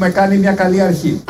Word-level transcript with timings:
έχουμε 0.00 0.12
κάνει 0.12 0.36
μια 0.36 0.52
καλή 0.52 0.82
αρχή. 0.82 1.22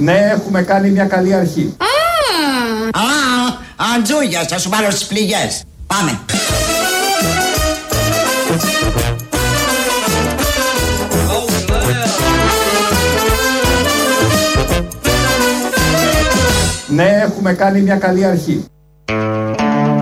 Ναι, 0.00 0.30
έχουμε 0.32 0.62
κάνει 0.62 0.90
μια 0.90 1.04
καλή 1.04 1.34
αρχή. 1.34 1.76
Α, 2.92 3.00
Αντζούγια, 3.96 4.44
θα 4.48 4.58
σου 4.58 4.68
βάλω 4.70 4.90
στις 4.90 5.06
πληγές. 5.06 5.62
Πάμε. 5.86 6.20
Ναι, 16.94 17.20
έχουμε 17.22 17.52
κάνει 17.52 17.80
μια 17.80 17.96
καλή 17.96 18.24
αρχή. 18.24 18.64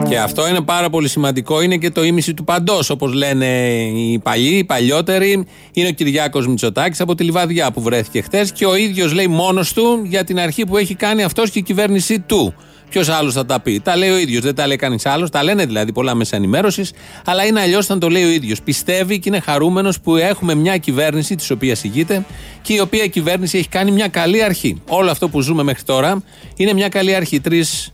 Και 0.09 0.19
αυτό 0.19 0.49
είναι 0.49 0.61
πάρα 0.61 0.91
πολύ 0.91 1.09
σημαντικό. 1.09 1.63
Είναι 1.63 1.77
και 1.77 1.91
το 1.91 2.05
ίμιση 2.05 2.35
του 2.35 2.45
παντός, 2.45 2.91
όπως 2.91 3.13
λένε 3.13 3.47
οι 3.85 4.19
παλιοί, 4.19 4.57
οι 4.59 4.65
παλιότεροι. 4.65 5.47
Είναι 5.73 5.89
ο 5.89 5.91
Κυριάκος 5.91 6.47
Μητσοτάκης 6.47 7.01
από 7.01 7.15
τη 7.15 7.25
Λιβαδιά 7.25 7.73
που 7.73 7.81
βρέθηκε 7.81 8.23
χθες 8.23 8.53
και 8.53 8.67
ο 8.67 8.77
ίδιος 8.77 9.13
λέει 9.13 9.27
μόνος 9.27 9.73
του 9.73 10.03
για 10.05 10.25
την 10.25 10.39
αρχή 10.39 10.67
που 10.67 10.77
έχει 10.77 10.95
κάνει 10.95 11.23
αυτός 11.23 11.51
και 11.51 11.59
η 11.59 11.63
κυβέρνησή 11.63 12.21
του. 12.21 12.55
Ποιος 12.93 13.09
άλλος 13.09 13.35
θα 13.35 13.47
τα 13.47 13.61
πει. 13.61 13.81
Τα 13.81 13.97
λέει 13.97 14.11
ο 14.11 14.19
ίδιος, 14.19 14.43
δεν 14.43 14.55
τα 14.55 14.67
λέει 14.67 14.77
κανείς 14.77 15.07
άλλος. 15.07 15.31
Τα 15.31 15.43
λένε 15.43 15.65
δηλαδή 15.67 15.93
πολλά 15.93 16.15
μέσα 16.15 16.37
ενημέρωσης, 16.37 16.93
αλλά 17.25 17.45
είναι 17.45 17.61
αλλιώς 17.61 17.85
όταν 17.85 17.99
το 17.99 18.09
λέει 18.09 18.25
ο 18.25 18.31
ίδιος. 18.31 18.63
Πιστεύει 18.63 19.19
και 19.19 19.29
είναι 19.29 19.41
χαρούμενος 19.41 20.01
που 20.01 20.17
έχουμε 20.17 20.55
μια 20.55 20.77
κυβέρνηση 20.77 21.35
της 21.35 21.51
οποίας 21.51 21.85
ηγείται 21.85 22.25
και 22.63 22.73
η 22.73 22.81
οποία 22.81 23.07
κυβέρνηση 23.07 23.59
έχει 23.59 23.69
κάνει 23.69 23.91
μια 23.91 24.09
καλή 24.09 24.43
αρχή. 24.43 24.83
Όλο 24.89 25.11
αυτό 25.11 25.29
που 25.29 25.41
ζούμε 25.41 25.63
μέχρι 25.63 25.83
τώρα 25.83 26.23
είναι 26.57 26.73
μια 26.73 26.89
καλή 26.89 27.15
αρχή. 27.15 27.41
Τρεις 27.41 27.93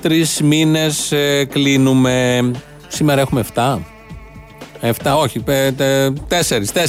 τρεις 0.00 0.40
μήνες 0.42 1.12
ε, 1.12 1.44
κλείνουμε. 1.44 2.50
Σήμερα 2.88 3.20
έχουμε 3.20 3.44
7. 3.54 3.78
7, 4.82 4.92
όχι, 5.16 5.44
4, 5.46 5.52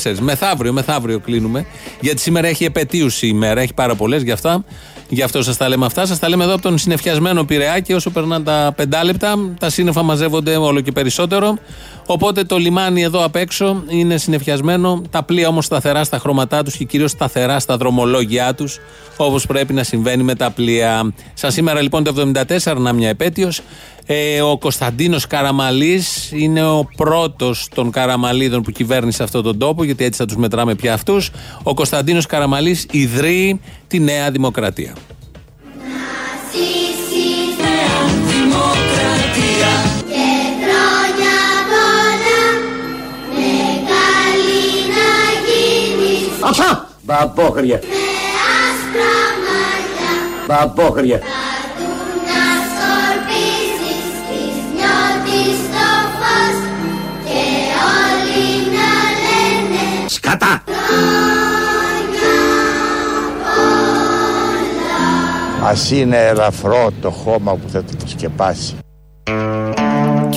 4. 0.04 0.18
Μεθαύριο, 0.20 0.74
μεθαύριο 0.74 1.20
κλείνουμε. 1.20 1.66
Γιατί 2.00 2.22
σήμερα 2.22 2.48
έχει 2.48 2.64
επαιτίου 2.64 3.08
η 3.08 3.20
ημέρα, 3.22 3.62
έχει 3.62 3.74
πάρα 3.74 3.96
πολλές 3.96 4.22
γι' 4.22 4.32
αυτά. 4.32 4.64
Γι' 5.12 5.22
αυτό 5.22 5.44
σας 5.44 5.58
τα 5.58 5.70
λέμε 5.70 5.86
αυτά. 5.86 6.06
Σας 6.06 6.20
τα 6.20 6.30
λέμε 6.30 6.44
εδώ 6.44 6.54
από 6.54 6.62
τον 6.62 6.78
συνεφιασμένο 6.78 7.44
Πειραιά 7.44 7.80
και 7.80 7.96
όσο 7.96 8.10
περνάνε 8.10 8.44
τα 8.44 8.74
πεντάλεπτα, 8.76 9.54
τα 9.60 9.70
σύννεφα 9.70 10.04
μαζεύονται 10.04 10.56
όλο 10.56 10.82
και 10.82 10.92
περισσότερο. 10.92 11.58
Οπότε 12.06 12.44
το 12.44 12.58
λιμάνι 12.58 13.02
εδώ 13.02 13.24
απ' 13.24 13.36
έξω 13.36 13.84
είναι 13.88 14.18
συνεφιασμένο. 14.18 15.02
Τα 15.10 15.24
πλοία 15.24 15.48
όμως 15.48 15.66
σταθερά 15.66 16.04
στα 16.04 16.20
χρώματά 16.20 16.64
τους 16.64 16.76
και 16.76 16.84
κυρίως 16.84 17.12
σταθερά 17.12 17.60
στα 17.60 17.78
δρομολόγια 17.78 18.54
τους, 18.54 18.80
όπως 19.18 19.46
πρέπει 19.46 19.74
να 19.74 19.84
συμβαίνει 19.84 20.24
με 20.24 20.36
τα 20.36 20.52
πλοία. 20.52 21.14
Σας 21.34 21.54
σήμερα 21.54 21.82
λοιπόν 21.82 22.04
το 22.04 22.34
74, 22.58 22.78
να 22.78 22.94
μια 22.94 23.10
επέτειος. 23.10 23.62
Ε, 24.06 24.42
ο 24.42 24.58
Κωνσταντίνος 24.58 25.28
Καραμαλής 25.28 26.32
είναι 26.32 26.66
ο 26.66 26.88
πρώτος 26.96 27.68
των 27.76 27.92
Καραμαλίδων 27.92 28.62
που 28.62 28.72
κυβέρνησε 28.72 29.24
αυτόν 29.24 29.44
τον 29.44 29.58
τόπο, 29.58 29.84
γιατί 29.84 30.04
έτσι 30.04 30.20
θα 30.20 30.26
τους 30.26 30.36
μετράμε 30.36 30.76
πια 30.76 30.94
αυτούς. 30.94 31.32
Ο 31.64 31.74
Κωνσταντίνος 31.74 32.26
Καραμαλής 32.26 32.86
ιδρύει 32.92 33.60
τη 33.88 34.00
Νέα 34.00 34.32
Δημοκρατία. 34.32 34.94
Απα! 46.42 46.90
Μπαμπόχρια. 47.02 47.80
Μπαμπόχρια. 50.48 51.20
Σκατά. 60.06 60.64
Ας 65.64 65.92
είναι 65.92 66.18
ελαφρό 66.18 66.92
το 67.02 67.10
χώμα 67.10 67.54
που 67.56 67.70
θα 67.70 67.84
το 67.84 68.08
σκεπάσει. 68.08 68.78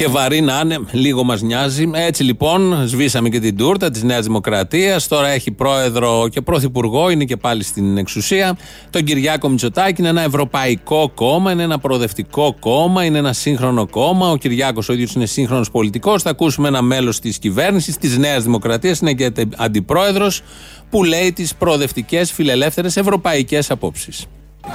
Και 0.02 0.08
βαρύ 0.08 0.40
να 0.40 0.60
είναι, 0.64 0.78
λίγο 0.90 1.24
μας 1.24 1.42
νοιάζει. 1.42 1.90
Έτσι 1.94 2.22
λοιπόν, 2.22 2.86
σβήσαμε 2.86 3.28
και 3.28 3.40
την 3.40 3.56
τούρτα 3.56 3.90
της 3.90 4.02
Νέας 4.02 4.24
Δημοκρατίας. 4.24 5.08
Τώρα 5.08 5.28
έχει 5.28 5.50
πρόεδρο 5.50 6.28
και 6.28 6.40
πρωθυπουργό, 6.40 7.10
είναι 7.10 7.24
και 7.24 7.36
πάλι 7.36 7.62
στην 7.62 7.96
εξουσία. 7.96 8.58
Τον 8.90 9.04
Κυριάκο 9.04 9.48
Μητσοτάκη 9.48 10.00
είναι 10.00 10.08
ένα 10.08 10.22
ευρωπαϊκό 10.22 11.10
κόμμα, 11.14 11.52
είναι 11.52 11.62
ένα 11.62 11.78
προοδευτικό 11.78 12.56
κόμμα, 12.60 13.04
είναι 13.04 13.18
ένα 13.18 13.32
σύγχρονο 13.32 13.86
κόμμα. 13.86 14.30
Ο 14.30 14.36
Κυριάκος 14.36 14.88
ο 14.88 14.92
ίδιος 14.92 15.14
είναι 15.14 15.26
σύγχρονος 15.26 15.70
πολιτικός. 15.70 16.22
Θα 16.22 16.30
ακούσουμε 16.30 16.68
ένα 16.68 16.82
μέλος 16.82 17.18
της 17.18 17.38
κυβέρνησης, 17.38 17.96
της 17.96 18.18
Νέας 18.18 18.42
Δημοκρατίας, 18.42 18.98
είναι 18.98 19.12
και 19.12 19.32
αντιπρόεδρος, 19.56 20.42
που 20.90 21.04
λέει 21.04 21.32
τις 21.32 21.54
προοδευτικές, 21.54 22.32
φιλελεύθερες, 22.32 22.96
ευρωπαϊκές 22.96 23.70
απόψεις. 23.70 24.26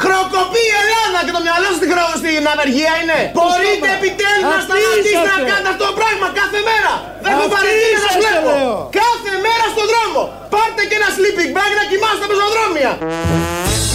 Χροκοπεί 0.03 0.63
η 0.71 0.73
Ελλάδα 0.83 1.19
και 1.25 1.33
το 1.37 1.41
μυαλό 1.45 1.69
στην, 1.77 1.87
χρο... 1.91 2.05
στην 2.21 2.43
ανεργία 2.53 2.93
είναι. 3.01 3.19
Μπορείτε 3.37 3.87
επιτέλους 3.97 4.45
να 4.53 4.59
σταματήσετε 4.65 5.29
να 5.35 5.39
κάνετε 5.49 5.69
αυτό 5.73 5.83
το 5.89 5.95
πράγμα 5.99 6.27
κάθε 6.39 6.59
μέρα. 6.69 6.93
Δεν 7.23 7.29
έχω 7.35 7.45
βαρεθεί 7.53 7.87
να 7.95 7.99
σας 8.05 8.15
βλέπω. 8.21 8.53
Κάθε 9.01 9.33
μέρα 9.45 9.65
στον 9.73 9.85
δρόμο. 9.91 10.21
Πάρτε 10.53 10.83
και 10.89 10.95
ένα 10.99 11.09
sleeping 11.17 11.51
bag 11.57 11.71
να 11.79 11.83
κοιμάστε 11.89 12.25
πεζοδρόμια. 12.29 12.91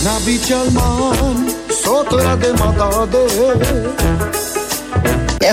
Να 0.07 0.15
μπιτσαλμάν, 0.23 1.37
σώτερα 1.83 2.33
δε 2.43 2.51
ματάδε. 2.61 3.25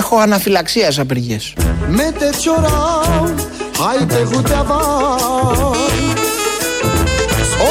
Έχω 0.00 0.18
αναφυλαξία 0.18 0.90
σε 0.90 1.00
απεργίες. 1.00 1.52
Με 1.88 2.14
τέτοιο 2.18 2.54
ράου, 2.54 3.34
χάιτε 3.78 4.20
γουταβά. 4.32 4.82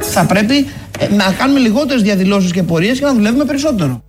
Θα 0.00 0.26
πρέπει 0.26 0.66
ε, 0.98 1.08
να 1.14 1.32
κάνουμε 1.38 1.58
λιγότερες 1.58 2.02
διαδηλώσεις 2.02 2.52
και 2.52 2.62
πορείες 2.62 2.98
και 2.98 3.04
να 3.04 3.14
δουλεύουμε 3.14 3.44
περισσότερο. 3.44 4.02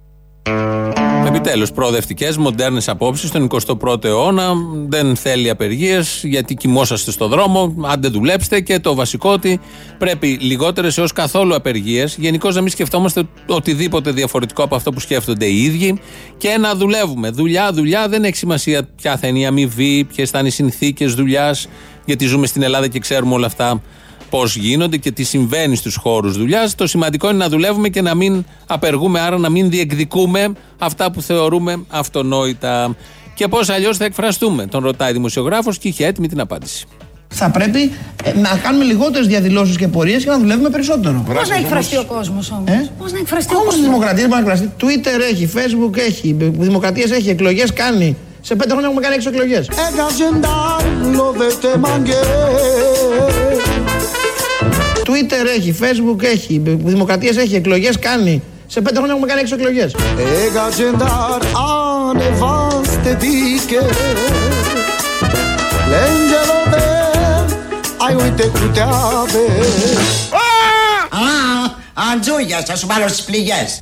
Επιτέλους, 1.27 1.71
προοδευτικές, 1.71 2.37
μοντέρνες 2.37 2.89
απόψεις 2.89 3.29
στον 3.29 3.49
21ο 3.51 4.03
αιώνα. 4.03 4.53
Δεν 4.87 5.15
θέλει 5.15 5.49
απεργίες, 5.49 6.21
γιατί 6.23 6.55
κοιμόσαστε 6.55 7.11
στο 7.11 7.27
δρόμο. 7.27 7.75
Αν 7.81 8.01
δεν 8.01 8.11
δουλέψετε. 8.11 8.59
Και 8.59 8.79
το 8.79 8.95
βασικό 8.95 9.29
ότι 9.29 9.59
πρέπει 9.97 10.27
λιγότερες 10.41 10.97
έως 10.97 11.11
καθόλου 11.11 11.55
απεργίες. 11.55 12.15
Γενικώς 12.19 12.55
να 12.55 12.61
μην 12.61 12.69
σκεφτόμαστε 12.71 13.23
οτιδήποτε 13.47 14.11
διαφορετικό 14.11 14.63
από 14.63 14.75
αυτό 14.75 14.91
που 14.91 14.99
σκέφτονται 14.99 15.45
οι 15.45 15.63
ίδιοι. 15.63 15.99
Και 16.37 16.57
να 16.57 16.75
δουλεύουμε. 16.75 17.29
Δουλειά, 17.29 17.71
δουλειά. 17.73 18.07
Δεν 18.07 18.23
έχει 18.23 18.35
σημασία 18.35 18.87
ποια 18.95 19.17
θα 19.17 19.27
είναι 19.27 19.39
η 19.39 19.45
αμοιβή, 19.45 20.03
ποιες 20.03 20.29
θα 20.29 20.39
είναι 20.39 20.47
οι 20.47 20.51
συνθήκες 20.51 21.13
δουλειάς. 21.13 21.67
Γιατί 22.07 22.25
ζούμε 22.25 22.47
στην 22.47 22.61
Ελλάδα 22.61 22.87
και 22.87 22.99
ξέρουμε 22.99 23.33
όλα 23.33 23.45
αυτά 23.45 23.81
πώς 24.29 24.55
γίνονται 24.55 24.97
και 24.97 25.11
τι 25.11 25.23
συμβαίνει 25.23 25.75
στους 25.75 25.95
χώρους 25.95 26.37
δουλειάς. 26.37 26.75
Το 26.75 26.87
σημαντικό 26.87 27.29
είναι 27.29 27.37
να 27.37 27.49
δουλεύουμε 27.49 27.89
και 27.89 28.01
να 28.01 28.15
μην 28.15 28.45
απεργούμε, 28.67 29.19
άρα 29.19 29.37
να 29.37 29.49
μην 29.49 29.69
διεκδικούμε 29.69 30.53
αυτά 30.77 31.11
που 31.11 31.21
θεωρούμε 31.21 31.83
αυτονόητα. 31.89 32.95
Και 33.35 33.47
πώς 33.47 33.69
αλλιώς 33.69 33.97
θα 33.97 34.05
εκφραστούμε, 34.05 34.65
τον 34.65 34.83
ρωτάει 34.83 35.11
δημοσιογράφος 35.11 35.77
και 35.77 35.87
είχε 35.87 36.05
έτοιμη 36.05 36.27
την 36.27 36.39
απάντηση. 36.39 36.85
Θα 37.27 37.51
πρέπει 37.51 37.91
ε, 38.23 38.33
να 38.33 38.59
κάνουμε 38.63 38.83
λιγότερες 38.83 39.27
διαδηλώσεις 39.27 39.77
και 39.77 39.87
πορείες 39.87 40.23
και 40.23 40.29
να 40.29 40.39
δουλεύουμε 40.39 40.69
περισσότερο. 40.69 41.25
Πώς 41.33 41.49
να 41.49 41.55
εκφραστεί 41.55 41.97
ο 41.97 42.03
κόσμος 42.05 42.51
όμως; 42.51 42.69
Ε; 42.69 42.89
Πώς 42.97 43.11
να 43.11 43.19
εκφραστεί 43.19 43.55
ο 43.55 43.57
Όμως 43.57 43.73
τη 43.73 43.79
κόσμος; 43.79 43.89
δημοκρατίας 43.89 44.27
μπορεί 44.27 44.43
να 44.43 44.51
εκφραστεί. 44.51 44.71
Twitter 44.81 45.21
έχει, 45.31 45.49
Facebook 45.55 45.97
έχει, 45.97 46.35
δημοκρατίες 46.39 47.11
έχει, 47.11 47.29
εκλογές 47.29 47.73
κάνει. 47.73 48.17
Σε 48.47 48.55
πέντε 48.55 48.69
χρόνια 48.71 48.87
έχουμε 48.87 49.01
κάνει 49.01 49.15
έξι 49.15 49.27
εκλογές. 49.27 49.69
Ένα 49.69 50.07
ζεντάρ, 50.17 51.15
λοβέτε 51.15 51.77
μαγκέ. 51.77 52.19
Twitter 55.05 55.45
έχει, 55.57 55.75
Facebook 55.81 56.23
έχει, 56.23 56.61
δημοκρατίες 56.83 57.37
έχει, 57.37 57.55
εκλογές 57.55 57.99
κάνει. 57.99 58.43
Σε 58.67 58.81
πέντε 58.81 58.95
χρόνια 58.95 59.13
έχουμε 59.13 59.27
κάνει 59.27 59.41
έξι 59.41 59.53
εκλογές. 59.53 59.95
Ega 59.95 60.73
ζεντάρ, 60.75 61.41
ανεβάστε 62.09 63.17
δίκε. 63.19 63.81
L'angelo 65.91 66.59
ver, 66.71 67.45
ai 68.05 68.13
uite 68.15 68.45
cu 68.53 68.65
te 68.75 68.81
ave. 68.81 69.45
Α, 71.09 71.27
Αντζούγια, 72.13 72.63
θα 72.65 72.75
σου 72.75 72.87
βάλω 72.87 73.07
στις 73.07 73.21
πληγές. 73.21 73.79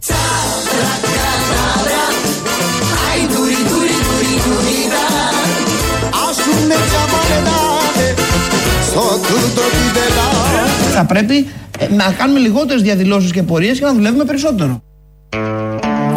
Θα 10.93 11.05
πρέπει 11.05 11.47
ε, 11.79 11.87
να 11.93 12.15
κάνουμε 12.17 12.39
λιγότερες 12.39 12.81
διαδηλώσεις 12.81 13.31
και 13.31 13.43
πορείες 13.43 13.79
και 13.79 13.85
να 13.85 13.93
δουλεύουμε 13.93 14.23
περισσότερο. 14.25 14.83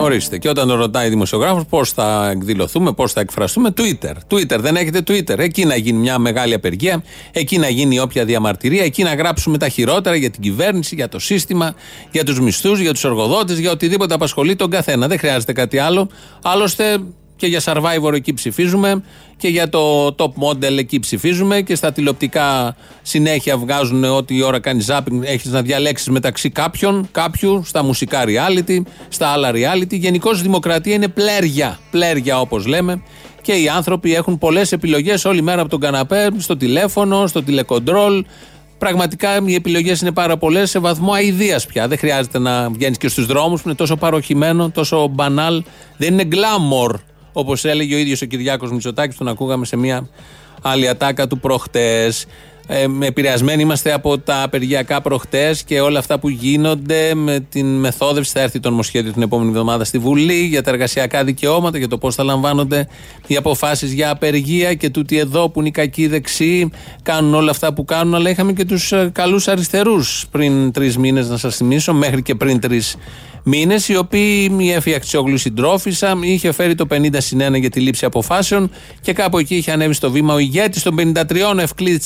Ορίστε. 0.00 0.38
Και 0.38 0.48
όταν 0.48 0.68
τον 0.68 0.78
ρωτάει 0.78 1.08
δημοσιογράφος 1.08 1.64
πώς 1.68 1.92
θα 1.92 2.30
εκδηλωθούμε, 2.30 2.92
πώς 2.92 3.12
θα 3.12 3.20
εκφραστούμε, 3.20 3.72
Twitter. 3.76 4.12
Twitter, 4.28 4.58
δεν 4.58 4.76
έχετε 4.76 5.02
Twitter. 5.06 5.38
Εκεί 5.38 5.64
να 5.64 5.76
γίνει 5.76 5.98
μια 5.98 6.18
μεγάλη 6.18 6.54
απεργία, 6.54 7.02
εκεί 7.32 7.58
να 7.58 7.68
γίνει 7.68 7.98
όποια 7.98 8.24
διαμαρτυρία, 8.24 8.84
εκεί 8.84 9.02
να 9.02 9.14
γράψουμε 9.14 9.58
τα 9.58 9.68
χειρότερα 9.68 10.16
για 10.16 10.30
την 10.30 10.42
κυβέρνηση, 10.42 10.94
για 10.94 11.08
το 11.08 11.18
σύστημα, 11.18 11.74
για 12.10 12.24
τους 12.24 12.40
μισθούς, 12.40 12.80
για 12.80 12.92
τους 12.92 13.04
εργοδότες, 13.04 13.58
για 13.58 13.70
οτιδήποτε 13.70 14.14
απασχολεί 14.14 14.56
τον 14.56 14.70
καθένα. 14.70 15.08
Δεν 15.08 15.18
χρειάζεται 15.18 15.52
κάτι 15.52 15.78
άλλο. 15.78 16.08
Άλλωστε, 16.42 16.98
και 17.38 17.46
για 17.46 17.60
Survivor 17.64 18.12
εκεί 18.12 18.34
ψηφίζουμε 18.34 19.02
και 19.36 19.48
για 19.48 19.68
το 19.68 20.14
top 20.18 20.32
model 20.42 20.78
εκεί 20.78 20.98
ψηφίζουμε 20.98 21.60
και 21.60 21.74
στα 21.74 21.92
τηλεοπτικά 21.92 22.76
συνέχεια 23.02 23.56
βγάζουν 23.56 24.04
ότι 24.04 24.36
η 24.36 24.42
ώρα 24.42 24.58
κάνει 24.58 24.84
zapping 24.88 25.22
έχεις 25.22 25.50
να 25.50 25.62
διαλέξεις 25.62 26.08
μεταξύ 26.08 26.50
κάποιον, 26.50 27.08
κάποιου, 27.12 27.62
στα 27.64 27.84
μουσικά 27.84 28.24
reality, 28.26 28.80
στα 29.08 29.28
άλλα 29.28 29.50
reality. 29.54 29.90
Γενικώς 29.98 30.38
η 30.38 30.42
δημοκρατία 30.42 30.94
είναι 30.94 31.08
πλέρια, 31.08 31.78
πλέρια 31.90 32.40
όπως 32.40 32.66
λέμε 32.66 33.02
και 33.42 33.52
οι 33.52 33.68
άνθρωποι 33.68 34.14
έχουν 34.14 34.38
πολλές 34.38 34.72
επιλογές 34.72 35.24
όλη 35.24 35.42
μέρα 35.42 35.60
από 35.60 35.70
τον 35.70 35.80
καναπέ, 35.80 36.28
στο 36.38 36.56
τηλέφωνο, 36.56 37.26
στο 37.26 37.42
τηλεκοντρόλ, 37.42 38.24
Πραγματικά 38.78 39.40
οι 39.44 39.54
επιλογές 39.54 40.00
είναι 40.00 40.12
πάρα 40.12 40.36
πολλές 40.36 40.70
σε 40.70 40.78
βαθμό 40.78 41.12
αηδίας 41.12 41.66
πια. 41.66 41.88
Δεν 41.88 41.98
χρειάζεται 41.98 42.38
να 42.38 42.70
βγαίνεις 42.70 42.98
και 42.98 43.08
στους 43.08 43.26
δρόμους 43.26 43.62
που 43.62 43.68
είναι 43.68 43.76
τόσο 43.76 43.96
παροχημένο, 43.96 44.70
τόσο 44.70 45.08
μπανάλ. 45.08 45.62
Δεν 45.96 46.12
είναι 46.12 46.28
glamour 46.32 46.94
Όπως 47.38 47.64
έλεγε 47.64 47.94
ο 47.94 47.98
ίδιος 47.98 48.22
ο 48.22 48.26
Κυριάκος 48.26 48.72
Μητσοτάκης, 48.72 49.16
τον 49.16 49.28
ακούγαμε 49.28 49.64
σε 49.64 49.76
μια 49.76 50.08
άλλη 50.62 50.88
ατάκα 50.88 51.26
του 51.26 51.38
προχτές. 51.38 52.26
Ε, 52.70 52.86
επηρεασμένοι 53.00 53.62
είμαστε 53.62 53.92
από 53.92 54.18
τα 54.18 54.42
απεργιακά 54.42 55.00
προχτές 55.00 55.62
και 55.62 55.80
όλα 55.80 55.98
αυτά 55.98 56.18
που 56.18 56.28
γίνονται 56.28 57.14
με 57.14 57.40
την 57.50 57.66
μεθόδευση. 57.66 58.32
Θα 58.32 58.40
έρθει 58.40 58.60
το 58.60 58.70
νομοσχέδιο 58.70 59.12
την 59.12 59.22
επόμενη 59.22 59.48
εβδομάδα 59.48 59.84
στη 59.84 59.98
Βουλή 59.98 60.44
για 60.44 60.62
τα 60.62 60.70
εργασιακά 60.70 61.24
δικαιώματα, 61.24 61.78
για 61.78 61.88
το 61.88 61.98
πώς 61.98 62.14
θα 62.14 62.22
λαμβάνονται 62.22 62.88
οι 63.26 63.36
αποφάσεις 63.36 63.92
για 63.92 64.10
απεργία 64.10 64.74
και 64.74 64.90
τούτοι 64.90 65.18
εδώ 65.18 65.48
που 65.48 65.58
είναι 65.58 65.68
οι 65.68 65.72
κακοί 65.72 66.06
δεξιοί 66.06 66.70
κάνουν 67.02 67.34
όλα 67.34 67.50
αυτά 67.50 67.72
που 67.72 67.84
κάνουν. 67.84 68.14
Αλλά 68.14 68.30
είχαμε 68.30 68.52
και 68.52 68.64
τους 68.64 68.92
ε, 68.92 69.10
καλούς 69.12 69.48
αριστερούς 69.48 70.26
πριν 70.30 70.72
τρεις 70.72 70.98
μήνες, 70.98 71.28
να 71.28 71.36
σας 71.36 71.56
θυμίσω, 71.56 71.94
μέχρι 71.94 72.22
και 72.22 72.34
πριν 72.34 72.60
τρεις 72.60 72.96
μήνες, 73.48 73.88
οι 73.88 73.96
οποίοι 73.96 74.56
η 74.58 74.72
Εφη 74.72 74.94
Αξιόγλου 74.94 75.36
συντρόφισσα, 75.36 76.18
είχε 76.20 76.52
φέρει 76.52 76.74
το 76.74 76.86
50 76.90 77.06
συν 77.16 77.40
1 77.54 77.58
για 77.60 77.70
τη 77.70 77.80
λήψη 77.80 78.04
αποφάσεων 78.04 78.70
και 79.00 79.12
κάπου 79.12 79.38
εκεί 79.38 79.54
είχε 79.54 79.72
ανέβει 79.72 79.92
στο 79.94 80.10
βήμα 80.10 80.34
ο 80.34 80.38
ηγέτης 80.38 80.82
των 80.82 80.96
53 80.98 81.58
Ευκλήδη 81.58 81.98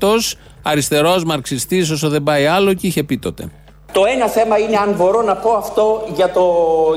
Τσακαλώτο, 0.00 0.16
αριστερός, 0.62 1.24
μαρξιστής, 1.24 1.90
όσο 1.90 2.08
δεν 2.08 2.22
πάει 2.22 2.46
άλλο, 2.46 2.74
και 2.74 2.86
είχε 2.86 3.02
πει 3.02 3.18
τότε. 3.18 3.50
Το 3.92 4.04
ένα 4.14 4.26
θέμα 4.26 4.58
είναι 4.58 4.76
αν 4.76 4.94
μπορώ 4.96 5.22
να 5.22 5.36
πω 5.36 5.50
αυτό 5.50 6.08
για, 6.14 6.30
το, 6.30 6.44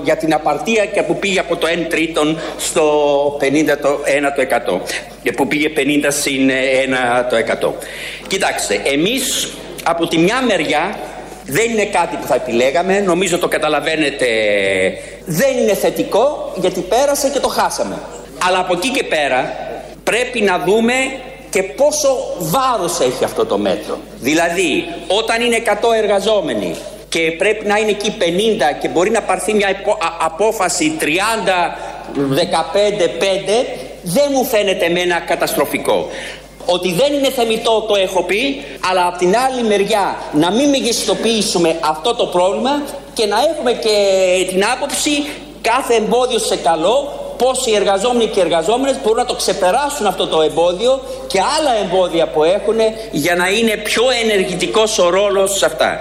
για 0.04 0.18
την 0.18 0.34
απαρτία 0.34 0.86
και 0.86 1.04
που 1.04 1.20
πήγε 1.20 1.40
από 1.40 1.56
το 1.56 1.68
1 1.68 1.90
τρίτον 1.90 2.38
στο 2.58 2.84
50 3.42 3.78
το 3.82 3.90
1 3.90 3.96
το 4.36 4.76
100 4.76 4.80
και 5.24 5.32
που 5.32 5.48
πήγε 5.48 5.72
50 5.76 5.80
συν 6.08 6.50
1 6.50 6.52
το 7.30 7.70
100. 7.70 7.74
Κοιτάξτε, 8.28 8.82
εμείς 8.84 9.54
από 9.84 10.08
τη 10.08 10.18
μια 10.18 10.42
μεριά 10.42 10.98
δεν 11.46 11.72
είναι 11.72 11.86
κάτι 11.86 12.16
που 12.16 12.28
θα 12.28 12.36
επιλέγαμε, 12.36 13.00
νομίζω 13.00 13.38
το 13.38 13.48
καταλαβαίνετε. 13.48 14.28
Δεν 15.26 15.58
είναι 15.58 15.74
θετικό 15.74 16.54
γιατί 16.56 16.80
πέρασε 16.80 17.30
και 17.30 17.40
το 17.40 17.48
χάσαμε. 17.48 17.98
Αλλά 18.48 18.60
από 18.60 18.74
εκεί 18.74 18.90
και 18.90 19.04
πέρα 19.04 19.54
πρέπει 20.04 20.42
να 20.42 20.60
δούμε 20.60 20.94
και 21.54 21.64
πόσο 21.64 22.18
βάρος 22.40 23.00
έχει 23.00 23.24
αυτό 23.24 23.46
το 23.46 23.58
μέτρο. 23.58 23.98
Δηλαδή, 24.20 24.86
όταν 25.08 25.42
είναι 25.42 25.62
100 25.66 25.70
εργαζόμενοι 26.02 26.76
και 27.10 27.20
πρέπει 27.38 27.66
να 27.66 27.78
είναι 27.78 27.90
εκεί 27.90 28.16
50 28.20 28.24
και 28.82 28.88
μπορεί 28.88 29.10
να 29.10 29.22
πάρθει 29.22 29.54
μια 29.54 29.68
απόφαση 30.20 30.98
30, 31.00 31.06
15, 31.06 31.10
5, 33.20 33.24
δεν 34.04 34.28
μου 34.32 34.46
φαίνεται 34.46 34.86
εμένα 34.86 35.20
καταστροφικό. 35.20 36.08
Ότι 36.66 36.94
δεν 36.94 37.14
είναι 37.14 37.30
θεμητό 37.30 37.82
το 37.82 37.96
έχω 37.96 38.24
πει, 38.24 38.64
αλλά 38.90 39.08
από 39.08 39.18
την 39.18 39.36
άλλη 39.38 39.68
μεριά 39.68 40.18
να 40.34 40.52
μην 40.52 40.70
μεγιστοποιήσουμε 40.70 41.78
αυτό 41.80 42.16
το 42.16 42.26
πρόβλημα 42.26 42.84
και 43.14 43.26
να 43.26 43.38
έχουμε 43.52 43.72
και 43.72 43.96
την 44.50 44.66
άποψη 44.66 45.26
κάθε 45.62 45.96
εμπόδιο 45.96 46.40
σε 46.40 46.56
καλό, 46.56 47.23
πώς 47.38 47.66
οι 47.66 47.76
εργαζόμενοι 47.76 48.28
και 48.28 48.40
οι 48.40 48.44
εργαζόμενες 48.44 48.96
μπορούν 49.02 49.18
να 49.18 49.26
το 49.26 49.36
ξεπεράσουν 49.36 50.06
αυτό 50.06 50.28
το 50.28 50.42
εμπόδιο 50.42 51.00
και 51.28 51.40
άλλα 51.60 51.72
εμπόδια 51.84 52.28
που 52.28 52.44
έχουν 52.44 52.78
για 53.12 53.36
να 53.36 53.50
είναι 53.50 53.78
πιο 53.78 54.04
ενεργητικός 54.24 55.00
ο 55.00 55.10
ρόλος 55.10 55.58
σε 55.58 55.66
αυτά. 55.66 56.00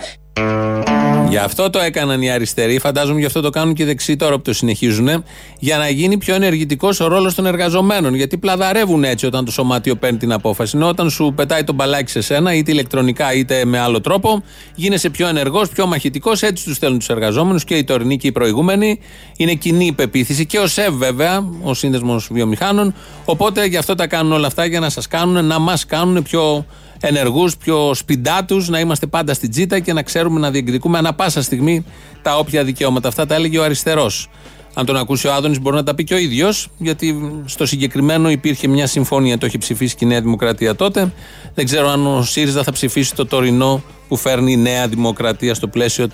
Γι' 1.33 1.39
αυτό 1.39 1.71
το 1.71 1.79
έκαναν 1.79 2.23
οι 2.23 2.31
αριστεροί, 2.31 2.79
φαντάζομαι 2.79 3.21
γι' 3.21 3.27
αυτό 3.27 3.41
το 3.41 3.51
κάνουν 3.51 3.75
και 3.75 3.83
οι 3.83 3.87
δεξιοί 3.87 4.17
τώρα 4.17 4.37
που 4.37 4.43
το 4.43 4.53
συνεχίζουν, 4.53 5.25
για 5.59 5.79
να 5.79 5.89
γίνει 5.89 6.19
πιο 6.19 6.35
ενεργητικός 6.35 7.01
ο 7.01 7.07
ρόλος 7.07 7.35
των 7.35 7.47
εργαζομένων. 7.47 8.15
Γιατί 8.15 8.39
πλαδαρεύουν 8.39 9.05
έτσι 9.05 9.27
όταν 9.27 9.45
το 9.45 9.51
σωματείο 9.51 9.97
παίρνει 9.97 10.19
την 10.19 10.33
απόφαση. 10.33 10.77
Ενώ 10.77 10.89
όταν 10.89 11.11
σου 11.11 11.33
πετάει 11.37 11.65
τον 11.65 11.75
μπαλάκι 11.75 12.11
σε 12.11 12.21
σένα, 12.21 12.55
είτε 12.55 12.71
ηλεκτρονικά 12.71 13.35
είτε 13.35 13.65
με 13.65 13.79
άλλο 13.79 14.01
τρόπο, 14.01 14.43
γίνεσαι 14.75 15.11
πιο 15.11 15.29
ενεργός, 15.29 15.69
πιο 15.69 15.87
μαχητικός. 15.87 16.43
Έτσι 16.43 16.65
τους 16.65 16.77
στέλνουν 16.77 16.99
τους 16.99 17.09
εργαζόμενους 17.09 17.65
και 17.65 17.75
οι 17.75 17.85
τωρινοί 17.85 18.17
και 18.17 18.27
οι 18.27 18.33
προηγούμενοι. 18.33 19.01
Είναι 19.37 19.55
κοινή 19.55 19.87
η 19.87 19.93
πεποίθηση 19.93 20.47
και 20.47 20.59
ο 20.59 20.67
ΣΕΒ 20.67 20.95
βέβαια, 20.95 21.49
ο 21.63 21.75
Σύνδεσμος 21.75 22.29
Βιομηχάνων. 22.33 22.95
Οπότε 23.25 23.67
γι' 23.67 23.77
αυτό 23.77 23.95
τα 23.95 24.07
κάνουν 24.07 24.33
όλα 24.33 24.47
αυτά 24.47 24.65
για 24.65 24.81
να 24.81 24.89
σας 24.89 25.09
κάνουν, 25.09 25.45
να 25.45 25.59
μας 25.59 25.87
κάνουν 25.87 26.23
πιο 26.23 26.67
ενεργούς, 27.05 27.57
πιο 27.57 27.95
σπιντάτους, 27.95 28.69
να 28.69 28.81
είμαστε 28.81 29.07
πάντα 29.07 29.35
στην 29.35 29.51
τζίτα 29.51 29.79
και 29.79 29.93
να 29.93 30.03
ξέρουμε 30.03 30.41
να 30.41 30.51
διεκδικούμε 30.51 30.99
ανα 30.99 31.15
πάσα 31.15 31.43
στιγμή 31.43 31.85
τα 32.23 32.39
όποια 32.39 32.65
δικαιώματα. 32.65 33.09
Αυτά 33.09 33.27
τα 33.27 33.35
έλεγε 33.35 33.59
ο 33.59 33.65
αριστερός. 33.65 34.29
Αν 34.75 34.87
τον 34.87 34.97
ακούσει 34.97 35.27
ο 35.27 35.33
Άδωνης, 35.33 35.61
μπορεί 35.61 35.77
να 35.77 35.83
τα 35.83 35.95
πει 35.95 36.05
και 36.05 36.15
ο 36.15 36.17
ίδιος, 36.17 36.69
γιατί 36.79 37.33
στο 37.45 37.67
συγκεκριμένο 37.67 38.31
υπήρχε 38.31 38.69
μια 38.69 38.87
συμφωνία. 38.87 39.39
Το 39.39 39.47
έχει 39.47 39.59
ψηφίσει 39.59 39.95
και 39.95 40.05
η 40.05 40.09
Νέα 40.09 40.21
Δημοκρατία 40.21 40.75
τότε. 40.75 41.13
Δεν 41.55 41.65
ξέρω 41.65 41.89
αν 41.89 42.07
ο 42.07 42.23
ΣΥΡΙΖΑ 42.23 42.63
θα 42.63 42.73
ψηφίσει 42.73 43.15
το 43.15 43.27
τωρινό 43.27 43.83
που 44.09 44.17
φέρνει 44.17 44.53
η 44.53 44.57
Νέα 44.57 44.89
Δημοκρατία 44.89 45.55
στο 45.55 45.69
πλαίσιο 45.69 46.09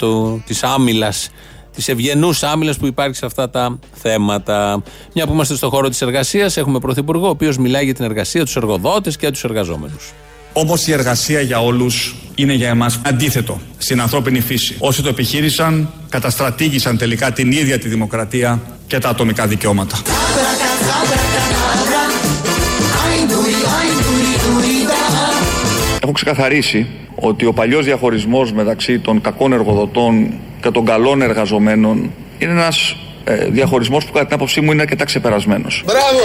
της 0.46 0.62
άμυλας, 0.62 1.30
της 1.74 1.88
ευγενούς 1.88 2.42
άμυλας 2.42 2.76
που 2.76 2.86
υπάρχει 2.86 3.16
σε 3.16 3.26
αυτά 3.26 3.50
τα 3.50 3.78
θέματα. 3.92 4.82
Μια 5.14 5.26
που 5.26 5.32
είμαστε 5.32 5.54
στον 5.54 5.70
χώρο 5.70 5.88
της 5.88 6.02
εργασίας, 6.02 6.56
έχουμε 6.56 6.78
πρωθυπουργό, 6.78 7.26
ο 7.26 7.30
οποίος 7.30 7.58
μιλάει 7.58 7.84
για 7.84 7.94
την 7.94 8.04
εργασία, 8.04 8.44
τους 8.44 8.56
εργοδότες 8.56 9.16
και 9.16 9.30
τους 9.30 9.44
εργαζόμενους. 9.44 10.12
Όμω 10.52 10.74
η 10.86 10.92
εργασία 10.92 11.40
για 11.40 11.60
όλους 11.62 12.14
είναι 12.34 12.52
για 12.52 12.68
εμάς 12.68 13.00
αντίθετο 13.06 13.60
στην 13.78 14.00
ανθρώπινη 14.00 14.40
φύση. 14.40 14.76
Όσοι 14.78 15.02
το 15.02 15.08
επιχείρησαν, 15.08 15.92
καταστρατήγησαν 16.08 16.98
τελικά 16.98 17.32
την 17.32 17.52
ίδια 17.52 17.78
τη 17.78 17.88
δημοκρατία 17.88 18.60
και 18.86 18.98
τα 18.98 19.08
ατομικά 19.08 19.46
δικαιώματα. 19.46 19.98
Έχω 26.02 26.12
ξεκαθαρίσει 26.12 26.86
ότι 27.14 27.46
ο 27.46 27.52
παλιός 27.52 27.84
διαχωρισμός 27.84 28.52
μεταξύ 28.52 28.98
των 28.98 29.20
κακών 29.20 29.52
εργοδοτών 29.52 30.32
και 30.60 30.70
των 30.70 30.84
καλών 30.84 31.22
εργαζομένων 31.22 32.10
είναι 32.38 32.52
ένας 32.52 32.96
ε, 33.24 33.44
διαχωρισμός 33.44 34.04
που 34.04 34.12
κατά 34.12 34.24
την 34.24 34.34
άποψή 34.34 34.60
μου 34.60 34.72
είναι 34.72 34.82
αρκετά 34.82 35.04
ξεπερασμένος. 35.04 35.84
Μπράβο! 35.86 36.18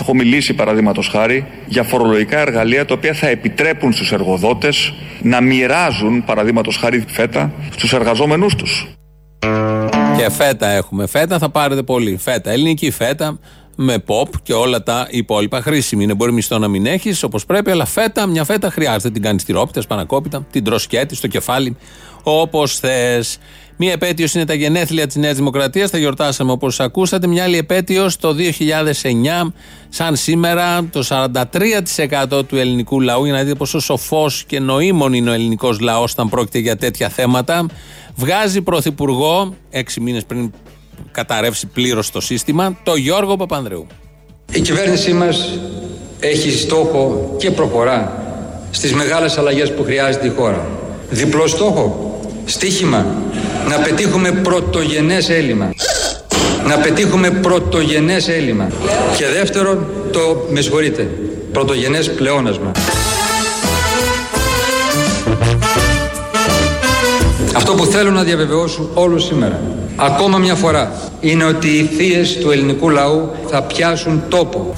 Έχω 0.00 0.14
μιλήσει 0.14 0.54
παραδείγματος 0.54 1.08
χάρη 1.08 1.46
για 1.66 1.82
φορολογικά 1.82 2.38
εργαλεία 2.38 2.84
τα 2.84 2.94
οποία 2.94 3.14
θα 3.14 3.28
επιτρέπουν 3.28 3.92
στους 3.92 4.12
εργοδότες 4.12 4.92
να 5.22 5.40
μοιράζουν 5.40 6.24
παραδείγματος 6.24 6.76
χάρη 6.76 7.04
φέτα 7.08 7.52
στους 7.70 7.92
εργαζόμενούς 7.92 8.54
τους. 8.54 8.88
Και 10.16 10.30
φέτα 10.30 10.66
έχουμε. 10.68 11.06
Φέτα 11.06 11.38
θα 11.38 11.50
πάρετε 11.50 11.82
πολύ. 11.82 12.16
Φέτα. 12.16 12.50
Ελληνική 12.50 12.90
φέτα 12.90 13.38
με 13.76 14.04
pop 14.06 14.28
και 14.42 14.52
όλα 14.52 14.82
τα 14.82 15.06
υπόλοιπα 15.10 15.62
χρήσιμη. 15.62 16.02
Είναι 16.02 16.14
μπορεί 16.14 16.32
μισθό 16.32 16.58
να 16.58 16.68
μην 16.68 16.86
έχεις 16.86 17.22
όπως 17.22 17.44
πρέπει, 17.44 17.70
αλλά 17.70 17.84
φέτα, 17.84 18.26
μια 18.26 18.44
φέτα 18.44 18.70
χρειάζεται. 18.70 19.10
Την 19.10 19.22
κάνεις 19.22 19.44
τυρόπιτα, 19.44 19.80
σπανακόπιτα, 19.80 20.46
την 20.50 20.64
τροσκέτη 20.64 21.14
στο 21.14 21.26
κεφάλι, 21.26 21.76
όπως 22.22 22.78
θες. 22.78 23.38
Μία 23.80 23.92
επέτειος 23.92 24.34
είναι 24.34 24.44
τα 24.44 24.54
γενέθλια 24.54 25.06
της 25.06 25.16
Νέας 25.16 25.36
Δημοκρατίας. 25.36 25.90
Τα 25.90 25.98
γιορτάσαμε 25.98 26.52
όπως 26.52 26.80
ακούσατε. 26.80 27.26
Μια 27.26 27.44
άλλη 27.44 27.56
επέτειος 27.56 28.16
το 28.16 28.32
2009, 28.32 29.52
σαν 29.88 30.16
σήμερα, 30.16 30.88
το 30.92 31.02
43% 31.02 32.44
του 32.46 32.56
ελληνικού 32.56 33.00
λαού. 33.00 33.24
Για 33.24 33.32
να 33.32 33.42
δείτε 33.42 33.54
πόσο 33.54 33.80
σοφός 33.80 34.44
και 34.46 34.60
νοήμων 34.60 35.12
είναι 35.12 35.30
ο 35.30 35.32
ελληνικός 35.32 35.80
λαός 35.80 36.12
όταν 36.12 36.28
πρόκειται 36.28 36.58
για 36.58 36.76
τέτοια 36.76 37.08
θέματα. 37.08 37.66
Βγάζει 38.14 38.62
πρωθυπουργό, 38.62 39.54
έξι 39.70 40.00
μήνες 40.00 40.24
πριν 40.24 40.52
καταρρεύσει 41.10 41.66
πλήρως 41.66 42.10
το 42.10 42.20
σύστημα, 42.20 42.78
το 42.82 42.94
Γιώργο 42.94 43.36
Παπανδρέου. 43.36 43.86
Η 44.52 44.60
κυβέρνησή 44.60 45.12
μας 45.12 45.58
έχει 46.20 46.50
στόχο 46.50 47.34
και 47.38 47.50
προχωρά 47.50 48.22
στις 48.70 48.92
μεγάλες 48.92 49.38
αλλαγές 49.38 49.74
που 49.74 49.84
χρειάζεται 49.84 50.26
η 50.26 50.30
χώρα. 50.30 50.66
Διπλό 51.10 51.46
στόχο, 51.46 52.18
στίχημα, 52.44 53.06
να 53.68 53.76
πετύχουμε 53.76 54.30
πρωτογενές 54.32 55.28
έλλειμμα. 55.30 55.70
Να 56.66 56.78
πετύχουμε 56.78 57.30
πρωτογενές 57.30 58.28
έλλειμμα. 58.28 58.68
Και 59.16 59.26
δεύτερον, 59.26 59.86
το, 60.12 60.46
με 60.50 60.60
συγχωρείτε, 60.60 61.08
πρωτογενές 61.52 62.10
πλεόνασμα. 62.10 62.72
Αυτό 67.56 67.74
που 67.74 67.84
θέλω 67.84 68.10
να 68.10 68.22
διαβεβαιώσω 68.22 68.90
όλους 68.94 69.24
σήμερα, 69.24 69.60
ακόμα 69.96 70.38
μια 70.38 70.54
φορά, 70.54 70.92
είναι 71.20 71.44
ότι 71.44 71.68
οι 71.68 71.90
θείες 71.96 72.36
του 72.36 72.50
ελληνικού 72.50 72.88
λαού 72.88 73.30
θα 73.50 73.62
πιάσουν 73.62 74.22
τόπο. 74.28 74.74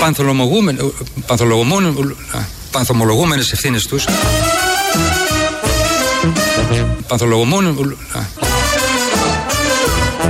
Πανθολογούμενες, 0.00 0.82
πανθομολογούμενες 2.70 3.52
ευθύνες 3.52 3.86
τους 3.86 4.04
Πανθολογούμενες 7.08 7.74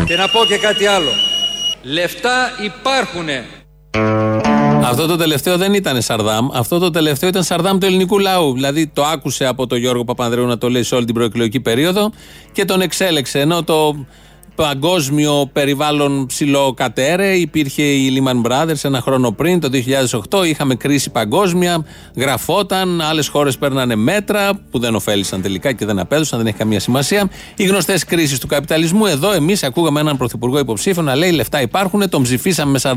Και 0.04 0.16
να 0.16 0.28
πω 0.28 0.44
και 0.44 0.56
κάτι 0.56 0.86
άλλο 0.86 1.10
Λεφτά 1.82 2.50
υπάρχουνε 2.62 3.44
αυτό 4.88 5.06
το 5.06 5.16
τελευταίο 5.16 5.56
δεν 5.56 5.74
ήταν 5.74 6.02
Σαρδάμ. 6.02 6.48
Αυτό 6.52 6.78
το 6.78 6.90
τελευταίο 6.90 7.28
ήταν 7.28 7.42
Σαρδάμ 7.42 7.78
του 7.78 7.86
ελληνικού 7.86 8.18
λαού. 8.18 8.52
Δηλαδή 8.52 8.86
το 8.86 9.04
άκουσε 9.04 9.46
από 9.46 9.66
τον 9.66 9.78
Γιώργο 9.78 10.04
Παπανδρέου 10.04 10.46
να 10.46 10.58
το 10.58 10.68
λέει 10.68 10.82
σε 10.82 10.94
όλη 10.94 11.04
την 11.04 11.14
προεκλογική 11.14 11.60
περίοδο 11.60 12.10
και 12.52 12.64
τον 12.64 12.80
εξέλεξε. 12.80 13.40
Ενώ 13.40 13.62
το 13.64 14.06
παγκόσμιο 14.62 15.50
περιβάλλον 15.52 16.26
ψηλό 16.26 16.74
κατέρε. 16.76 17.34
Υπήρχε 17.34 17.82
η 17.82 18.12
Lehman 18.16 18.50
Brothers 18.50 18.82
ένα 18.82 19.00
χρόνο 19.00 19.30
πριν, 19.30 19.60
το 19.60 19.70
2008. 20.30 20.46
Είχαμε 20.46 20.74
κρίση 20.74 21.10
παγκόσμια. 21.10 21.84
Γραφόταν. 22.16 23.00
Άλλες 23.00 23.28
χώρες 23.28 23.58
παίρνανε 23.58 23.94
μέτρα 23.94 24.50
που 24.70 24.78
δεν 24.78 24.94
ωφέλησαν 24.94 25.42
τελικά 25.42 25.72
και 25.72 25.84
δεν 25.84 25.98
απέδωσαν. 25.98 26.38
Δεν 26.38 26.46
έχει 26.46 26.56
καμία 26.56 26.80
σημασία. 26.80 27.30
Οι 27.56 27.64
γνωστές 27.64 28.04
κρίσεις 28.04 28.38
του 28.38 28.46
καπιταλισμού. 28.46 29.06
Εδώ 29.06 29.32
εμείς 29.32 29.62
ακούγαμε 29.62 30.00
έναν 30.00 30.16
πρωθυπουργό 30.16 30.58
υποψήφιο 30.58 31.02
να 31.02 31.14
λέει 31.14 31.30
λεφτά 31.30 31.60
υπάρχουν. 31.60 32.08
Τον 32.08 32.22
ψηφίσαμε 32.22 32.78
με 32.84 32.96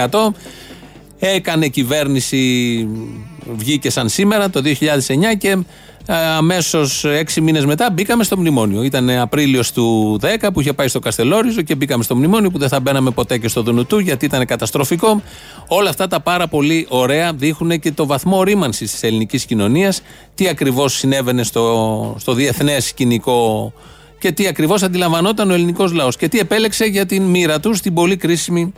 43%. 0.00 0.34
Έκανε 1.18 1.68
κυβέρνηση, 1.68 2.88
βγήκε 3.56 3.90
σαν 3.90 4.08
σήμερα 4.08 4.50
το 4.50 4.62
2009 4.64 4.72
και 5.38 5.56
αμέσως 6.12 7.04
έξι 7.04 7.40
μήνες 7.40 7.64
μετά 7.64 7.90
μπήκαμε 7.92 8.24
στο 8.24 8.36
μνημόνιο. 8.36 8.82
Ήταν 8.82 9.10
Απρίλιος 9.10 9.72
του 9.72 10.18
10 10.42 10.48
που 10.52 10.60
είχε 10.60 10.72
πάει 10.72 10.88
στο 10.88 10.98
Καστελόριζο 10.98 11.62
και 11.62 11.74
μπήκαμε 11.74 12.02
στο 12.02 12.16
μνημόνιο 12.16 12.50
που 12.50 12.58
δεν 12.58 12.68
θα 12.68 12.80
μπαίναμε 12.80 13.10
ποτέ 13.10 13.38
και 13.38 13.48
στο 13.48 13.62
Δουνουτού 13.62 13.98
γιατί 13.98 14.24
ήταν 14.24 14.46
καταστροφικό. 14.46 15.22
Όλα 15.66 15.90
αυτά 15.90 16.06
τα 16.06 16.20
πάρα 16.20 16.48
πολύ 16.48 16.86
ωραία 16.88 17.32
δείχνουν 17.32 17.80
και 17.80 17.92
το 17.92 18.06
βαθμό 18.06 18.42
ρήμανσης 18.42 18.90
της 18.90 19.02
ελληνικής 19.02 19.44
κοινωνίας, 19.44 20.02
τι 20.34 20.48
ακριβώς 20.48 20.92
συνέβαινε 20.94 21.42
στο, 21.42 22.16
στο 22.18 22.32
διεθνές 22.32 22.84
σκηνικό 22.84 23.72
και 24.18 24.32
τι 24.32 24.46
ακριβώς 24.46 24.82
αντιλαμβανόταν 24.82 25.50
ο 25.50 25.54
ελληνικός 25.54 25.92
λαός 25.92 26.16
και 26.16 26.28
τι 26.28 26.38
επέλεξε 26.38 26.84
για 26.84 27.06
την 27.06 27.22
μοίρα 27.22 27.60
τους 27.60 27.78
στην 27.78 27.94
πολύ 27.94 28.16
κρίσιμη 28.16 28.72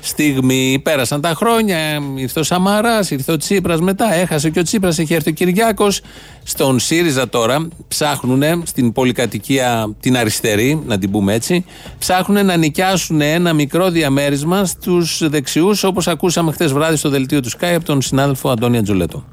στιγμή. 0.00 0.80
Πέρασαν 0.82 1.20
τα 1.20 1.34
χρόνια, 1.34 1.78
ήρθε 2.14 2.40
ο 2.40 2.42
Σαμαράς, 2.42 3.10
ήρθε 3.10 3.32
ο 3.32 3.36
Τσίπρας 3.36 3.80
μετά, 3.80 4.14
έχασε 4.14 4.50
και 4.50 4.58
ο 4.58 4.62
Τσίπρας, 4.62 4.98
έχει 4.98 5.14
έρθει 5.14 5.30
ο 5.30 5.32
Κυριάκος. 5.32 6.00
Στον 6.42 6.78
ΣΥΡΙΖΑ 6.78 7.28
τώρα 7.28 7.68
ψάχνουν 7.88 8.62
στην 8.66 8.92
πολυκατοικία 8.92 9.94
την 10.00 10.16
αριστερή, 10.16 10.82
να 10.86 10.98
την 10.98 11.10
πούμε 11.10 11.34
έτσι, 11.34 11.64
ψάχνουν 11.98 12.46
να 12.46 12.56
νοικιάσουν 12.56 13.20
ένα 13.20 13.52
μικρό 13.52 13.90
διαμέρισμα 13.90 14.64
στους 14.64 15.28
δεξιούς, 15.28 15.84
όπως 15.84 16.08
ακούσαμε 16.08 16.52
χθες 16.52 16.72
βράδυ 16.72 16.96
στο 16.96 17.08
δελτίο 17.08 17.40
του 17.40 17.50
Sky 17.50 17.72
από 17.74 17.84
τον 17.84 18.02
συνάδελφο 18.02 18.50
Αντώνη 18.50 18.78
Αντζουλέτο 18.78 19.24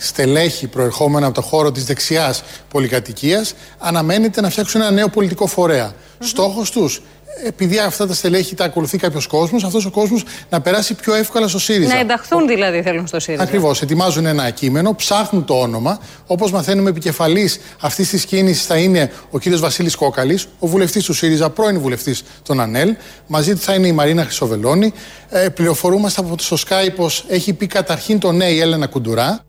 στελέχη 0.00 0.66
προερχόμενα 0.66 1.26
από 1.26 1.34
το 1.34 1.42
χώρο 1.42 1.72
της 1.72 1.84
δεξιάς 1.84 2.42
πολυκατοικίας 2.68 3.54
αναμένεται 3.78 4.40
να 4.40 4.50
φτιάξουν 4.50 4.80
ένα 4.80 4.90
νέο 4.90 5.08
πολιτικό 5.08 5.46
φορέα. 5.46 5.92
Mm-hmm. 5.92 6.24
Στόχος 6.24 6.70
τους 6.70 7.02
επειδή 7.44 7.78
αυτά 7.78 8.06
τα 8.06 8.14
στελέχη 8.14 8.54
τα 8.54 8.64
ακολουθεί 8.64 8.98
κάποιος 8.98 9.26
κόσμος, 9.26 9.64
αυτός 9.64 9.84
ο 9.84 9.90
κόσμος 9.90 10.24
να 10.50 10.60
περάσει 10.60 10.94
πιο 10.94 11.14
εύκολα 11.14 11.48
στο 11.48 11.58
ΣΥΡΙΖΑ. 11.58 11.94
Να 11.94 12.00
ενταχθούν 12.00 12.46
δηλαδή 12.46 12.82
θέλουν 12.82 13.06
στο 13.06 13.20
ΣΥΡΙΖΑ. 13.20 13.42
Ακριβώς. 13.42 13.82
Ετοιμάζουν 13.82 14.26
ένα 14.26 14.50
κείμενο, 14.50 14.94
ψάχνουν 14.94 15.44
το 15.44 15.54
όνομα. 15.54 15.98
Όπως 16.26 16.50
μαθαίνουμε, 16.50 16.90
επικεφαλής 16.90 17.60
αυτής 17.80 18.08
της 18.08 18.24
κίνησης 18.24 18.66
θα 18.66 18.76
είναι 18.76 19.10
ο 19.30 19.38
κ. 19.38 19.48
Βασίλης 19.48 19.94
Κόκαλης, 19.94 20.46
ο 20.58 20.66
βουλευτής 20.66 21.04
του 21.04 21.12
ΣΥΡΙΖΑ, 21.12 21.50
πρώην 21.50 21.80
βουλευτής 21.80 22.22
των 22.42 22.60
ΑΝΕΛ. 22.60 22.94
Μαζί 23.26 23.54
του 23.54 23.60
θα 23.60 23.74
είναι 23.74 23.86
η 23.86 23.92
Μαρίνα 23.92 24.22
Χρυσοβελώνη. 24.22 24.92
Ε, 25.28 25.48
πληροφορούμαστε 25.48 26.20
από 26.20 26.36
το 26.36 26.56
Sky 26.68 26.88
πως 26.96 27.24
έχει 27.28 27.52
πει 27.52 27.66
καταρχήν 27.66 28.18
το 28.18 28.32
ναι 28.32 28.44
η 28.44 28.60
Έλενα 28.60 28.86
Κουντουρά. 28.86 29.40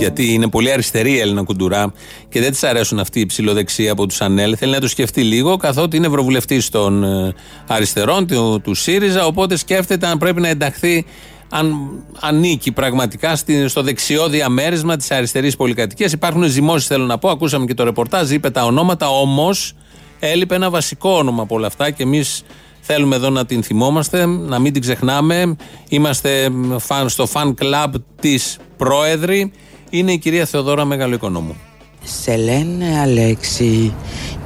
Γιατί 0.00 0.32
είναι 0.32 0.48
πολύ 0.48 0.72
αριστερή 0.72 1.12
η 1.12 1.18
Έλληνα 1.18 1.42
Κουντουρά 1.42 1.92
και 2.28 2.40
δεν 2.40 2.50
της 2.50 2.62
αρέσουν 2.62 2.98
αυτοί 2.98 3.20
οι 3.20 3.26
ψηλοδεξιοί 3.26 3.88
από 3.88 4.06
τους 4.06 4.20
ΑΝΕΛ. 4.20 4.54
Θέλει 4.58 4.72
να 4.72 4.80
το 4.80 4.88
σκεφτεί 4.88 5.22
λίγο, 5.22 5.56
καθότι 5.56 5.96
είναι 5.96 6.06
ευρωβουλευτής 6.06 6.68
των 6.68 7.04
ε, 7.04 7.34
αριστερών, 7.66 8.26
του, 8.26 8.60
του 8.62 8.74
ΣΥΡΙΖΑ. 8.74 9.26
Οπότε 9.26 9.56
σκέφτεται 9.56 10.06
αν 10.06 10.18
πρέπει 10.18 10.40
να 10.40 10.48
ενταχθεί 10.48 11.04
αν 11.50 11.90
ανήκει 12.20 12.72
πραγματικά 12.72 13.36
στο 13.66 13.82
δεξιό 13.82 14.28
διαμέρισμα 14.28 14.96
της 14.96 15.10
αριστερής 15.10 15.56
πολυκατοικίας. 15.56 16.12
Υπάρχουν 16.12 16.44
ζυμώσεις, 16.44 16.86
θέλω 16.86 17.04
να 17.04 17.18
πω. 17.18 17.28
Ακούσαμε 17.28 17.64
και 17.64 17.74
το 17.74 17.84
ρεπορτάζ, 17.84 18.30
είπε 18.30 18.50
τα 18.50 18.64
ονόματα, 18.64 19.08
όμως 19.08 19.74
έλειπε 20.18 20.54
ένα 20.54 20.70
βασικό 20.70 21.10
όνομα 21.10 21.42
από 21.42 21.54
όλα 21.54 21.66
αυτά 21.66 21.90
και 21.90 22.02
εμείς 22.02 22.42
θέλουμε 22.80 23.16
εδώ 23.16 23.30
να 23.30 23.46
την 23.46 23.62
θυμόμαστε, 23.62 24.26
να 24.26 24.58
μην 24.58 24.72
την 24.72 24.82
ξεχνάμε. 24.82 25.56
Είμαστε 25.88 26.50
στο 27.06 27.28
fan 27.32 27.54
club 27.60 27.90
της 28.20 28.58
Πρόεδρη 28.76 29.52
είναι 29.90 30.12
η 30.12 30.18
κυρία 30.18 30.46
Θεοδόρα 30.46 30.84
Μεγαλοοικονόμου. 30.84 31.56
Σε 32.04 32.36
λένε 32.36 33.00
Αλέξη 33.00 33.94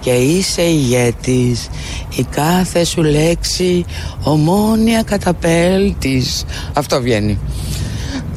και 0.01 0.11
είσαι 0.11 0.63
ηγέτης. 0.63 1.69
Η 2.17 2.23
κάθε 2.31 2.85
σου 2.85 3.03
λέξη 3.03 3.85
ομόνια 4.23 5.03
καταπέλτης. 5.03 6.45
Αυτό 6.73 7.01
βγαίνει. 7.01 7.39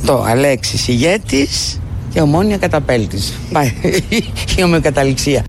Το 0.05 0.23
Αλέξης 0.23 0.87
ηγέτης 0.87 1.79
και 2.13 2.21
ομόνια 2.21 2.57
καταπέλτης. 2.57 3.33
Πάει 3.51 3.73
η 4.57 4.63
ομοιοκαταληξία 4.63 5.43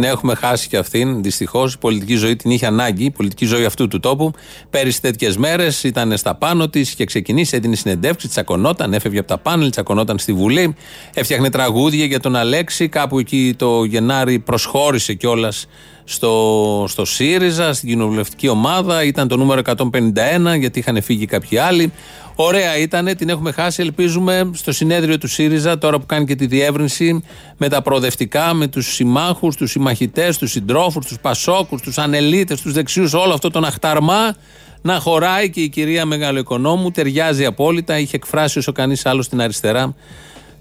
την 0.00 0.08
έχουμε 0.08 0.34
χάσει 0.34 0.68
και 0.68 0.76
αυτήν. 0.76 1.22
Δυστυχώς 1.22 1.74
η 1.74 1.78
πολιτική 1.78 2.14
ζωή 2.14 2.36
την 2.36 2.50
είχε 2.50 2.66
ανάγκη, 2.66 3.04
η 3.04 3.10
πολιτική 3.10 3.44
ζωή 3.44 3.64
αυτού 3.64 3.88
του 3.88 4.00
τόπου. 4.00 4.30
Πέρυσι 4.70 5.00
τέτοιες 5.00 5.36
μέρες 5.36 5.82
ήταν 5.84 6.16
στα 6.16 6.34
πάνω 6.34 6.68
της 6.68 6.94
και 6.94 7.04
ξεκινήσει, 7.04 7.56
έδινε 7.56 7.76
συνεντεύξει, 7.76 8.28
τσακωνόταν, 8.28 8.92
έφευγε 8.92 9.18
από 9.18 9.28
τα 9.28 9.38
πάνελ, 9.38 9.70
τσακωνόταν 9.70 10.18
στη 10.18 10.32
Βουλή, 10.32 10.74
έφτιαχνε 11.14 11.50
τραγούδια 11.50 12.04
για 12.04 12.20
τον 12.20 12.36
Αλέξη. 12.36 12.88
Κάπου 12.88 13.18
εκεί 13.18 13.54
το 13.56 13.84
Γενάρη 13.84 14.38
προσχώρησε 14.38 15.14
κιόλας 15.14 15.66
στο, 16.04 16.84
στο 16.88 17.04
ΣΥΡΙΖΑ, 17.04 17.72
στην 17.72 17.88
κοινοβουλευτική 17.88 18.48
ομάδα. 18.48 19.04
Ήταν 19.04 19.28
το 19.28 19.36
νούμερο 19.36 19.60
151 19.64 20.58
γιατί 20.58 20.78
είχαν 20.78 21.02
φύγει 21.02 21.26
κάποιοι 21.26 21.58
άλλοι. 21.58 21.92
Ωραία 22.40 22.78
ήταν, 22.78 23.16
την 23.16 23.28
έχουμε 23.28 23.52
χάσει. 23.52 23.82
Ελπίζουμε 23.82 24.50
στο 24.54 24.72
συνέδριο 24.72 25.18
του 25.18 25.28
ΣΥΡΙΖΑ, 25.28 25.78
τώρα 25.78 25.98
που 25.98 26.06
κάνει 26.06 26.24
και 26.24 26.34
τη 26.34 26.46
διεύρυνση 26.46 27.22
με 27.56 27.68
τα 27.68 27.82
προοδευτικά, 27.82 28.54
με 28.54 28.66
τους 28.66 28.94
συμμάχους, 28.94 29.56
τους 29.56 29.70
συμμαχητές, 29.70 30.38
τους 30.38 30.50
συντρόφους, 30.50 31.06
τους 31.06 31.18
πασόκους, 31.18 31.80
τους 31.82 31.98
ανελίτες, 31.98 32.60
τους 32.60 32.72
δεξιούς, 32.72 33.12
όλο 33.12 33.32
αυτό 33.32 33.50
τον 33.50 33.64
αχταρμά 33.64 34.36
να 34.82 34.98
χωράει 34.98 35.50
και 35.50 35.60
η 35.60 35.68
κυρία 35.68 36.04
Μεγαλοοικονόμου. 36.04 36.90
Ταιριάζει 36.90 37.44
απόλυτα. 37.44 37.98
Είχε 37.98 38.16
εκφράσει 38.16 38.58
όσο 38.58 38.72
κανείς 38.72 39.06
άλλος 39.06 39.24
στην 39.24 39.40
αριστερά. 39.40 39.94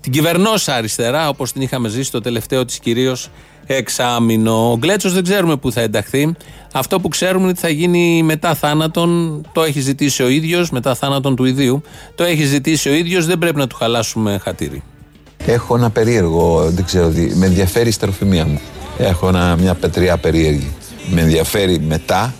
Την 0.01 0.11
κυβερνόσα 0.11 0.75
αριστερά, 0.75 1.29
όπως 1.29 1.51
την 1.51 1.61
είχαμε 1.61 1.89
ζήσει 1.89 2.11
το 2.11 2.21
τελευταίο 2.21 2.65
της 2.65 2.79
κυρίως 2.79 3.29
εξάμεινο. 3.65 4.71
Ο 4.71 4.77
Γκλέτσος 4.77 5.13
δεν 5.13 5.23
ξέρουμε 5.23 5.57
πού 5.57 5.71
θα 5.71 5.81
ενταχθεί. 5.81 6.35
Αυτό 6.73 6.99
που 6.99 7.07
ξέρουμε 7.07 7.41
είναι 7.41 7.49
ότι 7.49 7.59
θα 7.59 7.69
γίνει 7.69 8.23
μετά 8.23 8.55
θάνατον. 8.55 9.41
Το 9.51 9.63
έχει 9.63 9.79
ζητήσει 9.79 10.23
ο 10.23 10.27
ίδιος, 10.27 10.69
μετά 10.69 10.95
θάνατον 10.95 11.35
του 11.35 11.45
ιδίου. 11.45 11.81
Το 12.15 12.23
έχει 12.23 12.43
ζητήσει 12.43 12.89
ο 12.89 12.93
ίδιος, 12.93 13.25
δεν 13.25 13.37
πρέπει 13.37 13.57
να 13.57 13.67
του 13.67 13.75
χαλάσουμε 13.75 14.39
χατήρι. 14.43 14.83
Έχω 15.45 15.75
ένα 15.75 15.89
περίεργο, 15.89 16.69
δεν 16.69 16.85
ξέρω, 16.85 17.13
με 17.33 17.45
ενδιαφέρει 17.45 17.89
η 17.89 17.91
στεροφημία 17.91 18.45
μου. 18.45 18.59
Έχω 18.97 19.27
ένα, 19.27 19.55
μια 19.55 19.73
πετριά 19.73 20.17
περίεργη. 20.17 20.71
Με 21.11 21.21
ενδιαφέρει 21.21 21.79
μετά 21.79 22.33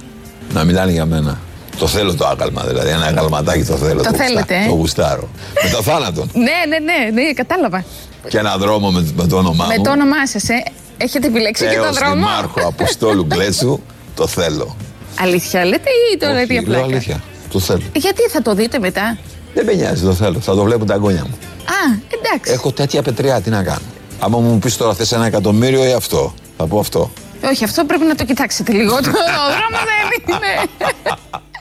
να 0.54 0.64
μιλάνε 0.64 0.92
για 0.92 1.06
μένα. 1.06 1.40
Το 1.78 1.88
θέλω 1.88 2.16
το 2.16 2.28
άγαλμα, 2.28 2.64
δηλαδή. 2.64 2.90
Ένα 2.90 3.06
αγαλματάκι 3.06 3.64
το 3.64 3.76
θέλω. 3.76 4.02
Το, 4.04 4.10
το 4.12 4.16
θέλετε. 4.18 4.56
Γουστά, 4.56 4.70
το 4.70 4.76
γουστάρω. 4.76 5.30
με 5.64 5.70
το 5.70 5.82
θάνατον. 5.82 6.32
ναι, 6.34 6.44
ναι, 6.44 6.78
ναι, 6.80 7.22
ναι, 7.22 7.34
κατάλαβα. 7.34 7.84
Και 8.30 8.38
ένα 8.38 8.58
δρόμο 8.58 8.92
με, 8.92 9.12
με 9.16 9.28
το 9.28 9.38
όνομά 9.38 9.64
μου. 9.66 9.72
Με 9.78 9.84
το 9.84 9.92
όνομά 9.92 10.28
σας, 10.28 10.50
ε; 10.50 10.64
Έχετε 10.98 11.28
επιλέξει 11.28 11.68
και 11.68 11.76
τον 11.76 11.94
δρόμο; 11.94 12.16
Μάρχο 12.28 12.68
Αποστόλου 12.68 13.26
Γκλέτσου, 13.30 13.80
το 14.16 14.28
θέλω. 14.28 14.76
Αλήθεια 15.20 15.66
λέτε 15.66 15.90
ή 16.14 16.18
το 16.18 16.28
λέτε 16.28 16.58
απλά. 16.58 16.78
αλήθεια. 16.78 17.22
Το 17.52 17.60
θέλω. 17.60 17.82
Γιατί 17.94 18.22
θα 18.22 18.42
το 18.42 18.54
δείτε 18.54 18.80
μετά; 18.80 19.18
Δεν 19.54 19.66
με 19.66 19.74
νοιάζει, 19.74 20.04
το 20.04 20.14
θέλω. 20.14 20.40
Θα 20.40 20.56
το 20.56 20.64
βλέπουν 20.64 20.88
τα 20.88 20.94
αγώνια 20.94 21.24
μου. 21.24 21.38
Α, 21.66 22.00
εντάξει. 22.20 22.52
Έχω 22.54 22.72
τέτοια 22.72 23.02
πετριά, 23.02 23.42
τι 23.42 23.50
να 23.50 23.64
κάνω. 23.64 23.82
Άμα 24.20 24.40
μου 24.40 24.60
πεις 24.60 24.78
τώρα 24.78 24.94
θες 24.94 25.12
ένα 25.12 25.26
εκατομμύριο 25.26 25.86
ή 25.88 25.92
αυτό, 25.94 26.34
θα 26.58 26.66
πω 26.68 26.80
αυτό. 26.80 27.12
Όχι, 27.46 27.64
αυτό 27.64 27.86
πρέπει 27.86 28.06
να 28.06 28.16
το 28.16 28.26
κοιτάξετε 28.26 28.72
λίγο. 28.72 28.96
το 28.96 29.02
δρόμος 29.56 29.82
δεν 29.88 30.36
είναι. 30.36 30.70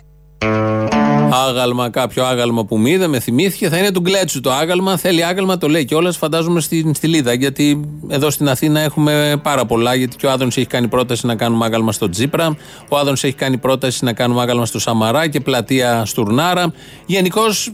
Άγαλμα, 1.49 1.91
κάποιο 1.91 2.25
άγαλμα 2.25 2.65
που 2.65 2.77
μου 2.77 2.87
είδε, 2.87 3.07
με 3.07 3.21
θυμήθηκε, 3.21 3.69
θα 3.69 3.79
είναι 3.79 3.91
του 3.91 4.01
Γκλέτσου 4.01 4.41
το 4.41 4.53
άγαλμα. 4.53 4.97
Θέλει 4.97 5.25
άγαλμα, 5.25 5.59
το 5.59 5.69
λέει 5.69 5.85
κιόλας, 5.85 6.17
φαντάζομαι 6.17 6.61
στην 6.61 6.95
Στυλίδα. 6.95 7.33
Γιατί 7.33 7.85
εδώ 8.09 8.31
στην 8.31 8.49
Αθήνα 8.49 8.81
έχουμε 8.81 9.41
πάρα 9.43 9.67
πολλά. 9.67 9.95
Γιατί 9.95 10.17
και 10.17 10.27
ο 10.27 10.31
Άδωνης 10.31 10.57
έχει 10.57 10.67
κάνει 10.67 10.89
πρόταση 10.89 11.27
να 11.27 11.35
κάνουμε 11.35 11.65
άγαλμα 11.65 11.93
στο 11.93 12.09
Τζίπρα. 12.09 12.57
Ο 12.89 12.97
Άδωνης 12.97 13.25
έχει 13.25 13.35
κάνει 13.35 13.59
πρόταση 13.59 14.05
να 14.05 14.13
κάνουμε 14.13 14.41
άγαλμα 14.41 14.67
στο 14.67 14.79
Σαμαρά 14.79 15.29
και 15.29 15.41
πλατεία 15.41 16.05
Στουρνάρα. 16.05 16.73
Γενικώς 17.07 17.73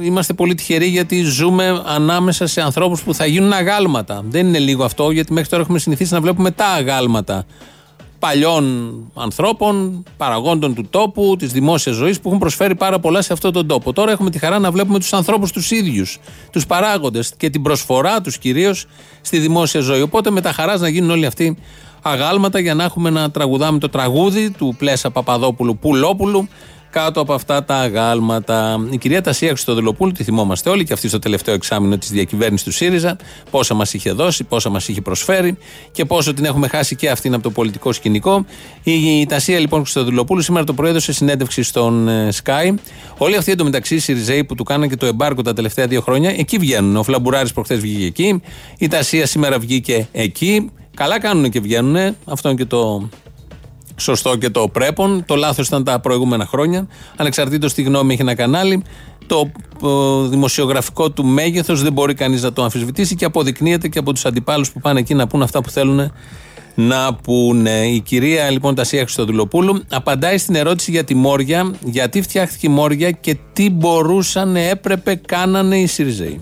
είμαστε 0.00 0.32
πολύ 0.32 0.54
τυχεροί 0.54 0.86
γιατί 0.86 1.22
ζούμε 1.22 1.82
ανάμεσα 1.86 2.46
σε 2.46 2.60
ανθρώπους 2.60 3.02
που 3.02 3.14
θα 3.14 3.26
γίνουν 3.26 3.52
αγάλματα. 3.52 4.22
Δεν 4.28 4.46
είναι 4.46 4.58
λίγο 4.58 4.84
αυτό, 4.84 5.10
γιατί 5.10 5.32
μέχρι 5.32 5.48
τώρα 5.48 5.62
έχουμε 5.62 5.78
συνηθίσει 5.78 6.12
να 6.12 6.20
βλέπουμε 6.20 6.50
τα 6.50 6.66
αγάλματα 6.66 7.44
παλιών 8.24 8.94
ανθρώπων, 9.14 10.02
παραγόντων 10.16 10.74
του 10.74 10.86
τόπου, 10.90 11.36
της 11.38 11.52
δημόσιας 11.52 11.94
ζωής 11.94 12.20
που 12.20 12.28
έχουν 12.28 12.40
προσφέρει 12.40 12.74
πάρα 12.74 12.98
πολλά 12.98 13.22
σε 13.22 13.32
αυτόν 13.32 13.52
τον 13.52 13.66
τόπο. 13.66 13.92
Τώρα 13.92 14.10
έχουμε 14.10 14.30
τη 14.30 14.38
χαρά 14.38 14.58
να 14.58 14.70
βλέπουμε 14.70 14.98
τους 14.98 15.12
ανθρώπους 15.12 15.52
τους 15.52 15.70
ίδιους, 15.70 16.18
τους 16.52 16.66
παράγοντες 16.66 17.32
και 17.36 17.50
την 17.50 17.62
προσφορά 17.62 18.20
τους 18.20 18.38
κυρίως 18.38 18.86
στη 19.20 19.38
δημόσια 19.38 19.80
ζωή. 19.80 20.00
Οπότε 20.00 20.30
με 20.30 20.40
τα 20.40 20.52
χαράς 20.52 20.80
να 20.80 20.88
γίνουν 20.88 21.10
όλοι 21.10 21.26
αυτοί 21.26 21.56
αγάλματα 22.02 22.58
για 22.58 22.74
να 22.74 22.84
έχουμε 22.84 23.10
να 23.10 23.30
τραγουδάμε 23.30 23.78
το 23.78 23.88
τραγούδι 23.88 24.50
του 24.50 24.74
Πλέσα 24.78 25.10
Παπαδόπουλου 25.10 25.76
Πουλόπουλου 25.76 26.48
κάτω 26.94 27.20
από 27.20 27.32
αυτά 27.32 27.64
τα 27.64 27.74
αγάλματα. 27.74 28.86
Η 28.90 28.98
κυρία 28.98 29.22
Τασία 29.22 29.48
Χριστοδουλοπούλου, 29.48 30.12
τη 30.12 30.24
θυμόμαστε 30.24 30.70
όλοι 30.70 30.84
και 30.84 30.92
αυτή 30.92 31.08
στο 31.08 31.18
τελευταίο 31.18 31.54
εξάμεινο 31.54 31.98
της 31.98 32.10
διακυβέρνησης 32.10 32.66
του 32.66 32.72
ΣΥΡΙΖΑ, 32.72 33.16
πόσα 33.50 33.74
μας 33.74 33.94
είχε 33.94 34.12
δώσει, 34.12 34.44
πόσα 34.44 34.70
μας 34.70 34.88
είχε 34.88 35.00
προσφέρει 35.00 35.56
και 35.92 36.04
πόσο 36.04 36.34
την 36.34 36.44
έχουμε 36.44 36.68
χάσει 36.68 36.96
και 36.96 37.10
αυτήν 37.10 37.34
από 37.34 37.42
το 37.42 37.50
πολιτικό 37.50 37.92
σκηνικό. 37.92 38.44
Η 38.82 39.26
Τασία 39.26 39.58
λοιπόν 39.58 39.80
Χριστοδουλοπούλου 39.80 40.40
σήμερα 40.40 40.64
το 40.64 40.72
πρωί 40.72 40.90
έδωσε 40.90 41.12
συνέντευξη 41.12 41.62
στον 41.62 42.08
ε, 42.08 42.28
Sky. 42.44 42.74
Όλοι 43.18 43.36
αυτοί 43.36 43.50
εντωμεταξύ 43.52 43.94
οι 43.94 43.98
ΣΥΡΙΖΑΙ 43.98 44.44
που 44.44 44.54
του 44.54 44.64
κάναν 44.64 44.88
και 44.88 44.96
το 44.96 45.06
εμπάρκο 45.06 45.42
τα 45.42 45.52
τελευταία 45.52 45.86
δύο 45.86 46.00
χρόνια, 46.00 46.30
εκεί 46.30 46.58
βγαίνουν. 46.58 46.96
Ο 46.96 47.02
Φλαμπουράρης 47.02 47.52
προχθές 47.52 47.78
βγήκε 47.80 48.06
εκεί, 48.06 48.42
η 48.78 48.88
Τασία 48.88 49.26
σήμερα 49.26 49.58
βγήκε 49.58 50.08
εκεί. 50.12 50.70
Καλά 50.94 51.20
κάνουν 51.20 51.50
και 51.50 51.60
βγαίνουν. 51.60 52.16
Αυτό 52.24 52.48
είναι 52.48 52.58
και 52.58 52.64
το 52.64 53.08
σωστό 53.96 54.36
και 54.36 54.50
το 54.50 54.68
πρέπον. 54.68 55.24
Το 55.26 55.34
λάθος 55.34 55.66
ήταν 55.66 55.84
τα 55.84 56.00
προηγούμενα 56.00 56.46
χρόνια. 56.46 56.86
Ανεξαρτήτως 57.16 57.74
τι 57.74 57.82
γνώμη 57.82 58.12
έχει 58.12 58.22
ένα 58.22 58.34
κανάλι, 58.34 58.82
το 59.26 59.50
δημοσιογραφικό 60.28 61.10
του 61.10 61.24
μέγεθος 61.24 61.82
δεν 61.82 61.92
μπορεί 61.92 62.14
κανείς 62.14 62.42
να 62.42 62.52
το 62.52 62.62
αμφισβητήσει 62.62 63.14
και 63.14 63.24
αποδεικνύεται 63.24 63.88
και 63.88 63.98
από 63.98 64.12
τους 64.12 64.24
αντιπάλους 64.24 64.72
που 64.72 64.80
πάνε 64.80 65.00
εκεί 65.00 65.14
να 65.14 65.26
πούν 65.26 65.42
αυτά 65.42 65.60
που 65.60 65.70
θέλουν 65.70 66.12
να 66.74 67.14
πούνε. 67.14 67.86
Η 67.86 68.00
κυρία 68.00 68.50
λοιπόν 68.50 68.74
Τασία 68.74 69.02
Χριστοδουλοπούλου 69.02 69.82
απαντάει 69.90 70.38
στην 70.38 70.54
ερώτηση 70.54 70.90
για 70.90 71.04
τη 71.04 71.14
Μόρια, 71.14 71.70
γιατί 71.84 72.22
φτιάχτηκε 72.22 72.66
η 72.66 72.70
Μόρια 72.70 73.10
και 73.10 73.36
τι 73.52 73.70
μπορούσαν, 73.70 74.56
έπρεπε, 74.56 75.14
κάνανε 75.14 75.76
οι 75.76 75.86
ΣΥΡΙΖΕΙ. 75.86 76.40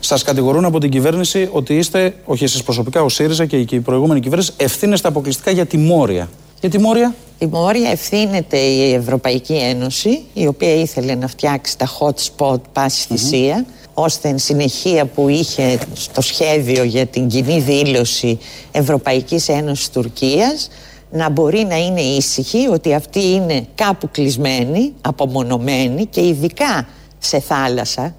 Σας 0.00 0.22
κατηγορούν 0.22 0.64
από 0.64 0.80
την 0.80 0.90
κυβέρνηση 0.90 1.48
ότι 1.52 1.76
είστε, 1.76 2.14
όχι 2.24 2.44
εσείς 2.44 2.62
προσωπικά, 2.62 3.02
ο 3.02 3.08
ΣΥΡΙΖΑ 3.08 3.46
και 3.46 3.56
η 3.70 3.80
προηγούμενη 3.80 4.20
κυβέρνηση, 4.20 4.52
ευθύνεστε 4.56 5.08
αποκλειστικά 5.08 5.50
για 5.50 5.66
τη 5.66 5.76
Μόρια. 5.76 6.28
Για 6.60 6.70
τη 6.70 6.78
Μόρια; 6.78 7.14
Η 7.38 7.46
Μόρια 7.46 7.90
ευθύνεται 7.90 8.56
η 8.56 8.92
Ευρωπαϊκή 8.92 9.54
Ένωση, 9.54 10.22
η 10.32 10.46
οποία 10.46 10.74
ήθελε 10.74 11.14
να 11.14 11.26
φτιάξει 11.26 11.78
τα 11.78 11.88
hot 11.98 12.14
spot 12.14 12.60
πάση 12.72 13.06
θυσία, 13.06 13.66
ώστε 13.94 14.28
εν 14.28 14.38
συνεχεία 14.38 15.06
που 15.06 15.28
είχε 15.28 15.78
στο 15.92 16.20
σχέδιο 16.20 16.82
για 16.82 17.06
την 17.06 17.28
κοινή 17.28 17.60
δήλωση 17.60 18.38
Ευρωπαϊκής 18.72 19.48
Ένωσης 19.48 19.90
Τουρκίας, 19.90 20.68
να 21.10 21.30
μπορεί 21.30 21.64
να 21.64 21.76
είναι 21.76 22.00
ήσυχη 22.00 22.68
ότι 22.68 22.94
αυτή 22.94 23.20
είναι 23.20 23.66
κάπου 23.74 24.08
κλεισμένη, 24.10 24.92
απομονωμένη 25.00 26.06
και 26.06 26.26
ειδικά 26.26 26.88
σε 27.18 27.40
θάλασσα, 27.40 28.14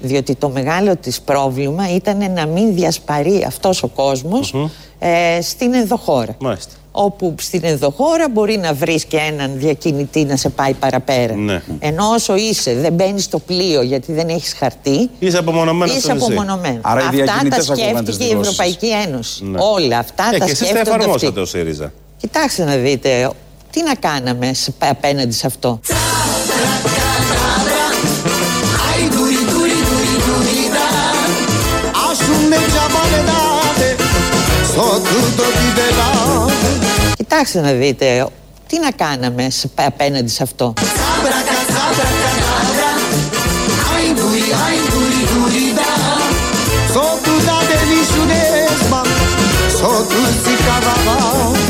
διότι 0.00 0.34
το 0.34 0.48
μεγάλο 0.48 0.96
της 0.96 1.20
πρόβλημα 1.20 1.94
ήταν 1.94 2.32
να 2.32 2.46
μην 2.46 2.74
διασπαρεί 2.74 3.44
αυτός 3.46 3.82
ο 3.82 3.86
κοσμος 3.88 4.54
ε, 4.98 5.40
στην 5.42 5.74
ενδοχώρα. 5.74 6.34
Μάλιστα. 6.38 6.72
Όπου 6.92 7.34
στην 7.38 7.60
ενδοχώρα 7.64 8.28
μπορεί 8.28 8.56
να 8.58 8.74
βρεις 8.74 9.04
και 9.04 9.16
έναν 9.16 9.50
διακινητή 9.54 10.24
να 10.24 10.36
σε 10.36 10.48
πάει 10.48 10.72
παραπέρα. 10.74 11.34
Ναι. 11.34 11.62
Ενώ 11.78 12.08
όσο 12.08 12.36
είσαι, 12.36 12.74
δεν 12.74 12.92
μπαίνεις 12.92 13.24
στο 13.24 13.38
πλοίο 13.38 13.82
γιατί 13.82 14.12
δεν 14.12 14.28
έχεις 14.28 14.52
χαρτί. 14.58 15.10
Είσαι 15.18 15.38
απομονωμένος 15.38 15.94
Είσαι 15.96 16.00
στο 16.04 16.12
νησί. 16.14 16.24
απομονωμένος. 16.32 16.80
Άρα 16.82 17.00
οι 17.00 17.04
αυτά 17.04 17.16
τα 17.16 17.24
διακινητές 17.24 17.70
ακούγαν 17.70 18.04
τις 18.04 18.14
σκέφτηκε 18.14 18.24
η 18.24 18.28
δηλώσεις. 18.28 18.52
Ευρωπαϊκή 18.52 19.08
Ένωση. 19.08 19.44
Ναι. 19.44 19.58
Όλα 19.60 19.98
αυτά 19.98 20.24
Ε, 20.34 20.38
τα 20.38 20.44
και 20.44 20.50
εσείς 20.50 20.58
τα 20.58 20.64
σκέφτονται 20.64 20.90
αυτοί. 20.90 21.00
εφαρμόσατε 21.00 21.40
ο 21.40 21.44
ΣΥΡΙΖΑ. 21.44 21.92
Κοιτάξτε 22.16 22.64
να 22.64 22.76
δείτε, 22.76 23.30
τι 23.70 23.82
να 23.82 23.94
κάναμε 23.94 24.52
σε- 24.54 24.72
απέναντι 24.78 25.32
σε 25.32 25.46
αυτό. 25.46 25.80
Κοιτάξτε 37.16 37.60
να 37.60 37.72
δείτε, 37.72 38.26
τι 38.66 38.78
να 38.78 38.90
κάναμε 38.90 39.50
σε- 39.50 39.70
απέναντι 39.74 40.28
σε 40.30 40.42
αυτό. 40.42 40.72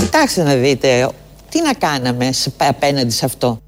Κοιτάξτε 0.01 0.43
να 0.43 0.55
δείτε, 0.55 1.09
τι 1.49 1.63
να 1.63 1.73
κάναμε 1.73 2.33
σε- 2.33 2.53
απέναντι 2.57 3.11
σε 3.13 3.25
αυτό. 3.25 3.59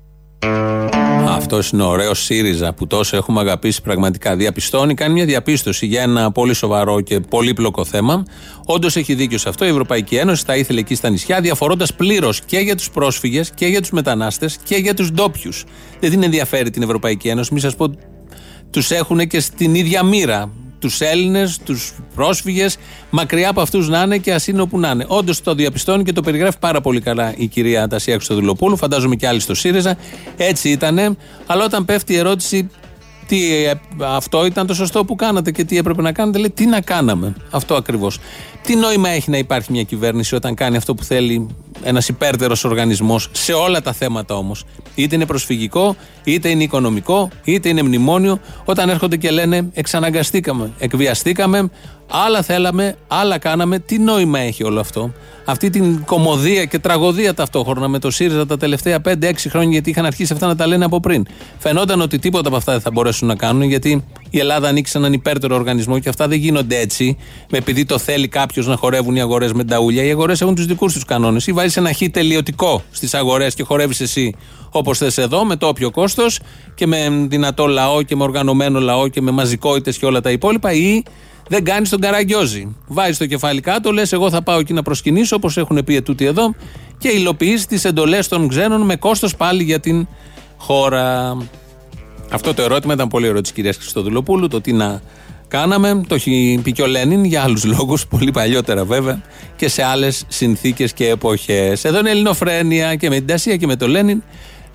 Αυτός 1.28 1.70
είναι 1.70 1.82
ο 1.82 1.86
ωραίος 1.86 2.24
ΣΥΡΙΖΑ 2.24 2.72
που 2.72 2.86
τόσο 2.86 3.16
έχουμε 3.16 3.40
αγαπήσει 3.40 3.82
πραγματικά. 3.82 4.36
Διαπιστώνει, 4.36 4.94
κάνει 4.94 5.12
μια 5.12 5.24
διαπίστωση 5.24 5.86
για 5.86 6.02
ένα 6.02 6.32
πολύ 6.32 6.54
σοβαρό 6.54 7.00
και 7.00 7.20
πολύπλοκο 7.20 7.84
θέμα. 7.84 8.24
Όντως 8.64 8.96
έχει 8.96 9.14
δίκιο 9.14 9.38
σε 9.38 9.48
αυτό. 9.48 9.64
Η 9.64 9.68
Ευρωπαϊκή 9.68 10.16
Ένωση 10.16 10.46
τα 10.46 10.56
ήθελε 10.56 10.80
εκεί 10.80 10.94
στα 10.94 11.08
νησιά, 11.08 11.40
διαφορώντας 11.40 11.94
πλήρως 11.94 12.40
και 12.40 12.58
για 12.58 12.76
τους 12.76 12.90
πρόσφυγες 12.90 13.50
και 13.50 13.66
για 13.66 13.80
τους 13.80 13.90
μετανάστες 13.90 14.58
και 14.64 14.76
για 14.76 14.94
τους 14.94 15.12
ντόπιους. 15.12 15.64
Δεν 16.00 16.10
την 16.10 16.22
ενδιαφέρει 16.22 16.70
την 16.70 16.82
Ευρωπαϊκή 16.82 17.28
Ένωση. 17.28 17.54
Μη 17.54 17.60
σας 17.60 17.76
πω, 17.76 17.94
τους 18.70 18.90
έχουν 18.90 19.26
και 19.26 19.40
στην 19.40 19.74
ίδια 19.74 20.02
μοίρα. 20.02 20.50
Τους 20.80 21.00
Έλληνες, 21.00 21.58
τους 21.64 21.94
πρόσφυγες, 22.14 22.76
μακριά 23.10 23.48
από 23.48 23.60
αυτούς 23.60 23.88
να 23.88 24.02
είναι 24.02 24.18
και 24.18 24.34
ας 24.34 24.46
είναι 24.46 24.60
όπου 24.60 24.78
να 24.78 24.90
είναι. 24.90 25.04
Όντως 25.08 25.40
το 25.40 25.54
διαπιστώνει 25.54 26.02
και 26.02 26.12
το 26.12 26.20
περιγράφει 26.20 26.58
πάρα 26.58 26.80
πολύ 26.80 27.00
καλά 27.00 27.34
η 27.36 27.46
κυρία 27.46 27.88
Τασία 27.88 28.14
Χρυστοδουλοπούλου, 28.14 28.76
φαντάζομαι 28.76 29.16
και 29.16 29.26
άλλοι 29.26 29.40
στο 29.40 29.54
ΣΥΡΙΖΑ. 29.54 29.96
Έτσι 30.36 30.68
ήτανε. 30.68 31.16
Αλλά 31.46 31.64
όταν 31.64 31.84
πέφτει 31.84 32.12
η 32.12 32.16
ερώτηση 32.16 32.70
τι, 33.30 33.64
ε, 33.64 33.72
αυτό 33.98 34.46
ήταν 34.46 34.66
το 34.66 34.74
σωστό 34.74 35.04
που 35.04 35.16
κάνατε 35.16 35.50
και 35.50 35.64
τι 35.64 35.76
έπρεπε 35.78 36.02
να 36.02 36.12
κάνετε, 36.12 36.38
λέει 36.38 36.50
τι 36.54 36.66
να 36.66 36.80
κάναμε. 36.80 37.34
Αυτό 37.50 37.74
ακριβώς. 37.74 38.18
Τι 38.70 38.76
νόημα 38.76 39.08
έχει 39.08 39.30
να 39.30 39.38
υπάρχει 39.38 39.72
μια 39.72 39.82
κυβέρνηση 39.82 40.34
όταν 40.34 40.54
κάνει 40.54 40.76
αυτό 40.76 40.94
που 40.94 41.04
θέλει 41.04 41.46
ένας 41.82 42.08
υπέρτερος 42.08 42.64
οργανισμός 42.64 43.28
σε 43.32 43.52
όλα 43.52 43.82
τα 43.82 43.92
θέματα 43.92 44.34
όμως; 44.34 44.64
Είτε 44.94 45.14
είναι 45.14 45.26
προσφυγικό, 45.26 45.96
είτε 46.24 46.48
είναι 46.48 46.62
οικονομικό, 46.62 47.30
είτε 47.44 47.68
είναι 47.68 47.82
μνημόνιο. 47.82 48.40
Όταν 48.64 48.88
έρχονται 48.88 49.16
και 49.16 49.30
λένε 49.30 49.70
εξαναγκαστήκαμε, 49.72 50.72
εκβιαστήκαμε, 50.78 51.70
άλλα 52.10 52.42
θέλαμε, 52.42 52.96
άλλα 53.08 53.38
κάναμε. 53.38 53.78
Τι 53.78 53.98
νόημα 53.98 54.38
έχει 54.38 54.64
όλο 54.64 54.80
αυτό; 54.80 55.12
Αυτή 55.44 55.70
την 55.70 56.04
κομμωδία 56.04 56.64
και 56.64 56.78
τραγωδία 56.78 57.34
ταυτόχρονα 57.34 57.88
με 57.88 57.98
το 57.98 58.10
ΣΥΡΙΖΑ 58.10 58.46
τα 58.46 58.56
τελευταία 58.56 58.98
5-6 59.04 59.32
χρόνια, 59.48 59.70
γιατί 59.70 59.90
είχαν 59.90 60.04
αρχίσει 60.04 60.32
αυτά 60.32 60.46
να 60.46 60.56
τα 60.56 60.66
λένε 60.66 60.84
από 60.84 61.00
πριν. 61.00 61.26
Φαινόταν 61.58 62.00
ότι 62.00 62.18
τίποτα 62.18 62.48
από 62.48 62.56
αυτά 62.56 62.72
δεν 62.72 62.80
θα 62.80 62.90
μπορέσουν 62.90 63.28
να 63.28 63.34
κάνουν, 63.34 63.62
γιατί 63.62 64.04
η 64.30 64.38
Ελλάδα 64.38 64.68
ανοίξει 64.68 64.92
έναν 64.96 65.12
υπέρτερο 65.12 65.54
οργανισμό 65.54 65.98
και 65.98 66.08
αυτά 66.08 66.28
δεν 66.28 66.38
γίνονται 66.38 66.78
έτσι, 66.78 67.16
επειδή 67.50 67.84
το 67.84 67.98
θέλει 67.98 68.28
κάποιος 68.28 68.66
να 68.66 68.76
χορεύουν 68.76 69.16
οι 69.16 69.20
αγορές 69.20 69.52
με 69.52 69.64
ταούλια. 69.64 70.02
Οι 70.02 70.10
αγορές 70.10 70.40
έχουν 70.40 70.54
τους 70.54 70.66
δικούς 70.66 70.92
τους 70.92 71.04
κανόνες. 71.04 71.46
Ή 71.46 71.52
βάζεις 71.52 71.76
ένα 71.76 71.92
χ 71.92 72.02
τελειωτικό 72.10 72.82
στις 72.90 73.14
αγορές 73.14 73.54
και 73.54 73.62
χορεύεις 73.62 74.00
εσύ 74.00 74.34
όπως 74.70 74.98
θες 74.98 75.18
εδώ, 75.18 75.44
με 75.44 75.56
το 75.56 75.66
όποιο 75.66 75.90
κόστος 75.90 76.40
και 76.74 76.86
με 76.86 77.26
δυνατό 77.28 77.66
λαό 77.66 78.02
και 78.02 78.16
με 78.16 78.22
οργανωμένο 78.22 78.80
λαό 78.80 79.08
και 79.08 79.20
με 79.20 79.30
μαζικότητες 79.30 79.98
και 79.98 80.06
όλα 80.06 80.20
τα 80.20 80.30
υπόλοιπα, 80.30 80.72
ή 80.72 81.02
δεν 81.48 81.64
κάνεις 81.64 81.88
τον 81.90 82.00
καραγκιόζη. 82.00 82.76
Βάζεις 82.86 83.18
το 83.18 83.26
κεφάλι 83.26 83.60
κάτω, 83.60 83.92
λες: 83.92 84.12
Εγώ 84.12 84.30
θα 84.30 84.42
πάω 84.42 84.58
εκεί 84.58 84.72
να 84.72 84.82
προσκυνήσω, 84.82 85.36
όπως 85.36 85.56
έχουν 85.56 85.84
πει 85.84 85.94
ετούτοι 85.94 86.24
εδώ, 86.24 86.54
και 86.98 87.08
υλοποιείς 87.08 87.66
τις 87.66 87.84
εντολές 87.84 88.28
των 88.28 88.48
ξένων 88.48 88.80
με 88.80 88.96
κόστος 88.96 89.36
πάλι 89.36 89.62
για 89.62 89.80
την 89.80 90.08
χώρα. 90.56 91.36
Αυτό 92.30 92.54
το 92.54 92.62
ερώτημα 92.62 92.94
ήταν 92.94 93.08
πολύ 93.08 93.28
ωραίο 93.28 93.40
της 93.40 93.52
κυρίας 93.52 93.76
Χριστοδουλοπούλου. 93.76 94.48
Το 94.48 94.60
τι 94.60 94.72
να 94.72 95.02
κάναμε. 95.48 96.02
Το 96.06 96.14
έχει 96.14 96.60
πει 96.62 96.72
και 96.72 96.82
ο 96.82 96.86
Λένιν 96.86 97.24
για 97.24 97.42
άλλους 97.42 97.64
λόγους, 97.64 98.06
πολύ 98.06 98.30
παλιότερα 98.30 98.84
βέβαια, 98.84 99.22
και 99.56 99.68
σε 99.68 99.82
άλλες 99.82 100.24
συνθήκες 100.28 100.92
και 100.92 101.08
εποχές. 101.08 101.84
Εδώ 101.84 101.98
είναι 101.98 102.10
Ελληνοφρένεια 102.10 102.94
και 102.94 103.08
με 103.08 103.16
την 103.16 103.26
Τασία 103.26 103.56
και 103.56 103.66
με 103.66 103.76
το 103.76 103.88
Λένιν 103.88 104.22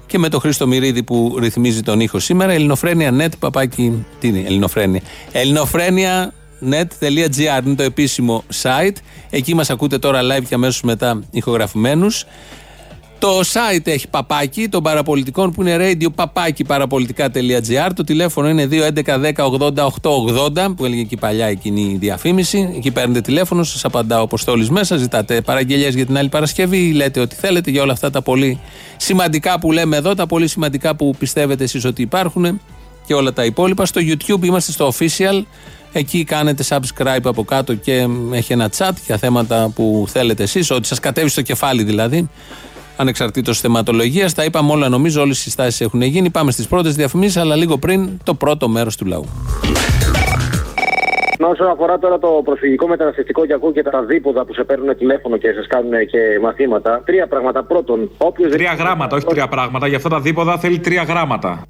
και 0.05 0.17
με 0.17 0.29
το 0.29 0.39
Χρήστο 0.39 0.67
Μυρίδη 0.67 1.03
που 1.03 1.35
ρυθμίζει 1.39 1.81
τον 1.81 1.99
ήχο 1.99 2.19
σήμερα. 2.19 2.51
Ελληνοφρένεια 2.51 3.13
net, 3.19 3.31
παπάκι. 3.39 4.05
Τι 4.19 4.27
είναι, 4.27 4.43
Ελληνοφρένεια; 4.45 5.01
Ελληνοφρένεια.net.gr 5.31 7.65
είναι 7.65 7.75
το 7.75 7.83
επίσημο 7.83 8.43
site. 8.61 8.95
Εκεί 9.29 9.55
μας 9.55 9.69
ακούτε 9.69 9.97
τώρα 9.97 10.21
live 10.21 10.43
και 10.47 10.55
αμέσως 10.55 10.81
μετά 10.81 11.23
ηχογραφημένους. 11.31 12.25
Το 13.19 13.39
site 13.39 13.87
έχει 13.87 14.07
παπάκι 14.07 14.69
των 14.69 14.83
παραπολιτικών 14.83 15.51
που 15.51 15.61
είναι 15.61 15.77
radio 15.79 16.07
παπάκι 16.15 16.63
παραπολιτικά.gr. 16.63 17.89
Το 17.95 18.03
τηλέφωνο 18.03 18.49
είναι 18.49 18.67
2.11.10.80.880 18.71 20.73
που 20.75 20.85
έλεγε 20.85 21.03
και 21.03 21.17
παλιά 21.17 21.45
εκείνη 21.45 21.81
η 21.81 21.97
διαφήμιση. 21.97 22.73
Εκεί 22.75 22.91
παίρνετε 22.91 23.21
τηλέφωνο, 23.21 23.63
σας 23.63 23.85
απαντά 23.85 24.19
ο 24.19 24.23
Αποστόλης 24.23 24.69
μέσα, 24.69 24.97
ζητάτε 24.97 25.41
παραγγελίε 25.41 25.89
για 25.89 26.05
την 26.05 26.17
άλλη 26.17 26.29
Παρασκευή, 26.29 26.91
λέτε 26.91 27.19
ό,τι 27.19 27.35
θέλετε 27.35 27.71
για 27.71 27.81
όλα 27.81 27.93
αυτά 27.93 28.09
τα 28.09 28.21
πολύ 28.21 28.59
σημαντικά 28.97 29.59
που 29.59 29.71
λέμε 29.71 29.97
εδώ, 29.97 30.13
τα 30.13 30.27
πολύ 30.27 30.47
σημαντικά 30.47 30.95
που 30.95 31.15
πιστεύετε 31.17 31.63
εσείς 31.63 31.85
ότι 31.85 32.01
υπάρχουν 32.01 32.61
και 33.05 33.13
όλα 33.13 33.33
τα 33.33 33.45
υπόλοιπα. 33.45 33.85
Στο 33.85 34.01
YouTube 34.03 34.43
είμαστε 34.43 34.71
στο 34.71 34.93
official. 34.97 35.43
Εκεί 35.91 36.23
κάνετε 36.23 36.63
subscribe 36.69 37.23
από 37.23 37.43
κάτω 37.43 37.73
και 37.73 38.07
έχει 38.31 38.53
ένα 38.53 38.69
chat 38.77 38.91
για 39.05 39.17
θέματα 39.17 39.71
που 39.75 40.05
θέλετε 40.07 40.43
εσείς, 40.43 40.71
ό,τι 40.71 40.87
σας 40.87 40.99
κατέβει 40.99 41.29
στο 41.29 41.41
κεφάλι 41.41 41.83
δηλαδή 41.83 42.29
ανεξαρτήτως 42.97 43.59
θεματολογίας. 43.59 44.33
Τα 44.33 44.43
είπαμε 44.43 44.71
όλα, 44.71 44.89
νομίζω, 44.89 45.21
όλες 45.21 45.37
οι 45.37 45.41
συστάσεις 45.41 45.81
έχουν 45.81 46.01
γίνει. 46.01 46.29
Πάμε 46.29 46.51
στις 46.51 46.67
πρώτες 46.67 46.95
διαφημίσεις, 46.95 47.37
αλλά 47.37 47.55
λίγο 47.55 47.77
πριν 47.77 48.09
το 48.23 48.33
πρώτο 48.33 48.67
μέρος 48.67 48.97
του 48.97 49.05
λαού. 49.05 49.25
Όσον 51.39 51.67
αφορά 51.67 51.99
τώρα 51.99 52.19
το 52.19 52.41
προσφυγικό 52.43 52.87
μεταναστευτικό 52.87 53.45
και 53.45 53.53
ακούω 53.53 53.71
και 53.71 53.81
τα 53.81 54.03
δίποδα 54.03 54.45
που 54.45 54.53
σε 54.53 54.63
παίρνουν 54.63 54.97
τηλέφωνο 54.97 55.37
και 55.37 55.51
σας 55.51 55.67
κάνουν 55.67 55.91
και 55.91 56.39
μαθήματα, 56.41 57.01
τρία 57.05 57.27
πράγματα. 57.27 57.63
Πρώτον, 57.63 58.11
όποιος. 58.17 58.51
Τρία 58.51 58.73
γράμματα, 58.73 59.15
όχι 59.15 59.25
τρία 59.25 59.47
πράγματα. 59.47 59.87
Για 59.87 59.97
αυτά 59.97 60.09
τα 60.09 60.19
δίποδα 60.19 60.57
θέλει 60.57 60.79
τρία 60.79 61.03
γράμματα. 61.03 61.65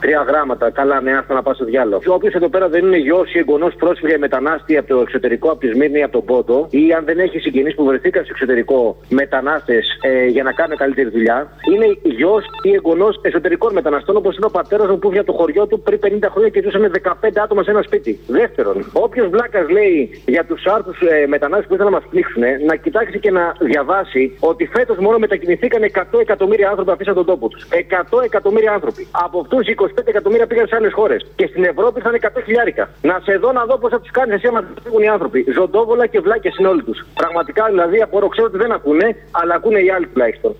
Τρία 0.00 0.24
γράμματα. 0.28 0.70
Καλά, 0.70 1.00
ναι, 1.00 1.12
άστα 1.18 1.34
να 1.34 1.42
πάω 1.42 1.54
στο 1.54 1.64
διάλογο. 1.64 2.02
Όποιο 2.06 2.30
εδώ 2.34 2.48
πέρα 2.48 2.68
δεν 2.68 2.86
είναι 2.86 2.96
γιος 2.96 3.34
ή 3.34 3.38
εγγονός 3.38 3.74
πρόσφυγα 3.74 4.14
ή 4.14 4.18
μετανάστη 4.18 4.76
από 4.76 4.88
το 4.88 5.00
εξωτερικό, 5.00 5.50
από 5.50 5.60
τη 5.60 5.66
Σμύρνη 5.66 5.98
ή 5.98 6.02
από 6.02 6.12
τον 6.12 6.24
Πόντο, 6.24 6.66
ή 6.70 6.92
αν 6.92 7.04
δεν 7.04 7.18
έχει 7.18 7.38
συγγενεί 7.38 7.74
που 7.74 7.84
βρεθήκαν 7.84 8.24
στο 8.24 8.32
εξωτερικό 8.34 8.96
μετανάστες 9.08 9.98
ε, 10.02 10.26
για 10.26 10.42
να 10.42 10.52
κάνουν 10.52 10.76
καλύτερη 10.76 11.08
δουλειά, 11.08 11.52
είναι 11.72 11.86
γιος 12.02 12.44
ή 12.62 12.70
εγγονός 12.74 13.20
εσωτερικών 13.22 13.72
μεταναστών, 13.72 14.16
όπως 14.16 14.36
είναι 14.36 14.46
ο 14.46 14.50
πατέρας 14.50 14.88
μου 14.88 14.98
που 14.98 15.08
βγήκε 15.08 15.22
από 15.22 15.32
το 15.32 15.38
χωριό 15.38 15.66
του 15.66 15.80
πριν 15.80 15.98
50 16.02 16.28
χρόνια 16.30 16.48
και 16.48 16.62
ζούσαμε 16.62 16.90
15 17.02 17.28
άτομα 17.44 17.62
σε 17.62 17.70
ένα 17.70 17.82
σπίτι. 17.82 18.18
Δεύτερον, 18.26 18.90
όποιος 18.92 19.28
βλάκας 19.28 19.68
λέει 19.68 20.22
για 20.26 20.44
τους 20.44 20.66
άρθρους 20.66 21.00
ε, 21.00 21.26
μετανάστες 21.26 21.66
που 21.68 21.74
ήθελαν 21.74 21.92
να 21.92 21.98
μας 21.98 22.08
πλήξουν, 22.10 22.42
να 22.66 22.76
κοιτάξει 22.76 23.18
και 23.18 23.30
να 23.30 23.54
διαβάσει 23.60 24.36
ότι 24.40 24.66
φέτος 24.66 24.96
μόνο 24.96 25.18
μετακινηθήκαν 25.18 25.82
100 26.12 26.20
εκατομμύρια 26.20 26.68
άνθρωποι 26.68 26.90
αφήσαν 26.90 27.14
τον 27.14 27.26
τόπο 27.26 27.48
τους. 27.48 27.66
100 27.70 28.22
εκατομμύρια 28.24 28.72
άνθρωποι. 28.72 29.06
Από 29.10 29.40
αυτούς 29.40 29.66
25 29.66 29.99
εκατομμύρια 30.08 30.46
πήγαν 30.46 30.66
σε 30.66 30.76
άλλες 30.76 30.92
χώρες. 30.92 31.26
Και 31.36 31.46
στην 31.46 31.64
Ευρώπη 31.64 32.00
θα 32.00 32.08
είναι 32.08 32.18
100 32.22 32.40
χιλιάρικα. 32.44 32.88
Να 33.02 33.20
σε 33.22 33.36
δω 33.36 33.52
να 33.52 33.64
δω 33.64 33.78
πώς 33.78 33.90
θα 33.90 34.00
τους 34.00 34.10
κάνεις 34.10 34.34
εσύ 34.34 34.46
άμα 34.46 34.64
φύγουν 34.82 35.02
οι 35.02 35.08
άνθρωποι. 35.08 35.46
Ζωντόβολα 35.52 36.06
και 36.06 36.20
βλάκες 36.20 36.56
είναι 36.58 36.68
όλοι 36.68 36.82
τους. 36.82 37.06
Πραγματικά 37.14 37.64
δηλαδή 37.66 38.02
απορώ 38.02 38.28
ξέρω 38.28 38.46
ότι 38.46 38.56
δεν 38.56 38.72
ακούνε, 38.72 39.16
αλλά 39.30 39.54
ακούνε 39.54 39.80
οι 39.80 39.90
άλλοι 39.90 40.06
τουλάχιστον. 40.06 40.56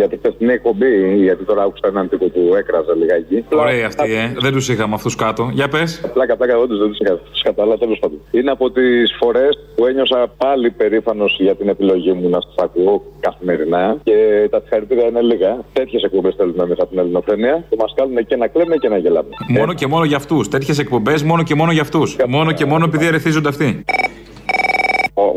Για 0.00 0.08
τη 0.08 0.16
χθεσινή 0.16 0.52
εκπομπή, 0.52 0.94
γιατί 1.26 1.44
τώρα 1.44 1.62
άκουσα 1.62 1.86
έναν 1.92 2.08
τύπο 2.08 2.26
που 2.34 2.42
έκραζε 2.60 2.92
λιγάκι. 3.00 3.44
Ωραία 3.64 3.86
αυτή, 3.86 4.14
ε. 4.14 4.32
Δεν 4.44 4.52
τους 4.52 4.68
είχαμε 4.68 4.94
αυτούς 4.94 5.14
κάτω. 5.14 5.50
Για 5.52 5.68
πες. 5.68 6.10
Πλάκα, 6.12 6.36
πλάκα, 6.36 6.58
όντως 6.58 6.78
δεν 6.78 6.88
τους 6.88 6.98
είχα. 6.98 7.14
Τους 7.32 7.42
κατάλαβα 7.42 7.78
τέλος 7.78 7.98
πάντων. 7.98 8.18
Είναι 8.30 8.50
από 8.50 8.70
τις 8.70 9.16
φορές 9.20 9.58
που 9.74 9.86
ένιωσα 9.86 10.32
πάλι 10.36 10.70
περήφανος 10.70 11.36
για 11.40 11.54
την 11.54 11.68
επιλογή 11.68 12.12
μου 12.12 12.28
να 12.28 12.40
σας 12.40 12.54
ακούω 12.56 13.02
καθημερινά 13.20 14.00
και 14.02 14.48
τα 14.50 14.60
συγχαρητήρια 14.60 15.06
είναι 15.06 15.20
λίγα. 15.20 15.58
Τέτοιες 15.72 16.02
εκπομπές 16.02 16.34
θέλουμε 16.36 16.66
μέσα 16.66 16.82
από 16.82 16.90
την 16.90 16.98
Ελληνοφρένεια 16.98 17.64
που 17.68 17.76
μας 17.78 17.92
κάνουν 17.96 18.26
και 18.26 18.36
να 18.36 18.46
κλαίμε 18.46 18.76
και 18.76 18.88
να 18.88 18.96
γελάμε. 18.96 19.28
Μόνο 19.48 19.74
και 19.74 19.86
μόνο 19.86 20.04
για 20.04 20.16
αυτούς. 20.16 20.48
Τέτοιες 20.48 20.78
εκπομπές 20.78 21.22
μόνο 21.22 21.42
και 21.42 21.54
μόνο 21.54 21.72
για 21.72 21.82
αυτούς. 21.82 22.16
Μόνο 22.28 22.52
και 22.52 22.64
μόνο 22.64 22.84
επειδή 22.84 23.06
ερεθίζονται 23.06 23.48
αυτοί. 23.48 23.84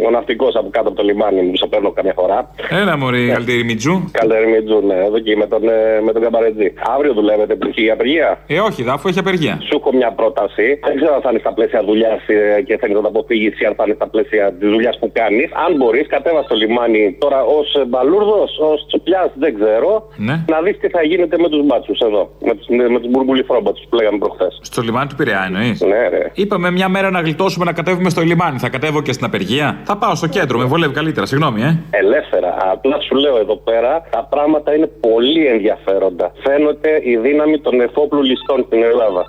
Ο, 0.04 0.08
ο 0.08 0.10
ναυτικός 0.10 0.56
από 0.56 0.70
κάτω 0.70 0.88
από 0.88 0.98
το 0.98 1.04
λιμάνι 1.04 1.42
μου, 1.42 1.52
που 1.52 1.58
σε 1.58 1.68
παίρνω 1.68 1.92
καμιά 1.92 2.14
φορά. 2.16 2.50
Έλα, 2.82 2.98
Μωρή, 2.98 3.28
Καλτήρι 3.34 3.64
Μιτζού. 3.64 3.96
Καλτήρι 4.12 4.48
Μιτζού, 4.48 4.82
ναι, 4.88 4.98
εδώ 5.08 5.16
εκεί 5.16 5.36
με 5.38 5.48
τον, 5.48 5.64
ε, 5.70 6.02
με 6.06 6.12
τον 6.12 6.22
Καμπαρετζή. 6.22 6.74
Αύριο 6.96 7.14
δουλεύετε 7.14 7.56
που 7.56 7.68
έχει 7.68 7.90
απεργία; 7.92 8.40
Ε, 8.48 8.60
όχι, 8.60 8.84
δα, 8.84 8.94
αφού 8.94 9.08
έχει 9.08 9.20
απεργία. 9.20 9.56
Σου 9.68 9.78
έχω 9.80 9.94
μια 9.94 10.12
πρόταση. 10.12 10.66
Δεν 10.88 10.96
ξέρω 10.96 11.14
αν 11.16 11.22
θα 11.22 11.30
είναι 11.30 11.40
στα 11.40 11.54
πλαίσια 11.54 11.84
δουλειάς 11.84 12.22
και 12.68 12.78
θέλει 12.78 12.94
να 12.94 13.02
το 13.02 13.08
αποφύγει 13.08 13.48
ή 13.62 13.66
αν 13.66 13.74
θα 13.78 13.84
είναι 13.86 13.96
στα 14.00 14.08
πλαίσια 14.08 14.54
της 14.60 14.70
δουλειάς 14.70 14.96
που 15.00 15.10
κάνεις. 15.14 15.48
Αν 15.66 15.76
μπορείς, 15.76 16.08
κατέβα 16.08 16.42
στο 16.44 16.56
λιμάνι 16.56 17.16
τώρα 17.20 17.40
ως 17.44 17.68
μπαλούρδος, 17.88 18.52
ως 18.72 18.86
τσουπλιά, 18.88 19.32
δεν 19.44 19.52
ξέρω. 19.60 20.10
Ναι. 20.16 20.36
Να 20.54 20.62
δεις 20.62 20.78
τι 20.80 20.88
θα 20.90 21.04
γίνεται 21.04 21.36
με 21.38 21.50
τους 21.50 21.66
μπάτσους 21.66 22.00
εδώ. 22.00 22.30
Με 22.46 22.54
τους 22.56 22.68
με 22.94 23.00
τους 23.00 23.10
μπουρμπουλιφρόμπατσου 23.10 23.88
που 23.90 23.96
λέγαμε 23.96 24.18
προχθές. 24.18 24.60
Στο 24.62 24.82
λιμάνι 24.82 25.08
του 25.10 25.16
Πειραιά 25.16 25.44
εννοείς; 25.46 25.82
Ναι, 25.82 26.08
ρε. 26.10 26.32
Είπαμε 26.34 26.72
μια 26.72 26.90
μέρα 26.90 27.10
να 27.10 27.20
γλιτώσουμε 27.22 27.66
να 27.66 27.74
κατέβουμε 27.74 28.10
στο 28.10 28.22
λιμάνι. 28.22 28.58
Θα 28.60 28.70
κατέβω 28.70 29.02
και 29.02 29.12
στην 29.12 29.26
απεργία. 29.26 29.78
Θα 29.94 30.00
πάω 30.00 30.16
στο 30.16 30.28
κέντρο, 30.28 30.58
με 30.60 30.66
βολεύει 30.66 30.94
καλύτερα, 30.94 31.26
συγγνώμη, 31.26 31.62
ε. 31.62 31.80
Ελεύθερα. 31.90 32.58
Απλά 32.72 33.00
σου 33.02 33.16
λέω 33.16 33.38
εδώ 33.38 33.56
πέρα 33.56 34.02
τα 34.10 34.28
πράγματα 34.30 34.76
είναι 34.76 34.88
πολύ 34.88 35.48
ενδιαφέροντα. 35.48 36.32
Φαίνεται 36.44 36.90
η 37.04 37.18
δύναμη 37.18 37.60
των 37.60 37.82
εφόπλου 37.82 38.22
ληστών 38.22 38.64
στην 38.68 38.84
Ελλάδα. 38.84 39.24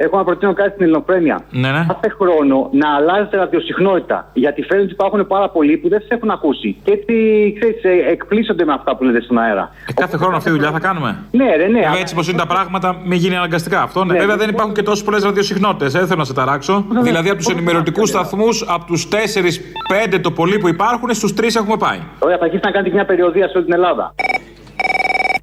Έχω 0.00 0.16
να 0.16 0.24
προτείνω 0.24 0.52
κάτι 0.52 0.70
στην 0.70 0.82
Ελληνοφρένεια. 0.82 1.40
Ναι, 1.50 1.70
ναι. 1.70 1.84
Κάθε 1.88 2.08
χρόνο 2.08 2.68
να 2.72 2.94
αλλάζετε 2.94 3.36
ραδιοσυχνότητα. 3.36 4.28
Γιατί 4.32 4.62
φαίνεται 4.62 4.84
ότι 4.84 4.92
υπάρχουν 4.92 5.26
πάρα 5.26 5.48
πολλοί 5.48 5.76
που 5.76 5.88
δεν 5.88 6.02
σα 6.08 6.14
έχουν 6.14 6.30
ακούσει. 6.30 6.76
Και 6.84 6.92
έτσι, 6.92 7.14
ξέρεις, 7.58 7.84
ε, 7.84 8.10
εκπλήσονται 8.10 8.64
με 8.64 8.72
αυτά 8.72 8.96
που 8.96 9.04
λέτε 9.04 9.20
στον 9.20 9.38
αέρα. 9.38 9.70
Ε, 9.88 9.92
κάθε 9.92 10.16
χρόνο 10.16 10.36
αυτή 10.36 10.48
τη 10.50 10.54
δουλειά 10.56 10.70
θα 10.70 10.80
κάνουμε; 10.80 11.18
Ναι, 11.30 11.56
ρε, 11.56 11.66
ναι. 11.66 11.80
Βέβαια, 11.80 11.98
έτσι 12.00 12.14
πω 12.14 12.20
είναι 12.28 12.38
τα 12.38 12.46
πράγματα, 12.46 12.96
μην 13.04 13.18
γίνει 13.18 13.36
αναγκαστικά 13.36 13.82
αυτό. 13.82 14.04
Ναι. 14.04 14.12
Ναι, 14.12 14.18
Βέβαια, 14.18 14.34
ναι. 14.36 14.40
δεν 14.40 14.50
υπάρχουν 14.54 14.74
και 14.74 14.82
τόσες 14.82 15.04
πολλές 15.04 15.22
ραδιοσυχνότητες. 15.22 15.92
Δεν 15.92 16.06
θέλω 16.06 16.18
να 16.18 16.24
σε 16.24 16.34
ταράξω. 16.34 16.84
Δηλαδή, 17.02 17.28
από 17.28 17.38
τους 17.38 17.48
ενημερωτικούς 17.48 18.08
σταθμούς, 18.08 18.64
από 18.68 18.84
τους 18.84 19.08
4-5 19.08 20.20
το 20.20 20.30
πολύ 20.30 20.58
που 20.58 20.68
υπάρχουν, 20.68 21.14
στους 21.14 21.34
3 21.34 21.56
έχουμε 21.56 21.76
πάει. 21.76 21.98
Ωραία, 22.18 22.38
θα 22.38 22.44
αρχίσει 22.44 22.62
να 22.64 22.70
κάνετε 22.70 22.94
μια 22.94 23.04
περιοδία 23.04 23.48
σε 23.48 23.56
όλη 23.56 23.66
την 23.66 23.74
Ελλάδα. 23.74 24.14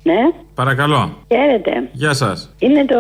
Ναι, 0.08 0.20
Παρακαλώ. 0.56 1.18
χαίρετε. 1.28 1.90
Γεια 1.92 2.14
σας. 2.14 2.56
Είναι 2.60 2.86
το, 2.86 2.96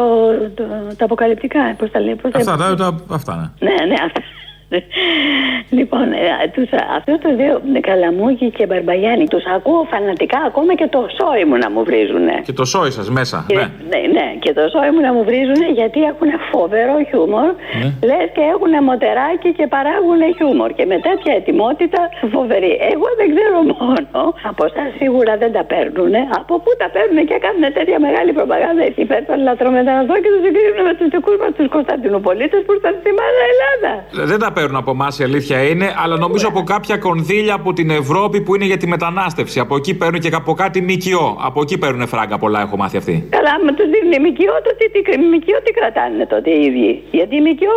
το, 0.56 0.64
τα 0.98 1.06
αποκαλυπτικά, 1.06 1.76
πώς 1.78 1.92
τα 1.92 2.00
λέει. 2.00 2.16
Πώς 2.16 2.32
τα- 2.32 2.38
Αυτά, 2.40 2.58
τα, 2.58 2.76
τα, 2.76 2.96
αυτά 3.10 3.54
ναι. 3.60 3.70
Ναι, 3.70 3.86
ναι, 3.86 3.94
αυτά. 4.06 4.22
Λοιπόν, 5.80 6.06
ε, 6.12 6.48
τους, 6.54 6.70
αυτούς 6.98 7.18
τους 7.24 7.34
δύο, 7.42 7.54
Καλαμούκη 7.90 8.48
και 8.58 8.66
Μπαρμπαγιάννη, 8.70 9.26
τους 9.34 9.44
ακούω 9.56 9.82
φανατικά 9.94 10.40
ακόμα 10.50 10.72
και 10.80 10.88
το 10.96 11.02
σόι 11.18 11.44
μου 11.50 11.58
να 11.64 11.68
μου 11.74 11.82
βρίζουνε. 11.90 12.36
Και 12.48 12.54
το 12.60 12.66
σόι 12.74 12.92
σας 12.98 13.08
μέσα. 13.18 13.38
Και- 13.48 13.56
Ναι. 13.58 13.66
ναι, 13.92 14.02
ναι, 14.18 14.28
και 14.44 14.52
το 14.58 14.64
σόι 14.74 14.90
μου 14.94 15.02
να 15.08 15.12
μου 15.16 15.24
βρίζουν 15.30 15.62
γιατί 15.80 16.00
έχουν 16.12 16.30
φοβερό 16.52 16.96
χιούμορ. 17.10 17.50
Ναι. 17.82 17.88
Λες 18.10 18.28
και 18.36 18.44
έχουν 18.54 18.74
μοτεράκι 18.90 19.50
και 19.58 19.66
παράγουν 19.76 20.22
χιούμορ. 20.38 20.70
Και 20.78 20.86
με 20.92 20.98
τέτοια 21.08 21.34
ετοιμότητα 21.40 22.02
φοβερή. 22.36 22.72
Εγώ 22.94 23.08
δεν 23.20 23.28
ξέρω 23.36 23.58
μόνο. 23.74 24.20
Από 24.50 24.62
εσά 24.70 24.84
σίγουρα 25.00 25.34
δεν 25.44 25.52
τα 25.58 25.64
παίρνουν. 25.72 26.14
Από 26.40 26.54
πού 26.64 26.70
τα 26.82 26.88
παίρνουν 26.96 27.20
και 27.30 27.36
κάνουν 27.46 27.64
τέτοια 27.78 27.98
μεγάλη 28.08 28.32
προπαγάνδα 28.40 28.84
υπέρ 29.04 29.22
των 29.30 29.38
λατρομεταναστών 29.48 30.18
και 30.24 30.30
τους 30.34 30.42
συγκρίνουν 30.46 30.82
με 30.90 30.94
τους 31.00 31.08
δικούς 31.16 31.38
μας 31.42 31.52
τους 31.58 31.68
Κωνσταντινούπολίτες 31.76 32.60
που 32.66 32.72
ήρθαν 32.78 32.94
στη 33.02 33.10
Μάδα 33.20 33.44
Ελλάδα. 33.54 33.92
Δεν 34.32 34.40
τα 34.44 34.50
παίρνουν 34.56 34.76
από 34.84 34.92
εμάς, 34.92 35.20
η 35.20 35.24
αλήθεια 35.24 35.58
είναι, 35.72 35.88
αλλά 36.04 36.16
νομίζω 36.26 36.48
από 36.48 36.62
κάποια 36.74 36.96
κονδύλια 36.98 37.54
από 37.54 37.70
την 37.74 37.90
Ευρώπη 38.02 38.38
που 38.42 38.56
είναι 38.56 38.66
για 38.72 38.78
τη 38.78 38.88
μετανάστευση. 38.88 39.58
Από 39.60 39.76
εκεί 39.76 39.92
παίρνουν 40.02 40.20
και 40.24 40.30
από 40.34 40.54
κάτι 40.54 40.80
ΜΚΟ. 40.90 41.26
Από 41.48 41.60
εκεί 41.62 41.76
παίρνουν 41.78 42.08
φράγκα 42.08 42.38
πολλά, 42.44 42.60
έχω 42.66 42.76
μάθει 42.82 42.98
αυτή. 42.98 43.16
Καλά, 43.38 43.54
με 43.66 43.72
τους 43.78 43.86
δίνουν 43.94 44.12
οι 44.18 44.20
ΜΚΟ, 44.28 44.56
το 44.66 44.72
τι, 44.78 44.86
τι, 44.94 45.00
οι 45.14 45.18
ΜΚΟ 45.36 45.56
τι 45.66 45.72
κρατάνε 45.80 46.26
τότε 46.34 46.50
οι 46.56 46.62
ίδιοι. 46.70 46.92
Γιατί 47.18 47.34
οι 47.40 47.42
ΜΚΟ 47.48 47.72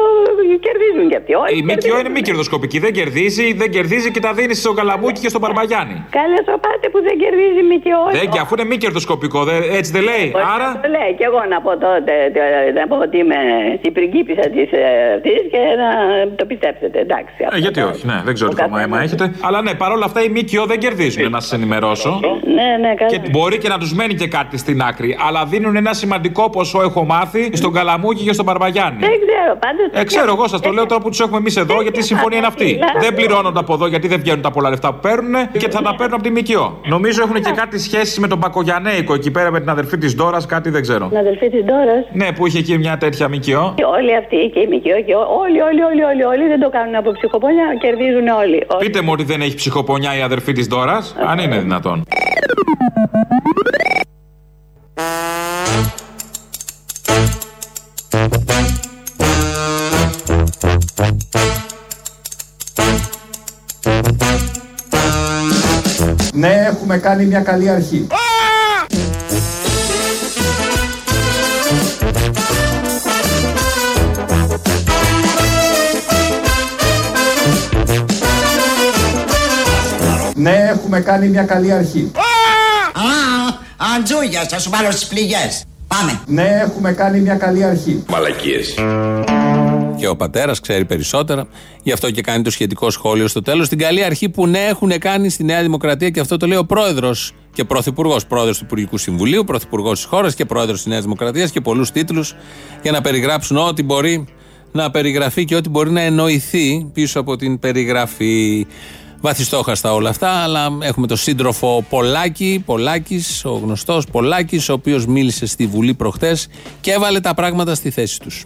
κερδίζουν 0.67 1.05
κι 1.11 1.17
αυτοί. 1.21 1.33
Όλοι 1.43 1.53
Η 1.61 1.63
ΜΚΟ 1.71 1.95
είναι 2.01 2.09
μη 2.17 2.21
κερδοσκοπική. 2.29 2.79
Δεν 2.87 2.93
κερδίζει, 2.99 3.47
δεν 3.63 3.71
κερδίζει 3.77 4.09
και 4.15 4.21
τα 4.27 4.33
δίνει 4.39 4.55
στον 4.63 4.75
Καλαμούκι 4.79 5.21
και 5.25 5.31
στον 5.35 5.41
Παρμπαγιάννη. 5.45 5.97
Καλέ 6.19 6.39
σοπάτε 6.49 6.87
που 6.93 6.99
δεν 7.07 7.15
κερδίζει 7.23 7.61
η 7.65 7.69
ΜΚΟ. 7.73 7.99
Δεν 8.19 8.27
και 8.33 8.39
αφού 8.45 8.53
είναι 8.57 8.67
μη 8.71 8.77
κερδοσκοπικό, 8.85 9.41
δεν- 9.49 9.65
έτσι 9.79 9.91
δεν 9.97 10.03
λέει. 10.11 10.27
Άρα. 10.55 10.69
Το 10.85 10.89
λέει 10.97 11.11
και 11.19 11.25
εγώ 11.31 11.41
να 11.53 11.59
πω 11.65 11.73
τότε, 11.87 12.13
τε- 12.35 12.75
να 12.79 12.85
πω 12.91 12.97
ότι 13.07 13.17
είμαι 13.23 13.39
η 13.89 13.91
πριγκίπισσα 13.97 14.45
της 14.55 14.69
αυτής 15.17 15.41
και 15.53 15.61
να 15.83 15.89
το 16.41 16.45
πιστέψετε. 16.73 16.99
Εντάξει. 17.01 17.35
Ε, 17.53 17.59
γιατί 17.59 17.81
όχι, 17.81 18.07
ναι, 18.07 18.21
δεν 18.25 18.35
ξέρω 18.35 18.51
τι 18.51 18.57
χρώμα 18.57 18.81
αίμα 18.83 19.03
έχετε. 19.03 19.33
Αλλά 19.41 19.63
ναι, 19.63 19.75
παρόλα 19.75 20.05
αυτά 20.05 20.23
οι 20.23 20.29
ΜΚΟ 20.29 20.67
δεν 20.67 20.79
κερδίζουν, 20.79 21.31
να 21.31 21.41
σας 21.41 21.53
ενημερώσω. 21.53 22.21
Ναι, 22.45 22.89
ναι, 22.89 22.95
καλά. 22.95 23.11
Και 23.11 23.21
μπορεί 23.31 23.59
και 23.59 23.69
να 23.69 23.79
τους 23.79 23.95
μένει 23.95 24.15
και 24.15 24.27
κάτι 24.29 24.59
στην 24.59 24.83
άκρη. 24.83 25.17
Αλλά 25.29 25.45
δίνουν 25.45 25.77
ένα 25.77 25.93
σημαντικό 25.93 26.51
ποσό, 26.51 26.83
έχω 26.83 27.05
μάθει, 27.05 27.57
στον 27.57 27.73
Καλαμούκι 27.73 28.25
και 28.25 28.33
στον 28.33 28.47
Παρμπαγιάννη. 28.47 28.99
Δεν 29.01 29.11
ξέρω, 29.27 29.57
πάντω. 29.59 30.01
Ε, 30.01 30.05
ξέρω 30.05 30.33
εγώ, 30.33 30.49
σας 30.49 30.61
το 30.61 30.71
λέω 30.71 30.87
τώρα 30.87 31.03
που 31.03 31.09
τους 31.09 31.21
έχουμε 31.21 31.37
εμείς 31.39 31.57
εδώ, 31.57 31.83
γιατί 31.83 31.99
η 31.99 32.03
συμφωνία 32.03 32.39
είναι 32.39 32.47
αυτή. 32.47 32.79
Δεν 33.01 33.15
πληρώνονται 33.15 33.59
από 33.59 33.75
εδώ 33.75 33.87
γιατί 33.87 34.09
δεν 34.09 34.21
βγαίνουν 34.21 34.43
τα 34.43 34.51
πολλά 34.51 34.69
λεφτά 34.69 34.93
που 34.95 34.99
παίρνουν 35.01 35.35
και 35.59 35.69
θα 35.71 35.83
τα 35.83 35.95
παίρνουν 35.95 36.15
από 36.15 36.23
τη 36.23 36.31
ΜΚΟ. 36.31 36.81
Νομίζω 36.87 37.23
έχουν 37.23 37.43
και 37.43 37.51
κάτι 37.57 37.79
σχέσει 37.79 38.21
με 38.21 38.29
τον 38.29 38.39
Πακογιανέικο 38.39 39.15
εκεί 39.15 39.31
πέρα 39.31 39.51
με 39.51 39.61
την 39.61 39.69
αδερφή 39.71 39.99
της 39.99 40.15
Ντόρας, 40.15 40.47
κάτι 40.47 40.71
δεν 40.71 40.83
ξέρω. 40.83 41.07
Την 41.09 41.19
αδελφή 41.19 41.51
της 41.51 41.65
Ντόρας. 41.65 42.05
Ναι, 42.13 42.33
που 42.33 42.47
είχε 42.47 42.59
εκεί 42.59 42.79
μια 42.79 42.97
τέτοια 42.99 43.29
ΜΚΟ. 43.29 43.73
Και 43.77 43.85
όλοι 43.85 44.17
αυτοί 44.17 44.37
και 44.55 44.61
οι 44.61 44.67
ΜΚΟ 44.67 45.03
και 45.07 45.15
ό- 45.15 45.29
όλοι, 45.43 45.61
όλοι, 45.69 45.83
όλοι, 45.91 46.03
όλοι, 46.11 46.23
όλοι 46.25 46.45
δεν 46.59 46.71
το 46.71 46.77
κάνουν 46.79 46.95
από 46.95 47.13
ψυχοπονιά, 47.13 47.65
κερδίζουν 47.81 48.29
όλοι. 48.29 48.67
Πείτε 48.79 49.01
μου 49.01 49.13
ότι 49.13 49.25
δεν 49.25 49.41
έχει 49.41 49.55
ψυχοπονιά 49.55 50.17
η 50.17 50.23
αδερφή 50.23 50.53
της 50.53 50.67
Δώρα, 50.67 51.03
αν 51.27 51.39
είναι 51.39 51.59
δυνατόν. 51.59 52.05
Ναι, 66.33 66.67
έχουμε 66.71 66.99
κάνει 66.99 67.25
μια 67.25 67.41
καλή 67.41 67.71
αρχή. 67.71 68.07
Ναι, 80.51 80.71
έχουμε 80.71 81.01
κάνει 81.01 81.29
μια 81.29 81.43
καλή 81.43 81.73
αρχή. 81.73 82.11
Α, 82.15 83.97
Αντζούγια, 83.97 84.47
θα 84.49 84.59
σου 84.59 84.71
βάλω 84.71 84.91
στις 84.91 85.07
πληγές. 85.07 85.65
Πάμε. 85.89 86.21
Ναι, 86.27 86.61
έχουμε 86.63 86.93
κάνει 86.93 87.21
μια 87.21 87.35
καλή 87.35 87.65
αρχή. 87.65 88.05
Μαλακίες. 88.11 88.75
Και 89.97 90.09
ο 90.09 90.17
πατέρας 90.17 90.61
ξέρει 90.61 90.85
περισσότερα. 90.85 91.47
Γι' 91.83 91.93
αυτό 91.93 92.11
και 92.11 92.21
κάνει 92.21 92.43
το 92.43 92.51
σχετικό 92.51 92.91
σχόλιο 92.91 93.29
στο 93.29 93.43
τέλος. 93.43 93.69
Την 93.69 93.79
καλή 93.79 94.05
αρχή 94.05 94.29
που 94.29 94.47
ναι, 94.47 94.59
έχουν 94.59 94.99
κάνει 94.99 95.29
στη 95.29 95.45
Νέα 95.45 95.63
Δημοκρατία 95.63 96.11
και 96.11 96.21
αυτό 96.21 96.37
το 96.37 96.47
λέει 96.47 96.59
ο 96.59 96.65
πρόεδρος 96.65 97.33
και 97.53 97.65
πρωθυπουργός. 97.65 98.27
Πρόεδρος 98.27 98.59
του 98.59 98.65
Υπουργικού 98.65 98.99
Συμβουλίου, 98.99 99.45
πρωθυπουργός 99.45 99.99
της 99.99 100.09
χώρας 100.09 100.35
και 100.35 100.45
πρόεδρος 100.45 100.77
της 100.77 100.87
Νέας 100.87 101.03
Δημοκρατίας 101.03 101.51
και 101.51 101.61
πολλούς 101.61 101.91
τίτλους 101.91 102.35
για 102.83 102.93
να 102.93 103.01
περιγράψουν 103.01 103.57
ό,τι 103.57 103.83
μπορεί 103.83 104.27
να 104.73 104.91
περιγραφεί 104.91 105.45
και 105.45 105.55
ό,τι 105.55 105.69
μπορεί 105.69 105.91
να 105.91 106.01
εννοηθεί 106.01 106.91
πίσω 106.93 107.21
από 107.21 107.37
την 107.37 107.59
περιγραφή. 107.59 108.67
Βαθιστόχαστα 109.21 109.95
όλα 109.95 110.09
αυτά, 110.09 110.31
αλλά 110.31 110.79
έχουμε 110.83 111.07
τον 111.07 111.17
σύντροφο 111.17 111.85
Πολάκη, 111.89 112.63
Πολάκης, 112.67 113.45
ο 113.45 113.51
γνωστός 113.51 114.07
Πολάκης, 114.07 114.69
ο 114.69 114.73
οποίος 114.73 115.07
μίλησε 115.07 115.47
στη 115.47 115.67
Βουλή 115.67 115.95
προχτές 115.95 116.49
και 116.81 116.93
έβαλε 116.93 117.21
τα 117.21 117.35
πράγματα 117.35 117.75
στη 117.75 117.91
θέση 117.91 118.21
τους. 118.21 118.45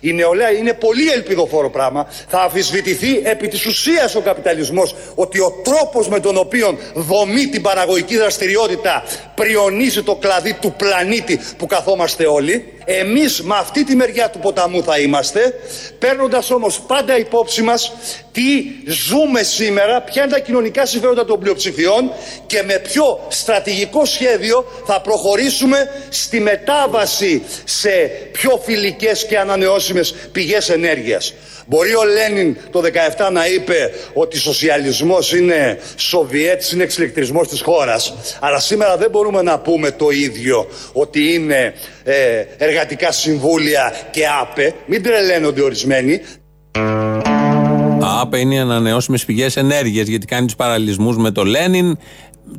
Η 0.00 0.12
νεολαία 0.12 0.50
είναι 0.50 0.72
πολύ 0.72 1.08
ελπιδοφόρο 1.08 1.70
πράγμα. 1.70 2.06
Θα 2.28 2.40
αμφισβητηθεί 2.40 3.16
επί 3.24 3.48
της 3.48 3.66
ουσίας 3.66 4.14
ο 4.14 4.20
καπιταλισμός 4.20 4.94
ότι 5.14 5.40
ο 5.40 5.54
τρόπος 5.64 6.08
με 6.08 6.20
τον 6.20 6.36
οποίο 6.36 6.78
δομεί 6.94 7.46
την 7.48 7.62
παραγωγική 7.62 8.16
δραστηριότητα 8.16 9.02
πριονίζει 9.34 10.02
το 10.02 10.14
κλαδί 10.14 10.56
του 10.60 10.74
πλανήτη 10.76 11.40
που 11.56 11.66
καθόμαστε 11.66 12.26
όλοι. 12.26 12.72
Εμείς 12.84 13.42
με 13.42 13.54
αυτή 13.58 13.84
τη 13.84 13.96
μεριά 13.96 14.30
του 14.30 14.38
ποταμού 14.38 14.82
θα 14.82 14.98
είμαστε, 14.98 15.54
παίρνοντας 15.98 16.50
όμως 16.50 16.80
πάντα 16.80 17.18
υπόψη 17.18 17.62
μας 17.62 17.92
τι 18.32 18.42
ζούμε 18.86 19.42
σήμερα, 19.42 20.00
ποια 20.00 20.22
είναι 20.22 20.32
τα 20.32 20.38
κοινωνικά 20.38 20.86
συμφέροντα 20.86 21.24
των 21.24 21.40
πλειοψηφιών 21.40 22.12
και 22.46 22.62
με 22.62 22.78
ποιο 22.78 23.26
στρατηγικό 23.28 24.04
σχέδιο 24.04 24.64
θα 24.86 25.00
προχωρήσουμε 25.00 25.90
στη 26.08 26.40
μετάβαση 26.40 27.42
σε 27.64 27.90
πιο 28.32 28.60
φιλικές 28.64 29.26
και 29.26 29.38
ανανεώσιμες 29.38 30.14
πηγές 30.32 30.68
ενέργειας. 30.70 31.34
Μπορεί 31.66 31.94
ο 31.94 32.04
Λένιν 32.04 32.56
το 32.70 32.82
17 33.18 33.30
να 33.32 33.46
είπε 33.46 33.92
ότι 34.12 34.38
σοσιαλισμός 34.38 35.32
είναι 35.32 35.78
Σοβιέτ 35.96 36.72
συν 36.72 36.82
εξηλεκτρισμός 36.82 37.48
της 37.48 37.60
χώρας. 37.60 38.14
Αλλά 38.40 38.60
σήμερα 38.60 38.96
δεν 38.96 39.10
μπορούμε 39.10 39.42
να 39.42 39.58
πούμε 39.58 39.90
το 39.90 40.10
ίδιο 40.10 40.68
ότι 40.92 41.32
είναι 41.34 41.74
ε, 42.04 42.44
εργατικά 42.56 43.12
συμβούλια 43.12 43.92
και 44.10 44.22
ΑΠΕ. 44.40 44.74
Μην 44.86 45.02
τρελαίνονται 45.02 45.62
ορισμένοι. 45.62 46.20
ΑΠΕ 48.22 48.38
είναι 48.38 48.54
οι 48.54 48.58
ανανεώσιμες 48.58 49.24
πηγές 49.24 49.56
ενέργειας, 49.56 50.06
γιατί 50.06 50.26
κάνει 50.26 50.46
τους 50.46 50.56
παραλληλισμούς 50.56 51.16
με 51.16 51.30
το 51.30 51.44
Λένιν. 51.44 51.98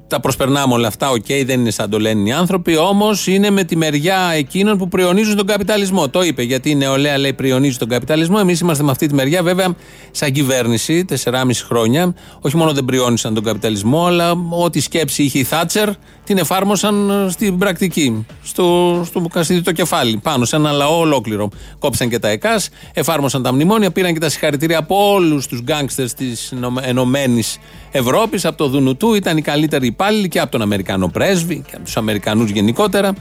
Τα 0.07 0.19
προσπερνάμε 0.19 0.73
όλα 0.73 0.87
αυτά, 0.87 1.09
οκ, 1.09 1.25
δεν 1.45 1.59
είναι 1.59 1.71
σαν 1.71 1.89
το 1.89 1.99
λένε 1.99 2.29
οι 2.29 2.31
άνθρωποι, 2.31 2.77
όμως 2.77 3.27
είναι 3.27 3.49
με 3.49 3.63
τη 3.63 3.75
μεριά 3.75 4.31
εκείνων 4.35 4.77
που 4.77 4.87
πριονίζουν 4.87 5.35
τον 5.35 5.45
καπιταλισμό. 5.45 6.09
Το 6.09 6.23
είπε, 6.23 6.43
γιατί 6.43 6.69
η 6.69 6.75
νεολαία 6.75 7.17
λέει 7.17 7.33
πριονίζει 7.33 7.77
τον 7.77 7.87
καπιταλισμό. 7.87 8.37
Εμείς 8.39 8.59
είμαστε 8.59 8.83
με 8.83 8.91
αυτή 8.91 9.07
τη 9.07 9.13
μεριά, 9.13 9.43
βέβαια, 9.43 9.75
σαν 10.11 10.31
κυβέρνηση, 10.31 11.05
4,5 11.23 11.65
χρόνια. 11.65 12.15
Όχι 12.41 12.57
μόνο 12.57 12.73
δεν 12.73 12.85
πριόνισαν 12.85 13.33
τον 13.33 13.43
καπιταλισμό, 13.43 14.05
αλλά 14.05 14.31
ό,τι 14.49 14.79
σκέψη 14.79 15.23
είχε 15.23 15.39
η 15.39 15.43
Θάτσερ 15.43 15.89
την 16.23 16.37
εφάρμοσαν 16.37 17.09
ε, 17.09 17.29
στην 17.29 17.57
πρακτική. 17.57 18.25
Στο, 18.43 19.01
στο, 19.05 19.43
στο 19.61 19.71
κεφάλι, 19.71 20.17
πάνω 20.17 20.45
σε 20.45 20.55
ένα 20.55 20.71
λαό 20.71 20.99
ολόκληρο. 20.99 21.49
Κόψαν 21.79 22.09
και 22.09 22.19
τα 22.19 22.27
ΕΚΑΣ, 22.27 22.69
εφάρμοσαν 22.93 23.43
τα 23.43 23.53
μνημόνια, 23.53 23.91
πήραν 23.91 24.13
και 24.13 24.19
τα 24.19 24.29
συγχαρητήρια 24.29 24.77
από 24.77 25.13
όλους 25.13 25.47
τους 25.47 25.59
γκάγκστερ 25.61 26.13
της 26.13 26.53
Ενωμένης 26.81 27.57
Ευρώπης, 27.91 28.45
από 28.45 28.57
το 28.57 28.67
Δουνουτού, 28.67 29.13
ήταν 29.13 29.37
οι 29.37 29.41
καλύτεροι 29.73 29.87
υπάλληλοι 29.87 30.27
και 30.27 30.39
από 30.39 30.51
τον 30.51 30.61
Αμερικανό 30.61 31.07
πρέσβη 31.07 31.63
και 31.67 31.75
από 31.75 31.83
τους 31.83 31.97
Αμερικανούς 31.97 32.49
γενικότερα. 32.49 33.13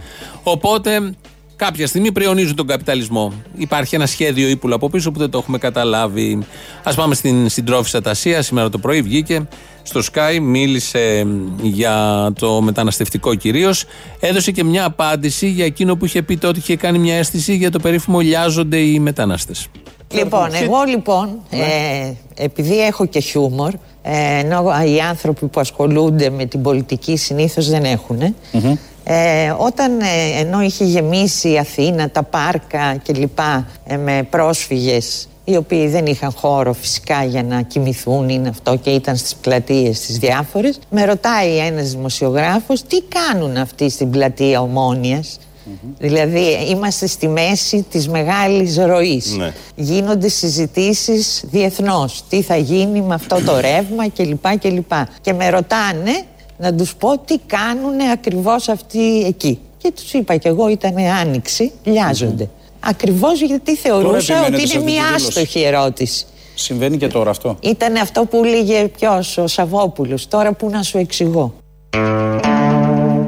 Οπότε 0.42 1.14
κάποια 1.56 1.86
στιγμή 1.86 2.12
πριονίζουν 2.12 2.56
τον 2.56 2.66
καπιταλισμό. 2.66 3.32
Υπάρχει 3.56 3.94
ένα 3.94 4.06
σχέδιο 4.06 4.48
ύπουλο 4.48 4.74
από 4.74 4.90
πίσω 4.90 5.10
που 5.10 5.18
δεν 5.18 5.30
το 5.30 5.38
έχουμε 5.38 5.58
καταλάβει. 5.58 6.38
Α 6.82 6.94
πάμε 6.94 7.14
στην 7.14 7.48
συντρόφισσα 7.48 8.02
Τασία. 8.02 8.42
Σήμερα 8.42 8.68
το 8.68 8.78
πρωί 8.78 9.02
βγήκε 9.02 9.48
στο 9.82 10.00
Sky, 10.12 10.38
μίλησε 10.40 11.26
για 11.62 12.28
το 12.38 12.60
μεταναστευτικό 12.60 13.34
κυρίως. 13.34 13.84
Έδωσε 14.20 14.50
και 14.50 14.64
μια 14.64 14.84
απάντηση 14.84 15.48
για 15.48 15.64
εκείνο 15.64 15.96
που 15.96 16.04
είχε 16.04 16.22
πει 16.22 16.36
τότε, 16.36 16.58
είχε 16.58 16.76
κάνει 16.76 16.98
μια 16.98 17.14
αίσθηση 17.14 17.54
για 17.56 17.70
το 17.70 17.78
περίφημο 17.78 18.20
Λιάζονται 18.20 18.78
οι 18.78 18.98
μετανάστες. 18.98 19.66
Λοιπόν, 20.12 20.54
εγώ 20.54 20.82
λοιπόν, 20.82 21.40
ε, 21.50 22.12
επειδή 22.34 22.80
έχω 22.80 23.06
και 23.06 23.20
χιούμορ, 23.20 23.72
ε, 23.74 23.78
ενώ 24.02 24.72
οι 24.86 25.00
άνθρωποι 25.00 25.46
που 25.46 25.60
ασχολούνται 25.60 26.30
με 26.30 26.44
την 26.44 26.62
πολιτική 26.62 27.16
συνήθως 27.16 27.68
δεν 27.68 27.84
έχουν, 27.84 28.34
ε, 29.04 29.54
όταν 29.56 30.00
ε, 30.00 30.40
ενώ 30.40 30.62
είχε 30.62 30.84
γεμίσει 30.84 31.50
η 31.50 31.58
Αθήνα, 31.58 32.10
τα 32.10 32.22
πάρκα 32.22 32.96
κλπ. 33.04 33.38
Ε, 33.86 33.96
με 33.96 34.26
πρόσφυγες 34.30 35.28
οι 35.44 35.56
οποίοι 35.56 35.88
δεν 35.88 36.06
είχαν 36.06 36.32
χώρο 36.32 36.72
φυσικά 36.72 37.24
για 37.24 37.42
να 37.42 37.62
κοιμηθούν 37.62 38.28
είναι 38.28 38.48
αυτό 38.48 38.76
και 38.76 38.90
ήταν 38.90 39.16
στις 39.16 39.34
πλατείες 39.34 40.00
τις 40.00 40.18
διάφορες 40.18 40.78
με 40.90 41.04
ρωτάει 41.04 41.56
ένας 41.56 41.90
δημοσιογράφος 41.90 42.82
τι 42.82 43.02
κάνουν 43.02 43.56
αυτοί 43.56 43.90
στην 43.90 44.10
πλατεία 44.10 44.60
Ομόνιας; 44.60 45.38
Δηλαδή 45.98 46.46
είμαστε 46.70 47.06
στη 47.06 47.28
μέση 47.28 47.86
της 47.90 48.08
μεγάλης 48.08 48.76
ροής. 48.76 49.36
Ναι. 49.36 49.52
Γίνονται 49.74 50.28
συζητήσεις 50.28 51.44
διεθνώς. 51.50 52.24
Τι 52.28 52.42
θα 52.42 52.56
γίνει 52.56 53.00
με 53.00 53.14
αυτό 53.14 53.40
το 53.44 53.60
ρεύμα 53.70 54.08
κλπ 54.08 54.58
κλπ. 54.58 54.92
Και 55.20 55.32
με 55.32 55.48
ρωτάνε 55.50 56.24
να 56.58 56.74
τους 56.74 56.94
πω 56.94 57.18
τι 57.18 57.38
κάνουν 57.46 58.00
ακριβώς 58.12 58.68
αυτοί 58.68 59.24
εκεί. 59.26 59.58
Και 59.78 59.92
τους 59.92 60.12
είπα 60.12 60.36
και 60.36 60.48
εγώ 60.48 60.68
ήταν 60.68 60.94
άνοιξη, 61.20 61.72
λιάζονται. 61.84 62.48
Ακριβώς 62.80 63.40
γιατί 63.40 63.76
θεωρούσα 63.76 64.32
επιμένετε 64.34 64.62
ότι 64.62 64.68
σε 64.68 64.78
είναι 64.78 64.84
αυτή 64.84 64.92
μια 64.92 65.02
τη 65.02 65.06
δήλωση. 65.06 65.26
άστοχη 65.26 65.60
ερώτηση. 65.60 66.24
Συμβαίνει 66.54 66.96
και 66.96 67.06
τώρα 67.06 67.30
αυτό; 67.30 67.56
Ήταν 67.60 67.96
αυτό 67.96 68.24
που 68.24 68.44
λέγε 68.44 68.88
ποιος, 68.88 69.38
ο 69.38 69.46
Σαββόπουλος. 69.46 70.28
Τώρα 70.28 70.52
που 70.52 70.70
να 70.70 70.82
σου 70.82 70.98
εξηγώ. 70.98 71.54
Α, 71.96 72.51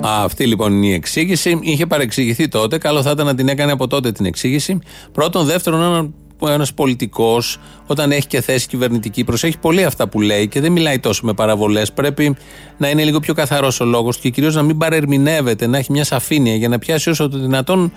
αυτή 0.08 0.46
λοιπόν 0.46 0.72
είναι 0.72 0.86
η 0.86 0.92
εξήγηση. 0.92 1.58
Είχε 1.62 1.86
παρεξηγηθεί 1.86 2.48
τότε. 2.48 2.78
Καλό 2.78 3.02
θα 3.02 3.10
ήταν 3.10 3.26
να 3.26 3.34
την 3.34 3.48
έκανε 3.48 3.72
από 3.72 3.86
τότε 3.86 4.12
την 4.12 4.26
εξήγηση. 4.26 4.78
Πρώτον. 5.12 5.44
Δεύτερον, 5.44 5.82
ένα 5.82 6.10
ένας 6.48 6.74
πολιτικός, 6.74 7.58
όταν 7.86 8.12
έχει 8.12 8.26
και 8.26 8.40
θέση 8.40 8.66
κυβερνητική, 8.66 9.24
προσέχει 9.24 9.58
πολύ 9.58 9.84
αυτά 9.84 10.08
που 10.08 10.20
λέει 10.20 10.48
και 10.48 10.60
δεν 10.60 10.72
μιλάει 10.72 10.98
τόσο 10.98 11.26
με 11.26 11.34
παραβολές. 11.34 11.92
Πρέπει 11.92 12.36
να 12.76 12.90
είναι 12.90 13.04
λίγο 13.04 13.20
πιο 13.20 13.34
καθαρός 13.34 13.80
ο 13.80 13.84
λόγος 13.84 14.16
του 14.16 14.22
και 14.22 14.30
κυρίως 14.30 14.54
να 14.54 14.62
μην 14.62 14.78
παρερμηνεύεται, 14.78 15.66
να 15.66 15.78
έχει 15.78 15.92
μια 15.92 16.04
σαφήνεια 16.04 16.54
για 16.54 16.68
να 16.68 16.78
πιάσει 16.78 17.10
όσο 17.10 17.28
το 17.28 17.38
δυνατόν 17.38 17.92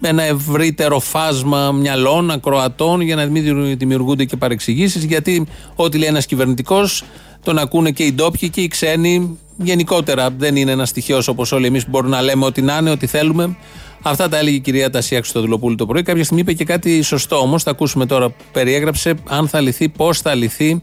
ένα 0.00 0.22
ευρύτερο 0.22 1.00
φάσμα 1.00 1.72
μυαλών, 1.72 2.30
ακροατών, 2.30 3.00
για 3.00 3.16
να 3.16 3.26
μην 3.26 3.76
δημιουργούνται 3.78 4.24
και 4.24 4.36
παρεξηγήσεις. 4.36 5.04
Γιατί 5.04 5.46
ό,τι 5.74 5.98
λέει 5.98 6.08
ένας 6.08 6.26
κυβερνητικός, 6.26 7.04
τον 7.46 7.58
ακούνε 7.58 7.90
και 7.90 8.02
οι 8.02 8.12
ντόπιοι 8.12 8.50
και 8.50 8.60
οι 8.60 8.68
ξένοι. 8.68 9.38
Γενικότερα 9.56 10.30
δεν 10.38 10.56
είναι 10.56 10.70
ένας 10.70 10.88
στοιχείο 10.88 11.22
όπως 11.28 11.52
όλοι 11.52 11.66
εμείς 11.66 11.84
που 11.84 11.90
μπορούμε 11.90 12.16
να 12.16 12.22
λέμε 12.22 12.44
ό,τι 12.44 12.62
να 12.62 12.76
είναι, 12.76 12.90
ό,τι 12.90 13.06
θέλουμε. 13.06 13.56
Αυτά 14.02 14.28
τα 14.28 14.36
έλεγε 14.38 14.56
η 14.56 14.60
κυρία 14.60 14.90
Τασία 14.90 15.18
Χρυστοδουλοπούλου 15.18 15.74
το 15.74 15.86
πρωί. 15.86 16.02
Κάποια 16.02 16.24
στιγμή 16.24 16.42
είπε 16.42 16.52
και 16.52 16.64
κάτι 16.64 17.02
σωστό 17.02 17.36
όμως. 17.36 17.62
Θα 17.62 17.70
ακούσουμε 17.70 18.06
τώρα. 18.06 18.34
Περιέγραψε 18.52 19.14
αν 19.28 19.48
θα 19.48 19.60
λυθεί, 19.60 19.88
πώς 19.88 20.20
θα 20.20 20.34
λυθεί 20.34 20.80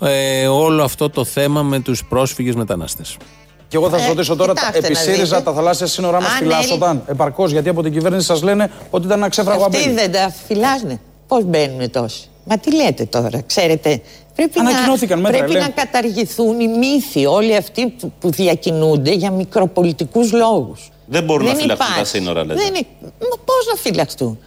ε, 0.00 0.46
όλο 0.46 0.82
αυτό 0.82 1.10
το 1.10 1.24
θέμα 1.24 1.62
με 1.62 1.80
τους 1.80 2.04
πρόσφυγες 2.04 2.54
μετανάστες. 2.54 3.16
Και 3.68 3.76
εγώ 3.76 3.90
θα 3.90 3.98
σας 3.98 4.08
ρωτήσω 4.08 4.36
τώρα, 4.36 4.52
κοιτάξτε 4.52 4.78
επί 4.78 4.92
να 4.92 4.98
ΣΥΡΙΖΑ 5.00 5.22
δείτε. 5.22 5.40
τα 5.50 5.52
θαλάσσια 5.52 5.86
σύνορα 5.86 6.20
μας 6.20 6.30
Αν 6.30 6.36
φυλάσσονταν 6.38 7.02
επαρκώς, 7.06 7.50
γιατί 7.52 7.68
από 7.68 7.82
την 7.82 7.92
κυβέρνηση 7.92 8.26
σας 8.26 8.42
λένε 8.42 8.70
ότι 8.90 9.06
ήταν 9.06 9.18
ένα 9.18 9.28
ξέφραγο 9.28 9.64
Αυτοί 9.64 9.76
αμπέλι. 9.76 9.94
δεν 9.94 10.12
τα 10.12 10.34
φυλάνε. 10.46 11.00
Πώς 11.28 11.44
μπαίνουν 11.44 11.90
τόσοι; 11.90 12.28
Μα 12.44 12.58
τι 12.58 12.74
λέτε 12.74 13.04
τώρα, 13.04 13.40
ξέρετε. 13.46 14.00
Πρέπει, 14.36 14.60
να, 14.60 14.68
Ανακοινώθηκαν 14.68 15.20
μέτρα, 15.20 15.38
πρέπει 15.38 15.52
λέει. 15.52 15.62
να 15.62 15.68
καταργηθούν 15.68 16.60
οι 16.60 16.68
μύθοι, 16.68 17.26
όλοι 17.26 17.56
αυτοί 17.56 17.86
που, 17.88 18.12
που 18.20 18.30
διακινούνται 18.30 19.12
για 19.12 19.30
μικροπολιτικούς 19.30 20.32
λόγους. 20.32 20.90
Δεν 21.06 21.24
μπορούν 21.24 21.46
να 21.46 21.54
φυλαχτούν 21.54 21.78
τα 21.78 21.84
υπάρχει. 21.92 22.10
σύνορα, 22.16 22.44
λέτε. 22.44 22.60
Δεν 22.60 22.74
είναι... 22.74 22.86
Μα 23.02 23.36
πώς 23.44 23.66
να 23.70 23.76
φυλαχτούν; 23.76 24.38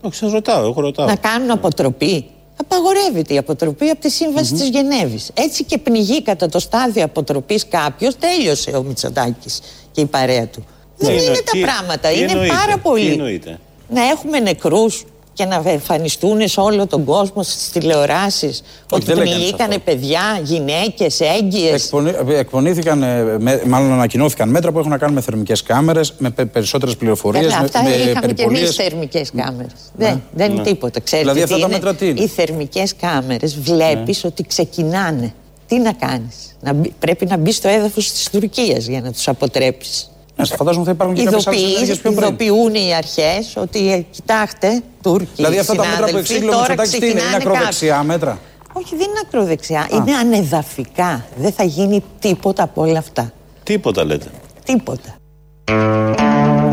Όχι, 0.00 0.14
σας 0.14 0.32
ρωτάω, 0.32 0.64
εγώ 0.64 0.80
ρωτάω. 0.80 1.06
Να 1.06 1.16
κάνουν 1.16 1.50
αποτροπή. 1.50 2.24
Απαγορεύεται 2.60 3.34
η 3.34 3.38
αποτροπή 3.38 3.88
από 3.88 4.00
τη 4.00 4.10
σύμβαση 4.10 4.52
της 4.52 4.68
Γενέβης. 4.68 5.30
Έτσι 5.34 5.64
και 5.64 5.78
πνιγεί 5.78 6.22
κατά 6.22 6.48
το 6.48 6.58
στάδιο 6.58 7.04
αποτροπής 7.04 7.66
κάποιος, 7.68 8.16
τέλειωσε 8.18 8.70
ο 8.70 8.82
Μητσοτάκης 8.82 9.60
και 9.92 10.00
η 10.00 10.06
παρέα 10.06 10.46
του. 10.46 10.64
Τι 10.98 11.04
Δεν 11.06 11.14
εννο- 11.14 11.24
είναι 11.26 11.36
τα 11.44 11.50
τι- 11.52 11.60
πράγματα, 11.60 12.08
τι 12.08 12.18
είναι 12.18 12.30
εννοείτε, 12.32 12.54
πάρα 12.54 12.72
Τι 12.72 12.78
πολύ. 12.78 13.10
εννοείτε. 13.12 13.58
Να 13.88 14.02
έχουμε 14.08 14.38
νεκρούς 14.40 15.04
και 15.38 15.44
να 15.44 15.62
εμφανιστούν 15.70 16.48
σε 16.48 16.60
όλο 16.60 16.86
τον 16.86 17.04
κόσμο 17.04 17.42
στις 17.42 17.70
τηλεοράσεις 17.70 18.62
ότι 18.90 19.04
δεν 19.04 19.16
λέγανε 19.16 19.34
πνιγήκανε 19.36 19.78
παιδιά, 19.78 20.20
γυναίκες, 20.42 21.20
έγκυες. 21.20 21.84
Εκπονη, 21.84 22.12
εκπονήθηκαν, 22.28 23.02
ε, 23.02 23.22
με- 23.38 23.62
μάλλον 23.66 23.92
ανακοινώθηκαν 23.92 24.48
μέτρα 24.48 24.72
που 24.72 24.78
έχουν 24.78 24.90
να 24.90 24.98
κάνουν 24.98 25.14
με 25.14 25.20
θερμικές 25.20 25.62
κάμερες, 25.62 26.14
με 26.18 26.30
πε- 26.30 26.46
περισσότερες 26.46 26.96
πληροφορίε, 26.96 27.40
Καλά, 27.40 27.58
με, 27.58 27.64
αυτά 27.64 27.82
με 27.82 27.88
είχαμε 27.88 28.04
και 28.10 28.16
εμείς 28.18 28.34
περιπολίες. 28.34 28.74
θερμικές 28.74 29.30
κάμερες. 29.36 29.72
Δεν, 29.96 30.22
δεν 30.32 30.50
είναι 30.50 30.60
ναι. 30.60 30.66
τίποτα. 30.68 31.00
Ξέρετε 31.00 31.32
Δηλαδή, 31.32 31.42
αυτά 31.42 31.54
τι 31.54 31.60
τα 31.60 31.66
είναι; 31.66 31.76
μέτρα 31.76 31.94
τι 31.94 32.08
είναι; 32.08 32.20
Οι 32.20 32.26
θερμικές 32.26 32.94
κάμερες 33.00 33.58
βλέπεις 33.60 34.24
ότι 34.24 34.42
ξεκινάνε. 34.42 35.32
Τι 35.66 35.78
να 35.78 35.92
κάνεις; 35.92 36.56
Πρέπει 36.98 37.26
να 37.26 37.36
μπει 37.36 37.52
στο 37.52 37.68
έδαφος 37.68 38.12
της 38.12 38.30
Τουρκίας 38.30 38.86
για 38.86 39.00
να 39.00 39.12
τους 39.12 39.28
αποτρέψεις. 39.28 40.10
Ναι, 40.38 40.46
φαντάζομαι 40.56 40.84
θα 40.84 40.90
υπάρχουν 40.90 41.16
και 41.16 41.24
κάποιες 41.24 41.46
άλλες 41.46 41.62
ενέργειες 41.62 41.98
πιο 41.98 42.12
πριν. 42.12 42.26
Ειδοποιούν 42.26 42.74
οι 42.74 42.94
αρχές 42.94 43.56
ότι 43.56 43.92
ε, 43.92 44.04
κοιτάξτε, 44.10 44.82
Τούρκοι. 45.02 45.28
Δηλαδή 45.34 45.58
αυτά 45.58 45.74
τα 45.74 45.86
μέτρα 45.86 45.94
που 45.94 46.02
συνάδελφοι, 46.02 46.18
εξήγηλε 46.18 46.50
ο 46.50 46.52
τώρα 46.52 46.68
Μητσοτάκης 46.68 46.90
τι 46.90 46.96
είναι, 46.96 47.06
είναι 47.06 47.20
ξεκινάνε 47.20 47.52
ακροδεξιά 47.52 48.02
μέτρα; 48.02 48.38
όχι, 48.72 48.96
δεν 48.96 49.08
είναι 49.08 49.20
ακροδεξιά. 49.26 49.88
Είναι 49.90 50.12
ανεδαφικά. 50.12 51.24
Δεν 51.36 51.52
θα 51.52 51.64
γίνει 51.64 52.04
τίποτα 52.18 52.62
από 52.62 52.82
όλα 52.82 52.98
αυτά. 52.98 53.32
Τίποτα 53.62 54.04
λέτε. 54.04 54.26
Τίποτα. 54.64 55.16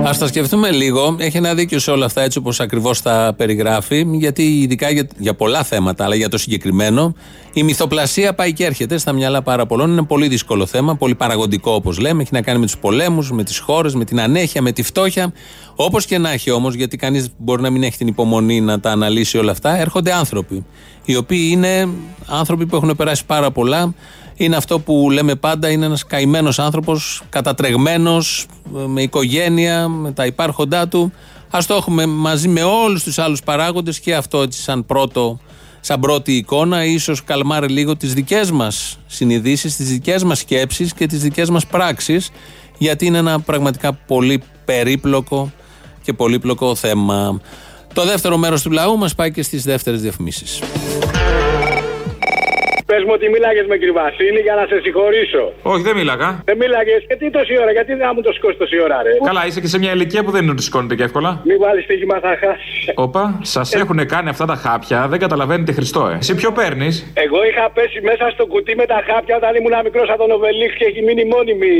Α 0.08 0.16
τα 0.20 0.28
σκεφτούμε 0.28 0.72
λίγο. 0.72 1.16
Έχει 1.20 1.38
ένα 1.38 1.54
δίκιο 1.54 1.80
σε 1.80 1.92
όλα 1.92 2.06
αυτά 2.06 2.22
έτσι 2.22 2.38
όπως 2.38 2.60
ακριβώς 2.60 3.02
τα 3.02 3.34
περιγράφει. 3.38 4.08
Γιατί 4.12 4.44
ειδικά 4.44 4.90
για, 4.90 5.08
για 5.18 5.34
πολλά 5.34 5.64
θέματα, 5.64 6.04
αλλά 6.04 6.16
για 6.16 6.30
το 6.30 6.38
συγκεκριμένο, 6.38 7.16
η 7.54 7.64
μυθοπλασία 7.64 8.34
πάει 8.34 8.54
και 8.54 8.66
έρχεται 8.66 8.98
στα 8.98 9.12
μυαλά 9.12 9.42
πάρα 9.42 9.66
πολλών. 9.66 9.92
Είναι 9.92 10.04
πολύ 10.04 10.28
δύσκολο 10.28 10.66
θέμα, 10.66 10.96
πολύ 10.96 11.16
παραγωγικό 11.16 11.72
όπως 11.72 12.00
λέμε. 12.00 12.22
Έχει 12.22 12.34
να 12.34 12.42
κάνει 12.42 12.60
με 12.60 12.66
τους 12.66 12.78
πολέμους, 12.78 13.32
με 13.32 13.44
τις 13.44 13.58
χώρες, 13.58 13.96
με 13.96 14.06
την 14.06 14.20
ανέχεια, 14.20 14.62
με 14.62 14.72
τη 14.72 14.84
φτώχεια. 14.84 15.34
Όπως 15.76 16.06
και 16.06 16.18
να 16.18 16.32
έχει 16.32 16.52
όμως, 16.52 16.74
γιατί 16.74 16.98
κανείς 16.98 17.30
μπορεί 17.38 17.62
να 17.62 17.70
μην 17.70 17.84
έχει 17.84 17.98
την 17.98 18.08
υπομονή 18.08 18.62
να 18.62 18.80
τα 18.80 18.92
αναλύσει 18.92 19.38
όλα 19.38 19.52
αυτά, 19.52 19.80
έρχονται 19.80 20.14
άνθρωποι. 20.14 20.66
Οι 21.06 21.16
οποίοι 21.16 21.50
είναι 21.52 21.90
άνθρωποι 22.26 22.66
που 22.66 22.76
έχουν 22.76 22.96
περάσει 22.96 23.26
πάρα 23.26 23.52
πολλά. 23.52 23.94
Είναι 24.38 24.56
αυτό 24.56 24.80
που 24.80 25.10
λέμε 25.12 25.36
πάντα, 25.36 25.70
είναι 25.70 25.86
ένας 25.86 26.06
καημένος 26.06 26.60
άνθρωπος, 26.60 27.22
κατατρεγμένος, 27.30 28.46
με 28.88 29.02
οικογένεια, 29.02 29.88
με 29.88 30.12
τα 30.12 30.26
υπάρχοντά 30.26 30.88
του. 30.88 31.12
Ας 31.50 31.66
το 31.66 31.76
έχουμε 31.76 32.06
μαζί 32.06 32.48
με 32.48 32.64
όλους 32.64 33.04
τους 33.04 33.18
άλλους 33.18 33.42
παράγοντες 33.44 34.00
και 34.00 34.16
αυτό 34.16 34.42
έτσι 34.42 34.62
σαν 34.62 34.86
πρώτο, 34.86 35.40
σαν 35.80 36.00
πρώτη 36.00 36.34
εικόνα, 36.36 36.86
ίσως 36.86 37.24
καλμάρει 37.24 37.68
λίγο 37.68 37.98
τις 37.98 38.14
δικές 38.14 38.52
μας 38.52 39.00
συνειδήσεις, 39.08 39.76
τις 39.76 39.90
δικές 39.90 40.24
μας 40.24 40.40
σκέψεις 40.40 40.94
και 40.94 41.08
τις 41.08 41.20
δικές 41.20 41.50
μας 41.50 41.66
πράξεις, 41.66 42.32
γιατί 42.78 43.06
είναι 43.06 43.18
ένα 43.18 43.40
πραγματικά 43.40 43.94
πολύ 43.94 44.42
περίπλοκο 44.66 45.52
και 46.04 46.14
πολύπλοκο 46.14 46.76
θέμα. 46.76 47.42
Το 47.94 48.06
δεύτερο 48.06 48.38
μέρος 48.38 48.62
του 48.62 48.72
λαού 48.72 48.98
μας 48.98 49.16
πάει 49.16 49.32
και 49.32 49.44
στις 49.44 49.64
δεύτερες 49.64 50.02
διαφημίσεις. 50.02 50.60
Πες 52.92 53.02
μου 53.06 53.12
ότι 53.18 53.26
μίλαγες 53.36 53.66
με 53.72 53.76
κύριο 53.78 53.94
Βασίλη 54.04 54.40
για 54.48 54.56
να 54.60 54.64
σε 54.72 54.78
συγχωρήσω. 54.86 55.44
Όχι, 55.72 55.82
δεν 55.88 55.96
μίλαγα. 56.00 56.30
Δεν 56.50 56.58
μίλαγες. 56.62 57.02
Και 57.08 57.16
τι 57.20 57.26
τόση 57.38 57.54
ώρα, 57.64 57.72
γιατί 57.78 57.92
δεν 57.98 58.06
θα 58.08 58.14
μου 58.16 58.22
το 58.28 58.32
σηκώσει 58.36 58.58
τόση 58.64 58.78
ώρα, 58.86 58.98
ρε; 59.06 59.12
Καλά, 59.30 59.42
είσαι 59.48 59.60
και 59.64 59.68
σε 59.74 59.78
μια 59.84 59.92
ηλικία 59.98 60.22
που 60.24 60.32
δεν 60.36 60.42
είναι 60.44 60.52
ότι 60.56 60.64
σηκώνεται 60.68 60.96
και 60.98 61.04
εύκολα. 61.10 61.32
Μην 61.50 61.58
βάλεις 61.64 61.84
στοίχημα, 61.84 62.16
θα 62.26 62.32
χάσει. 62.42 62.70
Όπα, 63.06 63.24
σας 63.54 63.68
έχουν 63.82 64.00
κάνει 64.14 64.30
αυτά 64.30 64.46
τα 64.52 64.56
χάπια, 64.64 65.00
δεν 65.12 65.20
καταλαβαίνετε 65.26 65.72
Χριστό, 65.78 66.02
ε. 66.14 66.16
Εσύ 66.22 66.36
ποιο 66.36 66.52
παίρνεις; 66.52 66.94
Εγώ 67.26 67.40
είχα 67.50 67.66
πέσει 67.76 68.00
μέσα 68.10 68.26
στο 68.36 68.44
κουτί 68.46 68.74
με 68.82 68.86
τα 68.86 69.00
χάπια 69.08 69.36
όταν 69.36 69.52
ήμουν 69.60 69.74
μικρό 69.88 70.04
από 70.14 70.18
τον 70.24 70.32
Οβελίξ 70.38 70.72
και 70.80 70.86
έχει 70.90 71.02
μείνει 71.08 71.24
μόνιμη. 71.34 71.76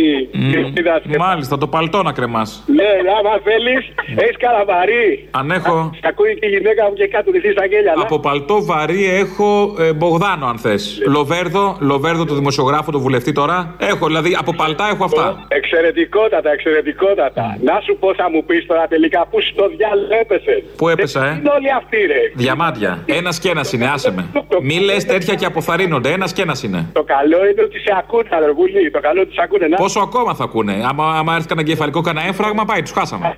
η 0.80 0.82
δάσκη. 0.88 1.18
Μάλιστα, 1.18 1.58
το 1.58 1.68
παλτό 1.68 2.00
να 2.08 2.12
κρεμάς. 2.18 2.50
Ναι, 2.78 2.90
άμα 3.20 3.34
θέλεις, 3.48 3.82
έχεις 4.24 4.38
καλαβαρί. 4.46 5.28
Αν 5.32 5.52
έχω. 5.52 5.76
Σ' 6.02 6.06
ακούει 6.12 6.32
και 6.40 6.46
η 6.50 6.50
γυναίκα 6.56 6.82
μου 6.90 6.94
και 7.00 7.08
κάτω 7.08 7.32
ρυθί 7.32 7.52
στα 7.52 7.66
γέλια. 7.66 7.94
ναι. 7.96 8.02
Από 8.02 8.20
παλτό 8.20 8.66
βαρύ 8.66 9.02
έχω 9.24 9.76
ε, 9.80 9.94
Μπογδάνο, 9.94 10.46
αν 10.46 10.58
θες. 10.58 10.95
Λοβέρδο, 11.08 11.78
Λοβέρδο 11.80 12.26
του 12.26 12.36
δημοσιογράφου, 12.36 12.92
του 12.92 13.00
βουλευτή 13.00 13.32
τώρα. 13.32 13.76
Έχω, 13.78 14.06
δηλαδή 14.06 14.36
από 14.40 14.54
παλτά 14.54 14.90
έχω 14.94 15.04
αυτά. 15.04 15.46
Εξαιρετικότατα, 15.48 16.52
εξαιρετικότατα. 16.52 17.58
Να 17.64 17.80
σου 17.86 17.98
πω, 18.00 18.14
θα 18.16 18.30
μου 18.30 18.46
πεις 18.46 18.66
τώρα 18.66 18.88
τελικά 18.88 19.28
πού 19.30 19.42
στο 19.42 19.68
διάλογο 19.78 20.08
έπεσε. 20.22 20.64
Πού 20.78 20.90
έπεσα, 20.90 21.26
ε; 21.26 21.36
Είναι 21.40 21.50
όλοι 21.58 21.72
αυτοί, 21.72 21.98
ρε. 21.98 22.22
Διαμάντια. 22.34 23.04
Ένας 23.06 23.40
και 23.40 23.50
ένας 23.50 23.74
είναι, 23.74 23.88
άσε 23.88 24.12
με. 24.12 24.26
Μη 24.62 24.80
λες 24.80 25.06
τέτοια 25.06 25.34
και 25.36 25.46
αποθαρρύνονται. 25.46 26.12
Ένας 26.12 26.34
και 26.34 26.42
ένας 26.42 26.64
είναι. 26.64 26.90
Το 26.94 27.04
καλό 27.04 27.48
είναι 27.48 27.62
ότι 27.62 27.80
σε 27.80 27.96
ακούνε, 27.98 28.30
αδερβούλη. 28.32 28.92
Το 28.92 29.00
καλό 29.00 29.14
είναι 29.14 29.22
ότι 29.22 29.34
σε 29.34 29.42
ακούνε. 29.44 29.68
Να. 29.68 29.76
Πόσο 29.78 30.00
ακόμα 30.00 30.34
θα 30.34 30.44
ακούνε. 30.44 30.84
Άμα, 30.90 31.18
άμα 31.18 31.36
έρθει 31.36 31.48
κανένα 31.48 31.68
κεφαλικό, 31.68 32.02
κανένα 32.02 32.26
έμφραγμα, 32.26 32.66
πάει, 32.66 32.82
τους 32.82 32.92
χάσαμε. 32.92 33.38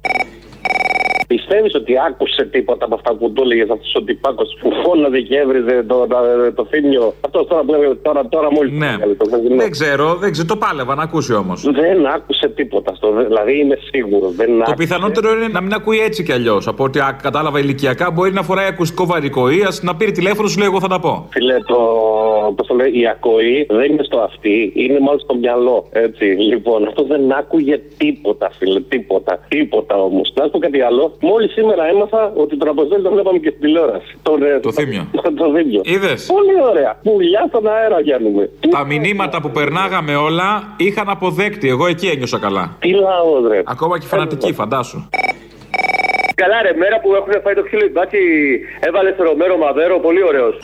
Πιστεύεις 1.27 1.75
ότι 1.75 1.93
άκουσε 2.07 2.43
τίποτα 2.45 2.85
από 2.85 2.95
αυτά 2.95 3.15
που 3.15 3.31
του 3.31 3.41
έλεγες 3.43 3.69
αυτός 3.69 3.93
ο 3.95 4.01
τυπάκος 4.03 4.57
που 4.61 4.71
φώναζε 4.83 5.19
και 5.21 5.37
έβριζε 5.37 5.83
το, 5.87 6.07
το, 6.07 6.17
το 6.55 6.65
θύμιο; 6.65 7.13
Αυτός 7.25 7.47
τώρα 7.47 7.61
που 7.63 7.71
λέγαμε 7.71 7.95
τώρα, 7.95 8.27
τώρα 8.29 8.51
μόλις. 8.51 8.71
Ναι. 8.77 8.95
Δεν 9.57 9.71
ξέρω, 9.71 10.15
δεν 10.15 10.31
ξέρω. 10.31 10.47
Το 10.47 10.55
πάλευα 10.57 10.95
να 10.95 11.03
ακούσει 11.03 11.33
όμως. 11.33 11.61
Δεν 11.71 12.05
άκουσε 12.07 12.47
τίποτα 12.49 12.91
αυτό. 12.91 13.11
Δηλαδή 13.27 13.59
είμαι 13.59 13.77
σίγουρο. 13.91 14.27
Δεν 14.29 14.47
Το 14.47 14.53
άκουσε. 14.53 14.75
πιθανότερο 14.75 15.31
είναι 15.31 15.47
να 15.47 15.61
μην 15.61 15.73
ακούει 15.73 15.99
έτσι 15.99 16.23
κι 16.23 16.31
αλλιώς. 16.31 16.67
Από 16.67 16.83
ό,τι 16.83 16.99
α, 16.99 17.17
κατάλαβα 17.21 17.59
ηλικιακά, 17.59 18.11
μπορεί 18.11 18.31
να 18.33 18.43
φοράει 18.43 18.67
ακουστικό 18.67 19.05
βαρικοεία, 19.05 19.69
να 19.81 19.95
πήρε 19.95 20.11
τηλέφωνο, 20.11 20.47
σου 20.47 20.59
λέει: 20.59 20.67
Εγώ 20.67 20.79
θα 20.79 20.87
τα 20.87 20.99
πω. 20.99 21.27
Φίλε, 21.29 21.57
το, 21.65 21.75
πώς 22.55 22.67
το 22.67 22.73
λέει, 22.75 22.91
η 22.99 23.07
ακοή 23.07 23.65
δεν 23.69 23.91
είναι 23.91 24.03
στο 24.03 24.17
αυτί, 24.19 24.71
είναι 24.75 24.99
μάλλον 24.99 25.19
στο 25.19 25.35
μυαλό. 25.35 25.87
Έτσι, 25.91 26.23
λοιπόν, 26.25 26.87
αυτό 26.87 27.03
δεν 27.03 27.31
άκουγε 27.31 27.81
τίποτα, 27.97 28.49
φίλε, 28.57 28.79
τίποτα. 28.79 29.39
Τίποτα 29.47 29.95
όμως. 30.03 30.33
Να 30.35 30.43
σου 30.43 30.49
πω 30.51 30.59
κάτι 30.59 30.81
άλλο. 30.81 31.16
Μόλις 31.19 31.51
σήμερα 31.51 31.87
έμαθα 31.87 32.31
ότι 32.35 32.57
τον 32.57 32.67
Αποστόλη 32.67 33.03
τον 33.03 33.13
βλέπαμε 33.13 33.37
και 33.37 33.49
στην 33.49 33.61
τηλεόραση. 33.61 34.15
Τον, 34.23 34.43
ε, 34.43 34.59
Το 34.59 34.71
θύμιο. 34.71 35.07
Το, 35.21 35.33
το 35.33 35.53
θύμιο. 35.55 35.81
Είδες; 35.83 36.25
Πολύ 36.25 36.61
ωραία. 36.69 36.99
Πουλιά 37.03 37.45
στον 37.47 37.67
αέρα 37.67 37.99
γίνουμε. 37.99 38.49
Τα 38.69 38.85
μηνύματα 38.85 39.41
που 39.41 39.49
περνάγαμε 39.51 40.15
όλα 40.15 40.63
είχαν 40.77 41.09
αποδέκτη. 41.09 41.69
Εγώ 41.69 41.87
εκεί 41.87 42.07
ένιωσα 42.07 42.39
καλά. 42.39 42.75
Τι 42.79 42.89
λαό, 42.89 43.47
ρε. 43.47 43.61
Ακόμα 43.65 43.99
και 43.99 44.05
φανατική, 44.07 44.53
φαντάσου. 44.53 45.09
Καλά, 46.35 46.61
ρε, 46.61 46.73
μέρα 46.77 46.99
που 46.99 47.09
έχουν 47.15 47.41
φάει 47.43 47.53
το 47.53 47.63
ξύλο 47.63 47.85
η 47.85 47.89
μπάτσι, 47.93 48.17
έβαλε 48.79 49.11
στο 49.13 49.23
Ρομέρο 49.23 49.57
Μαβέρο, 49.57 49.99
πολύ 49.99 50.23
ωραίος. 50.23 50.55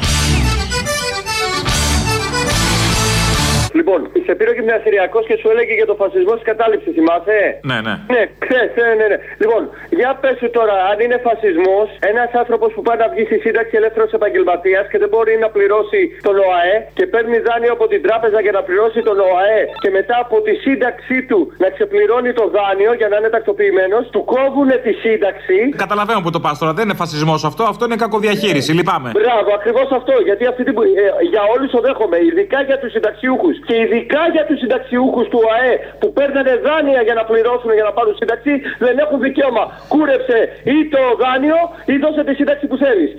Λοιπόν, 3.80 4.00
σε 4.26 4.32
πήρε 4.38 4.52
και 4.58 4.64
μια 4.70 4.78
Συριακός 4.84 5.24
και 5.30 5.38
σου 5.42 5.48
έλεγε 5.54 5.74
για 5.80 5.88
το 5.92 5.96
φασισμό 6.02 6.34
της 6.38 6.46
κατάληψης, 6.52 6.92
θυμάσαι; 6.98 7.40
Ναι, 7.70 7.78
ναι. 7.88 7.94
Ναι, 8.14 8.22
ξέρεις, 8.44 8.72
ναι, 8.80 8.90
ναι, 9.00 9.06
ναι. 9.12 9.18
Λοιπόν, 9.44 9.62
για 10.00 10.10
πες 10.22 10.36
σου 10.42 10.50
τώρα, 10.58 10.76
αν 10.92 10.98
είναι 11.04 11.18
φασισμός 11.28 11.88
ένας 12.12 12.30
άνθρωπος 12.42 12.70
που 12.76 12.82
πάει 12.88 12.98
να 13.04 13.08
βγει 13.14 13.24
στη 13.30 13.38
σύνταξη 13.46 13.74
ελεύθερος 13.82 14.12
επαγγελματίας 14.20 14.84
και 14.92 14.98
δεν 15.04 15.10
μπορεί 15.14 15.34
να 15.44 15.50
πληρώσει 15.56 16.02
τον 16.28 16.36
ΟΑΕ 16.46 16.76
και 16.98 17.06
παίρνει 17.14 17.38
δάνειο 17.48 17.72
από 17.78 17.86
την 17.92 18.02
τράπεζα 18.08 18.40
για 18.46 18.54
να 18.58 18.62
πληρώσει 18.68 19.00
τον 19.10 19.18
ΟΑΕ 19.30 19.62
και 19.84 19.90
μετά 19.98 20.16
από 20.26 20.36
τη 20.46 20.54
σύνταξή 20.66 21.20
του 21.30 21.40
να 21.64 21.68
ξεπληρώνει 21.76 22.32
το 22.40 22.46
δάνειο 22.58 22.92
για 23.00 23.08
να 23.12 23.16
είναι 23.20 23.30
τακτοποιημένος, 23.36 24.04
του 24.14 24.22
κόβουν 24.34 24.70
τη 24.86 24.92
σύνταξη. 25.06 25.58
Καταλαβαίνω 25.86 26.20
που 26.26 26.32
το 26.36 26.40
πας 26.46 26.56
τώρα. 26.62 26.74
Δεν 26.78 26.84
είναι 26.86 26.98
φασισμός 27.04 27.42
αυτό, 27.50 27.64
αυτό 27.64 27.84
είναι 27.86 28.00
κακοδιαχείριση. 28.06 28.72
Λυπάμαι. 28.80 29.10
Μπράβο, 29.20 29.50
ακριβώς 29.60 29.88
αυτό. 30.00 30.14
Γιατί 30.28 30.44
αυτή 30.52 30.62
την... 30.68 30.76
ε, 31.04 31.06
για 31.34 31.44
όλους 31.54 31.70
το 31.76 31.80
δέχομαι. 31.88 32.18
Ειδικά 32.30 32.62
για 32.70 32.78
τους 32.80 32.92
συνταξιούχους. 32.92 33.56
Και 33.68 33.76
ειδικά 33.84 34.22
για 34.36 34.44
τους 34.48 34.58
συνταξιούχους 34.60 35.28
του 35.32 35.42
ΑΕ 35.56 35.74
που 36.00 36.08
παίρνανε 36.18 36.54
δάνεια 36.68 37.02
για 37.08 37.16
να 37.20 37.24
πληρώσουν 37.30 37.72
για 37.78 37.86
να 37.90 37.92
πάρουν 37.98 38.16
σύνταξη, 38.22 38.52
δεν 38.86 38.96
έχουν 39.04 39.20
δικαίωμα. 39.28 39.64
Κούρεψε 39.94 40.38
ή 40.76 40.78
το 40.94 41.02
δάνειο 41.22 41.60
ή 41.92 41.96
δώσε 42.04 42.22
τη 42.28 42.34
σύνταξη 42.40 42.66
που 42.70 42.78
θέλεις. 42.84 43.12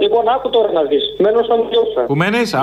Λοιπόν, 0.00 0.28
άκου 0.28 0.50
τώρα 0.50 0.72
να 0.72 0.82
δεις. 0.82 1.02
Μένω 1.18 1.42
στον 1.42 1.58
Λιώσσα. 1.70 2.02
Που 2.06 2.14
μένεις, 2.14 2.54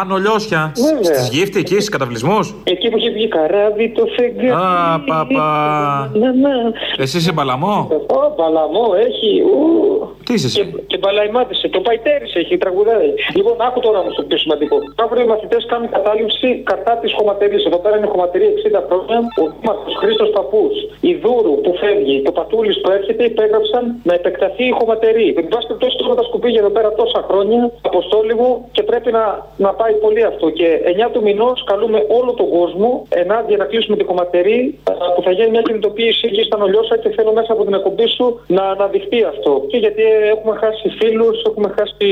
άνω 0.00 0.16
λιώσια. 0.16 0.72
Βέβαια. 0.76 1.02
Στις 1.02 1.28
γύφτη 1.28 1.58
εκεί, 1.58 1.74
στους 1.74 1.88
καταβλισμούς. 1.88 2.54
Εκεί 2.64 2.88
που 2.90 2.96
έχει 2.96 3.10
βγει 3.10 3.28
καράβι 3.28 3.92
το 3.96 4.04
φεγγάρι. 4.16 4.50
Α, 4.50 5.00
παπα. 5.06 6.10
Να, 6.14 6.34
να. 6.34 6.50
Εσύ 6.96 7.16
είσαι 7.16 7.32
μπαλαμό; 7.32 7.88
Ω, 8.06 8.30
παλαμό 8.30 8.86
έχει. 9.06 9.40
Ου. 9.40 10.16
Τι 10.24 10.32
είσαι 10.34 10.46
εσύ; 10.46 10.60
Και, 10.60 10.78
και 10.86 10.91
μπαλαϊμάτισε. 11.02 11.66
Το 11.76 11.80
παϊτέρι 11.86 12.26
έχει, 12.40 12.54
τραγουδάει. 12.64 13.10
Λοιπόν, 13.38 13.56
άκου 13.66 13.80
τώρα 13.86 13.98
όμως 14.02 14.14
το 14.18 14.22
πιο 14.28 14.38
σημαντικό. 14.44 14.76
Αύριο 15.04 15.22
οι 15.24 15.30
μαθητές 15.34 15.62
κάνουν 15.70 15.88
κατάληψη 15.96 16.48
κατά 16.70 16.92
της 17.02 17.12
χωματερή. 17.16 17.58
Εδώ 17.68 17.78
πέρα 17.84 17.96
είναι 17.98 18.08
χωματερή 18.14 18.46
60 18.66 18.82
χρόνια. 18.88 19.18
Ο 19.42 19.44
Δήμαρχος 19.52 19.94
Χρήστος 20.00 20.30
Παππούς, 20.36 20.74
η 21.10 21.12
Δούρου 21.22 21.54
που 21.64 21.72
φεύγει, 21.80 22.16
το 22.28 22.32
Πατούλης 22.38 22.76
που 22.80 22.90
έρχεται, 22.98 23.22
υπέγραψαν 23.32 23.84
να 24.08 24.14
επεκταθεί 24.14 24.64
η 24.72 24.74
χωματερή. 24.78 25.26
Δεν 25.36 25.44
πάση 25.52 25.66
περιπτώσει 25.66 25.96
τώρα 26.02 26.14
τα 26.20 26.24
σκουπίγια 26.28 26.60
εδώ 26.64 26.72
πέρα 26.76 26.90
τόσα 27.02 27.20
χρόνια, 27.28 27.60
αποστόλη 27.82 28.34
μου 28.40 28.50
και 28.72 28.82
πρέπει 28.82 29.10
να, 29.18 29.24
να 29.56 29.70
πάει 29.80 29.94
πολύ 30.04 30.22
αυτό. 30.22 30.46
Και 30.58 30.66
9 31.06 31.08
του 31.12 31.22
μηνός 31.22 31.64
καλούμε 31.70 31.98
όλο 32.18 32.32
τον 32.40 32.48
κόσμο 32.48 33.06
ενάντια 33.08 33.56
να 33.56 33.64
κλείσουμε 33.64 33.96
τη 33.96 34.04
κομματερή 34.04 34.78
που 35.14 35.22
θα 35.22 35.30
γίνει 35.30 35.50
μια 35.50 35.62
κινητοποίηση 35.62 36.26
εκεί 36.30 36.42
στα 36.42 36.56
Νολιώσα 36.56 36.96
και 36.96 37.08
θέλω 37.16 37.32
μέσα 37.32 37.52
από 37.52 37.64
την 37.64 37.74
εκπομπή 37.74 38.06
σου 38.16 38.40
να 38.46 38.62
αναδειχθεί 38.62 39.22
αυτό. 39.22 39.64
Και 39.70 39.76
γιατί 39.76 40.02
έχουμε 40.34 40.56
χάσει 40.56 40.88
φίλους, 40.98 41.42
έχουμε 41.46 41.74
χάσει 41.78 42.08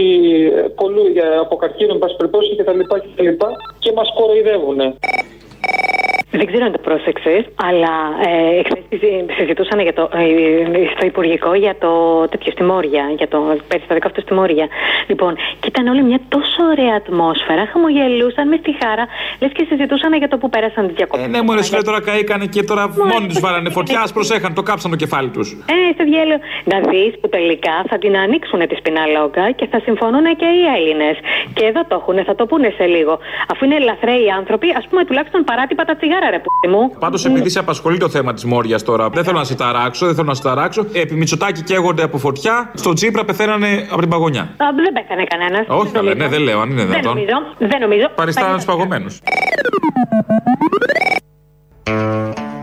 ε, 0.56 0.60
πολλού 0.60 1.06
για- 1.06 1.38
από 1.40 1.56
καρκίνο, 1.56 1.92
εν 1.92 1.98
πάση 1.98 2.16
περιπτώσει 2.16 2.56
κτλ. 2.56 2.80
Και, 3.16 3.36
και 3.78 3.92
μας 3.92 4.08
κοροϊδεύουν. 4.18 4.78
Δεν 6.30 6.46
ξέρω 6.46 6.64
αν 6.64 6.72
το 6.72 6.78
πρόσεξες, 6.78 7.42
αλλά 7.68 7.94
ε, 8.28 8.62
χθε 8.66 8.78
συζητούσαν 9.36 9.80
για 9.80 9.92
το, 9.92 10.02
ε, 10.14 10.24
στο 10.94 11.06
Υπουργικό 11.06 11.54
για 11.54 11.74
το 11.78 11.92
τέτοιο 12.30 12.52
στη 12.52 12.62
Μόρια, 12.62 13.04
για 13.16 13.28
το 13.28 13.38
περιστατικό 13.68 14.06
αυτό 14.08 14.20
στη 14.20 14.34
Μόρια. 14.34 14.66
Λοιπόν, 15.06 15.32
και 15.60 15.68
ήταν 15.72 15.86
όλη 15.86 16.02
μια 16.02 16.20
τόσο 16.28 16.60
ωραία 16.72 16.94
ατμόσφαιρα, 17.00 17.62
χαμογελούσαν 17.72 18.48
μες 18.48 18.58
στη 18.58 18.72
χάρα, 18.80 19.04
λες 19.40 19.50
και 19.56 19.64
συζητούσαν 19.68 20.12
για 20.22 20.28
το 20.28 20.36
που 20.38 20.48
πέρασαν 20.48 20.86
τις 20.86 20.96
διακοπές. 20.96 21.24
Ε, 21.24 21.28
ναι, 21.28 21.42
μωρέ, 21.42 21.62
σου 21.62 21.72
λέει 21.72 21.82
τώρα 21.82 22.00
καήκανε 22.00 22.46
και 22.46 22.62
τώρα 22.62 22.82
μόνοι 23.12 23.26
τους 23.30 23.40
βάλανε 23.40 23.70
φωτιά, 23.70 24.00
ας 24.06 24.12
προσέχαν, 24.12 24.54
το 24.54 24.62
κάψαν 24.62 24.90
το 24.90 24.96
κεφάλι 24.96 25.28
τους. 25.28 25.48
Ε, 25.52 25.92
στο 25.94 26.04
διάλογο. 26.10 26.40
Να 26.70 26.76
δεις 26.90 27.12
που 27.20 27.28
τελικά 27.28 27.74
θα 27.90 27.98
την 27.98 28.16
ανοίξουν 28.16 28.60
τη 28.68 28.74
σπιναλόγκα 28.74 29.50
και 29.58 29.66
θα 29.72 29.78
συμφωνούν 29.86 30.26
και 30.40 30.48
οι 30.58 30.62
Έλληνες. 30.76 31.16
Και 31.56 31.64
εδώ 31.70 31.80
το 31.88 31.94
έχουν, 32.00 32.24
θα 32.24 32.34
το 32.34 32.46
πούνε 32.46 32.72
σε 32.76 32.84
λίγο. 32.84 33.18
Αφού 33.52 33.64
είναι 33.64 33.76
ελαφραίοι 33.82 34.30
άνθρωποι, 34.40 34.68
ας 34.80 34.84
πούμε 34.88 35.04
τουλάχιστον 35.04 35.44
παράτυπα 35.44 35.84
τα 35.84 35.96
τσιγάρα, 35.96 36.19
ρε 36.30 36.38
που 36.38 36.68
μου. 36.68 36.90
Πάντως, 36.98 37.24
επειδή 37.24 37.48
σε 37.48 37.58
απασχολεί 37.58 37.98
το 37.98 38.08
θέμα 38.08 38.32
της 38.34 38.44
Μόριας 38.44 38.82
τώρα, 38.82 39.08
δεν 39.08 39.24
θέλω 39.24 39.38
να 39.38 39.44
σε 39.44 39.54
ταράξω, 39.54 40.06
δεν 40.06 40.14
θέλω 40.14 40.26
να 40.26 40.34
σε 40.34 40.42
ταράξω. 40.42 40.86
Επί 40.92 41.14
Μητσοτάκη 41.14 41.62
καίγονται 41.62 42.02
από 42.02 42.18
φωτιά, 42.18 42.70
στο 42.74 42.92
Τσίπρα 42.92 43.24
πεθαίνανε 43.24 43.86
από 43.90 44.00
την 44.00 44.10
παγωνιά. 44.10 44.40
Α, 44.42 44.46
δεν 44.56 44.92
πέθανε 44.92 45.24
κανένας. 45.24 45.66
Όχι, 45.68 45.92
καλά, 45.92 46.14
ναι, 46.14 46.28
δεν 46.28 46.40
λέω, 46.40 46.60
αν 46.60 46.70
είναι 46.70 46.80
Δεν 46.84 46.88
δυνατόν. 46.88 47.12
νομίζω. 47.14 47.36
Δεν 47.58 47.80
νομίζω. 47.80 48.08
Παριστάναν 48.14 48.58
του 48.58 48.64
παγωμένου. 48.64 49.06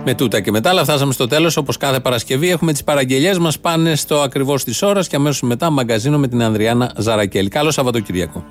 Με 0.09 0.13
τούτα 0.13 0.39
και 0.39 0.51
μετά, 0.51 0.69
αλλά 0.69 0.83
φτάσαμε 0.83 1.13
στο 1.13 1.27
τέλος. 1.27 1.57
Όπως 1.57 1.77
κάθε 1.77 1.99
Παρασκευή, 1.99 2.49
έχουμε 2.49 2.71
τις 2.71 2.83
παραγγελίε 2.83 3.39
μας 3.39 3.59
πάνε 3.59 3.95
στο 3.95 4.21
ακριβώς 4.21 4.63
της 4.63 4.81
ώρας 4.81 5.07
και 5.07 5.15
αμέσως 5.15 5.41
μετά 5.41 5.69
μαγκαζίνο 5.69 6.17
με 6.17 6.27
την 6.27 6.43
Ανδριάνα 6.43 6.91
Ζαρακέλη. 6.97 7.49
Καλό 7.49 7.71
Σαββατοκύριακο. 7.71 8.45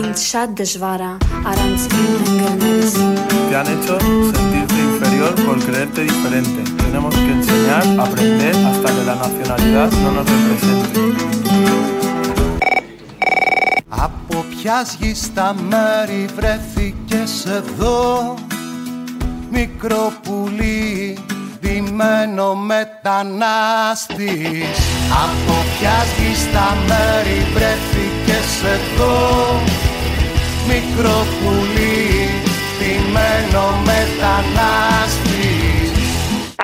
In 0.00 0.10
Chadeshvara, 0.28 1.12
Aranzin 1.50 2.10
Te 3.48 3.54
han 3.58 3.66
hecho 3.72 3.94
sentirte 4.34 4.78
inferior 4.88 5.32
por 5.46 5.56
creerte 5.66 6.00
diferente. 6.10 6.60
Tenemos 6.84 7.12
que 7.22 7.30
enseñar, 7.38 7.84
aprender 8.06 8.54
hasta 8.68 8.88
que 8.94 9.02
la 9.10 9.16
nacionalidad 9.24 9.88
no 10.02 10.10
nos 10.16 10.26
represente. 10.34 11.00
Από 13.88 14.44
ποια 14.48 14.86
γη 15.00 15.14
στα 15.14 15.54
μέρη 15.68 16.28
βρέθηκες 16.36 17.44
εδώ; 17.44 18.34
Μικρό 19.58 20.12
πουλί, 20.22 21.18
ντυμένο 21.60 22.54
μετανάστης 22.54 24.16
Από 25.24 25.54
ποια 25.72 25.96
γη 26.16 26.32
στα 26.34 26.66
μέρη 26.88 27.38
βρέθηκες 27.54 28.50
εδώ 28.76 29.16
Μικρό 30.68 31.18
πουλί, 31.38 32.00
ντυμένο 32.76 33.64
μετανάστης 33.90 35.56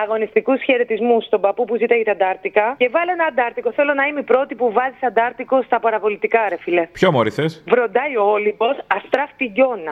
Αγωνιστικούς 0.05 0.63
χαιρετισμούς 0.63 1.25
στον 1.25 1.41
παππού 1.41 1.65
που 1.65 1.77
ζήταγε 1.77 2.03
την 2.03 2.13
Αντάρτικα. 2.13 2.75
Και 2.79 2.89
βάλε 2.93 3.13
ένα 3.13 3.25
Αντάρτικο. 3.25 3.73
Θέλω 3.73 3.95
να 3.95 4.07
είμαι 4.07 4.21
η 4.21 4.23
πρώτη 4.23 4.55
που 4.55 4.73
βάζει 4.73 4.97
Αντάρτικο 5.07 5.63
στα 5.63 5.81
παραπολιτικά, 5.81 6.49
ρε 6.49 6.57
φίλε. 6.57 6.89
Ποιο 6.93 7.13
μόρι 7.13 7.31
θες; 7.31 7.63
Βροντάει 7.67 8.17
ο 8.17 8.23
Όλυμπος, 8.23 8.77
αστράφτη 8.87 9.45
γιώνα. 9.45 9.91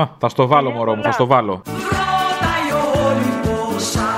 Α, 0.00 0.06
θα 0.18 0.28
στο 0.28 0.46
βάλω, 0.46 0.70
μωρό 0.70 0.94
μου, 0.94 1.02
θα 1.02 1.12
στο 1.12 1.26
βάλω. 1.26 1.62
shine. 3.84 4.13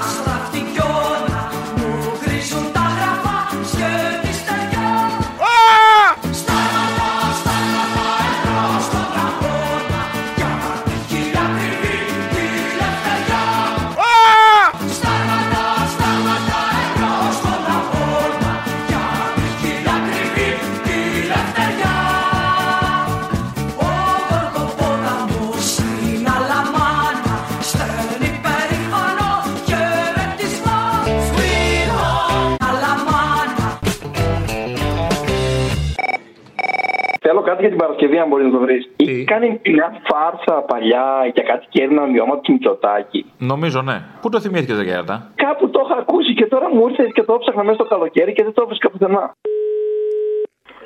Θέλω 37.28 37.42
κάτι 37.42 37.60
για 37.60 37.68
την 37.68 37.78
Παρασκευή, 37.78 38.18
αν 38.18 38.28
μπορεί 38.28 38.44
να 38.44 38.50
το 38.50 38.58
βρεις. 38.58 38.90
Είχε 38.96 39.24
κάνει 39.24 39.60
μια 39.64 40.02
φάρσα 40.08 40.54
παλιά 40.62 41.30
για 41.34 41.42
κάτι 41.42 41.66
κέρδινα 41.68 42.02
ομοιώματα 42.02 42.40
του 42.40 42.52
Μητσοτάκη. 42.52 43.32
Νομίζω 43.38 43.82
ναι. 43.82 43.96
Πού 44.20 44.28
το 44.28 44.40
θυμήθηκες, 44.40 44.76
Ζαγιάτα. 44.76 45.32
Κάπου 45.34 45.70
το 45.70 45.80
είχα 45.84 45.96
ακούσει 45.98 46.34
και 46.34 46.46
τώρα 46.46 46.74
μου 46.74 46.88
ήρθε 46.88 47.10
και 47.14 47.22
το 47.22 47.32
έψαχνα 47.34 47.62
μέσα 47.62 47.74
στο 47.74 47.84
καλοκαίρι 47.84 48.32
και 48.32 48.42
δεν 48.42 48.52
το 48.52 48.66
βρίσκα 48.66 48.90
πουθενά. 48.90 49.32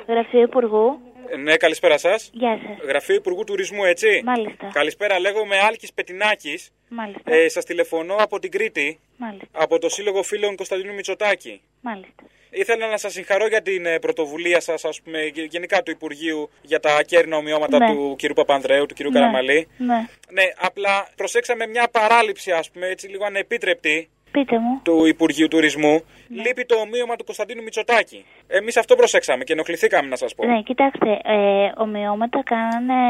Γραφείο 0.07 0.41
Υπουργού. 0.41 0.99
Ναι, 1.43 1.55
καλησπέρα 1.57 1.97
σας. 1.97 2.29
Γεια 2.33 2.59
σας. 2.65 2.87
Γραφείο 2.87 3.15
Υπουργού 3.15 3.43
Τουρισμού, 3.43 3.83
έτσι. 3.83 4.21
Μάλιστα. 4.25 4.69
Καλησπέρα, 4.73 5.19
λέγομαι 5.19 5.55
Άλκης 5.67 5.93
Πετινάκης. 5.93 6.71
Μάλιστα. 6.89 7.33
Ε, 7.33 7.49
σας 7.49 7.65
τηλεφωνώ 7.65 8.15
από 8.19 8.39
την 8.39 8.51
Κρήτη, 8.51 8.99
Μάλιστα. 9.17 9.47
από 9.51 9.79
το 9.79 9.89
Σύλλογο 9.89 10.23
Φίλων 10.23 10.55
Κωνσταντίνου 10.55 10.93
Μητσοτάκη. 10.93 11.61
Μάλιστα. 11.81 12.23
Ήθελα 12.53 12.87
να 12.87 12.97
σας 12.97 13.11
συγχαρώ 13.13 13.47
για 13.47 13.61
την 13.61 13.85
ε, 13.85 13.99
πρωτοβουλία 13.99 14.59
σας, 14.59 14.85
ας 14.85 15.01
πούμε, 15.01 15.25
γε- 15.25 15.51
γενικά 15.51 15.83
του 15.83 15.91
Υπουργείου 15.91 16.49
για 16.61 16.79
τα 16.79 16.95
ακέραινα 16.95 17.37
ομοιώματα 17.37 17.77
Ναι. 17.77 17.87
του 17.87 18.15
κ. 18.23 18.33
Παπανδρέου, 18.33 18.85
του 18.85 18.95
κ. 18.95 18.99
Ναι. 18.99 19.09
Καραμαλή. 19.09 19.67
Ναι. 19.77 20.07
Ναι, 20.29 20.43
απλά 20.57 21.07
προσέξαμε 21.15 21.67
μια 21.67 21.87
παράληψη, 21.91 22.51
ας 22.51 22.71
πούμε, 22.71 22.87
έτσι 22.87 23.07
λίγο 23.07 23.25
ανεπίτρεπτη 23.25 24.09
Πείτε 24.31 24.59
μου. 24.59 24.79
του 24.83 25.05
Υπουργείου 25.05 25.47
Τουρισμού. 25.47 26.03
Λείπει 26.29 26.65
το 26.65 26.75
ομοίωμα 26.75 27.15
του 27.15 27.23
Κωνσταντίνου 27.23 27.63
Μητσοτάκη. 27.63 28.25
Εμείς 28.59 28.77
αυτό 28.77 28.95
προσέξαμε 28.95 29.43
και 29.43 29.53
ενοχληθήκαμε, 29.53 30.07
να 30.07 30.15
σας 30.15 30.35
πω. 30.35 30.45
Ναι, 30.45 30.61
κοιτάξτε, 30.61 31.19
ε, 31.23 31.71
ομοιώματα 31.77 32.43
κάνανε 32.43 33.01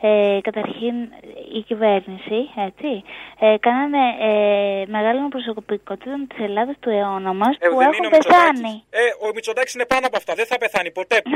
ε, 0.00 0.38
καταρχήν 0.42 0.94
η 1.58 1.60
κυβέρνηση, 1.66 2.38
έτσι. 2.66 3.02
Ε, 3.40 3.54
κάνανε 3.60 3.98
ε, 4.28 4.84
μεγάλων 4.86 5.28
προσωπικότητων 5.28 6.26
της 6.28 6.44
Ελλάδας 6.44 6.76
του 6.80 6.90
αιώνα 6.90 7.32
μας 7.32 7.56
Ε, 7.60 7.68
που 7.68 7.76
δεν 7.76 7.86
έχουν 7.88 7.94
είναι 7.98 8.06
ο 8.06 8.10
Μητσοτάκης. 8.10 8.60
πεθάνει. 8.60 8.84
Ε, 8.90 9.26
ο 9.26 9.28
Μητσοτάκης 9.34 9.74
είναι 9.74 9.86
πάνω 9.86 10.06
από 10.06 10.16
αυτά. 10.16 10.32
Δεν 10.34 10.46
θα 10.46 10.58
πεθάνει 10.58 10.90
ποτέ. 10.90 11.18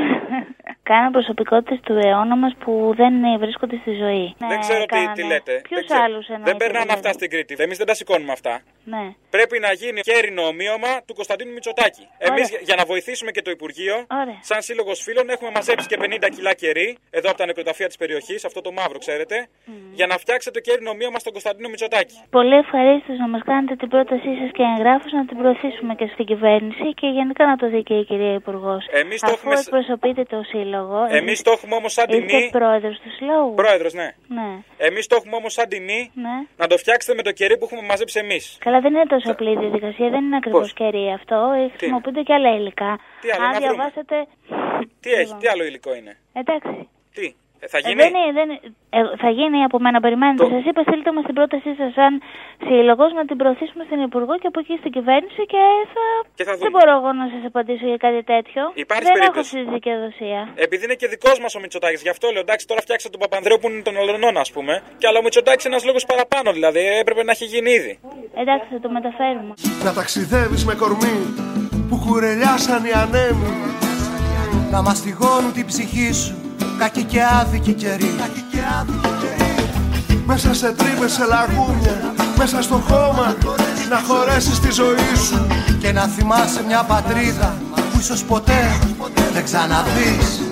Κάνανε 0.89 1.11
προσωπικότητες 1.11 1.79
του 1.85 1.93
αιώνα 2.03 2.35
μας 2.37 2.53
που 2.63 2.93
δεν 3.01 3.13
ε, 3.23 3.37
βρίσκονται 3.37 3.77
στη 3.81 3.91
ζωή. 4.03 4.35
δεν 4.51 4.59
ξέρω 4.59 4.83
τι, 4.85 4.99
τι 5.17 5.23
λέτε. 5.31 5.53
Ποιους 5.67 5.77
Δεν 5.79 5.85
ξέρω. 5.85 6.03
άλλους 6.03 6.25
εννοείτε 6.27 6.49
Δεν 6.51 6.57
περνάνε 6.63 6.85
δηλαδή; 6.85 6.99
αυτά 6.99 7.09
στην 7.17 7.29
Κρήτη. 7.29 7.53
Εμείς 7.65 7.77
δεν 7.77 7.87
τα 7.87 7.93
σηκώνουμε 7.99 8.31
αυτά. 8.37 8.53
Ναι. 8.93 9.03
Πρέπει 9.35 9.55
να 9.65 9.71
γίνει 9.81 9.99
κέρινο 10.09 10.41
ομοίωμα 10.53 10.91
του 11.05 11.13
Κωνσταντίνου 11.19 11.51
Μητσοτάκη. 11.57 12.03
Εμείς 12.27 12.47
για 12.67 12.75
να 12.75 12.83
βοηθήσουμε 12.85 13.16
και 13.35 13.41
το 13.41 13.51
Υπουργείο, 13.51 13.95
Ωραία. 14.21 14.39
σαν 14.41 14.61
σύλλογος 14.61 14.99
φίλων, 15.05 15.29
έχουμε 15.29 15.51
μαζέψει 15.53 15.87
και 15.87 15.97
50 15.99 16.29
κιλά 16.35 16.53
κερί, 16.53 16.97
εδώ 17.09 17.29
από 17.29 17.37
τα 17.37 17.45
νεκροταφεία 17.45 17.87
της 17.87 17.97
περιοχής, 17.97 18.45
αυτό 18.45 18.61
το 18.61 18.71
μαύρο, 18.71 18.97
ξέρετε, 18.99 19.47
για 19.93 20.07
να 20.07 20.17
φτιάξετε 20.17 20.59
το 20.59 20.69
κέρινο 20.69 20.89
ομοίωμα 20.89 21.19
στον 21.19 21.31
Κωνσταντίνο 21.31 21.67
Μητσοτάκη. 21.69 22.15
Πολύ 22.29 22.55
ευχαρίστως 22.55 23.17
να 23.17 23.27
μας 23.27 23.41
κάνετε 23.45 23.75
την 23.75 23.87
πρότασή 23.89 24.31
σας 24.41 24.49
και 24.57 24.63
εγγράφους 24.73 25.11
να 25.11 25.25
την 25.25 25.37
προωθήσουμε 25.37 25.95
και 25.95 26.07
στην 26.13 26.25
κυβέρνηση 26.25 26.93
και 26.99 27.07
γενικά 27.07 27.45
να 27.45 27.55
το 27.55 27.69
δει 27.69 27.83
και 27.83 27.93
η 27.93 28.03
κυρία 28.05 28.33
Υπουργός. 28.33 28.85
Εμείς 28.91 29.19
το 29.21 29.25
Αφού 29.27 29.35
έχουμε 29.37 29.55
σ- 29.55 29.61
εκπροσωπείτε 29.67 30.23
το 30.23 30.39
σύλλογο. 30.51 30.97
Εμείς 31.09 31.41
το 31.41 31.51
έχουμε 31.51 31.75
όμως 31.75 31.93
σαν 31.93 32.05
Είστε 32.09 32.25
τιμή. 32.25 32.49
πρόεδρος 32.51 32.99
του 33.03 33.09
συλλόγου. 33.17 33.53
Πρόεδρος, 33.53 33.93
ναι. 33.93 34.09
Ναι. 34.27 34.49
Εμείς 34.77 35.07
το 35.07 35.15
έχουμε 35.19 35.35
όμως 35.35 35.53
σαν 35.53 35.67
τιμή 35.69 36.11
ναι. 36.13 36.35
να 36.57 36.67
το 36.67 36.77
φτιάξετε 36.77 37.13
με 37.15 37.21
το 37.21 37.31
κερί 37.31 37.57
που 37.57 37.65
έχουμε 37.65 37.81
μαζέψει 37.81 38.19
εμείς. 38.19 38.57
Καλά, 38.59 38.79
δεν 38.79 38.93
είναι 38.93 39.05
τόσο 39.05 39.31
απλή 39.31 39.51
η 39.51 39.57
διαδικασία, 39.57 40.09
δεν 40.09 40.23
είναι 40.25 40.35
ακριβώς 40.35 40.61
Πώς; 40.61 40.73
κερί 40.73 41.11
αυτό. 41.13 41.35
ε, 41.57 41.69
Χρησιμοποιούνται 41.77 42.21
και 42.21 42.33
άλλα 42.33 42.55
υλικά. 42.55 42.99
Τι 43.21 43.27
άλλο, 43.33 43.43
Αν 43.45 43.51
να 43.51 43.57
βρούμε. 43.59 43.73
διαβάσετε. 43.73 44.15
Τι 45.03 45.09
έχει, 45.21 45.33
τι 45.41 45.47
άλλο 45.47 45.63
υλικό 45.69 45.91
είναι; 45.99 46.13
Εντάξει. 46.41 46.75
Τι, 47.17 47.25
ε, 47.63 47.67
θα 47.73 47.77
Ε, 47.77 47.81
γίνει; 47.85 48.01
δεν 48.03 48.13
είναι, 48.19 48.31
δεν, 48.39 48.47
ε, 48.97 48.99
θα 49.23 49.29
γίνει 49.37 49.57
από 49.67 49.77
μένα, 49.85 49.97
περιμένετε. 50.05 50.43
Σας 50.55 50.63
είπα, 50.69 50.81
στείλτε 50.87 51.11
μας 51.15 51.23
την 51.29 51.35
πρότασή 51.39 51.71
σας 51.79 51.89
σαν 51.99 52.11
σύλλογο 52.67 53.05
να 53.19 53.23
την 53.29 53.37
προωθήσουμε 53.41 53.83
στην 53.89 53.99
Υπουργό 54.07 54.33
και 54.41 54.47
από 54.51 54.59
εκεί 54.63 54.75
στην 54.81 54.91
κυβέρνηση 54.97 55.41
και 55.53 55.61
θα. 55.93 56.05
Και 56.37 56.43
θα 56.47 56.51
δούμε. 56.53 56.63
δεν 56.65 56.71
μπορώ 56.75 56.91
εγώ 56.99 57.11
να 57.21 57.25
σας 57.33 57.41
απαντήσω 57.51 57.85
για 57.91 57.99
κάτι 58.05 58.21
τέτοιο. 58.33 58.61
Υπάρχει 58.85 59.03
δεν 59.07 59.13
περίπτωση. 59.17 59.51
έχω 59.57 59.65
στη 59.65 59.73
δικαιοδοσία. 59.75 60.41
Επειδή 60.65 60.83
είναι 60.87 60.97
και 61.01 61.07
δικός 61.13 61.37
μας 61.43 61.51
ο 61.57 61.59
Μητσοτάκης, 61.63 62.01
γι' 62.05 62.13
αυτό 62.15 62.25
λέω 62.33 62.43
εντάξει, 62.47 62.63
τώρα 62.71 62.81
φτιάξατε 62.85 63.11
τον 63.15 63.21
Παπανδρέου 63.25 63.57
που 63.61 63.67
είναι 63.69 63.81
των 63.89 63.95
Ολονών, 64.03 64.33
ας 64.45 64.49
πούμε. 64.55 64.73
Και 64.99 65.07
αλλά 65.09 65.17
ο 65.21 65.23
Μητσοτάκης 65.27 65.63
είναι 65.65 65.73
ένας 65.75 65.85
λόγος 65.89 66.03
παραπάνω, 66.11 66.47
δηλαδή 66.57 66.79
ε, 66.91 66.99
έπρεπε 67.03 67.21
να 67.27 67.31
έχει 67.35 67.45
γίνει 67.53 67.69
ήδη. 67.79 67.93
Εντάξει, 68.41 68.67
θα 68.73 68.79
το 68.85 68.89
μεταφέρουμε. 68.97 69.53
Να 69.85 69.91
ταξιδεύεις 69.99 70.61
με 70.69 70.73
κορμί 70.81 71.15
που 71.89 71.97
κουρελιάσαν 72.05 72.85
οι 72.85 72.91
ανέμοι. 72.91 73.67
Να 74.71 74.81
μαστιγώνουν 74.81 75.53
την 75.53 75.65
ψυχή 75.65 76.13
σου 76.13 76.35
Κακή 76.77 77.03
και 77.03 77.19
άδικη 77.41 77.73
καιρή 77.73 78.15
Μέσα 80.25 80.53
σε 80.53 80.71
τρύπες, 80.71 81.11
σε 81.11 81.25
λαγούμια 81.25 82.13
Μέσα 82.37 82.61
στο 82.61 82.75
χώμα 82.75 83.35
Να 83.89 83.97
χωρέσεις 84.07 84.59
τη 84.59 84.71
ζωή 84.71 85.15
σου. 85.27 85.47
Και 85.79 85.91
να 85.91 86.01
θυμάσαι 86.01 86.63
μια 86.67 86.83
πατρίδα 86.83 87.57
Που 87.75 87.99
ίσως 87.99 88.23
ποτέ 88.23 88.79
δεν 89.33 89.43
ξαναδείς 89.43 90.49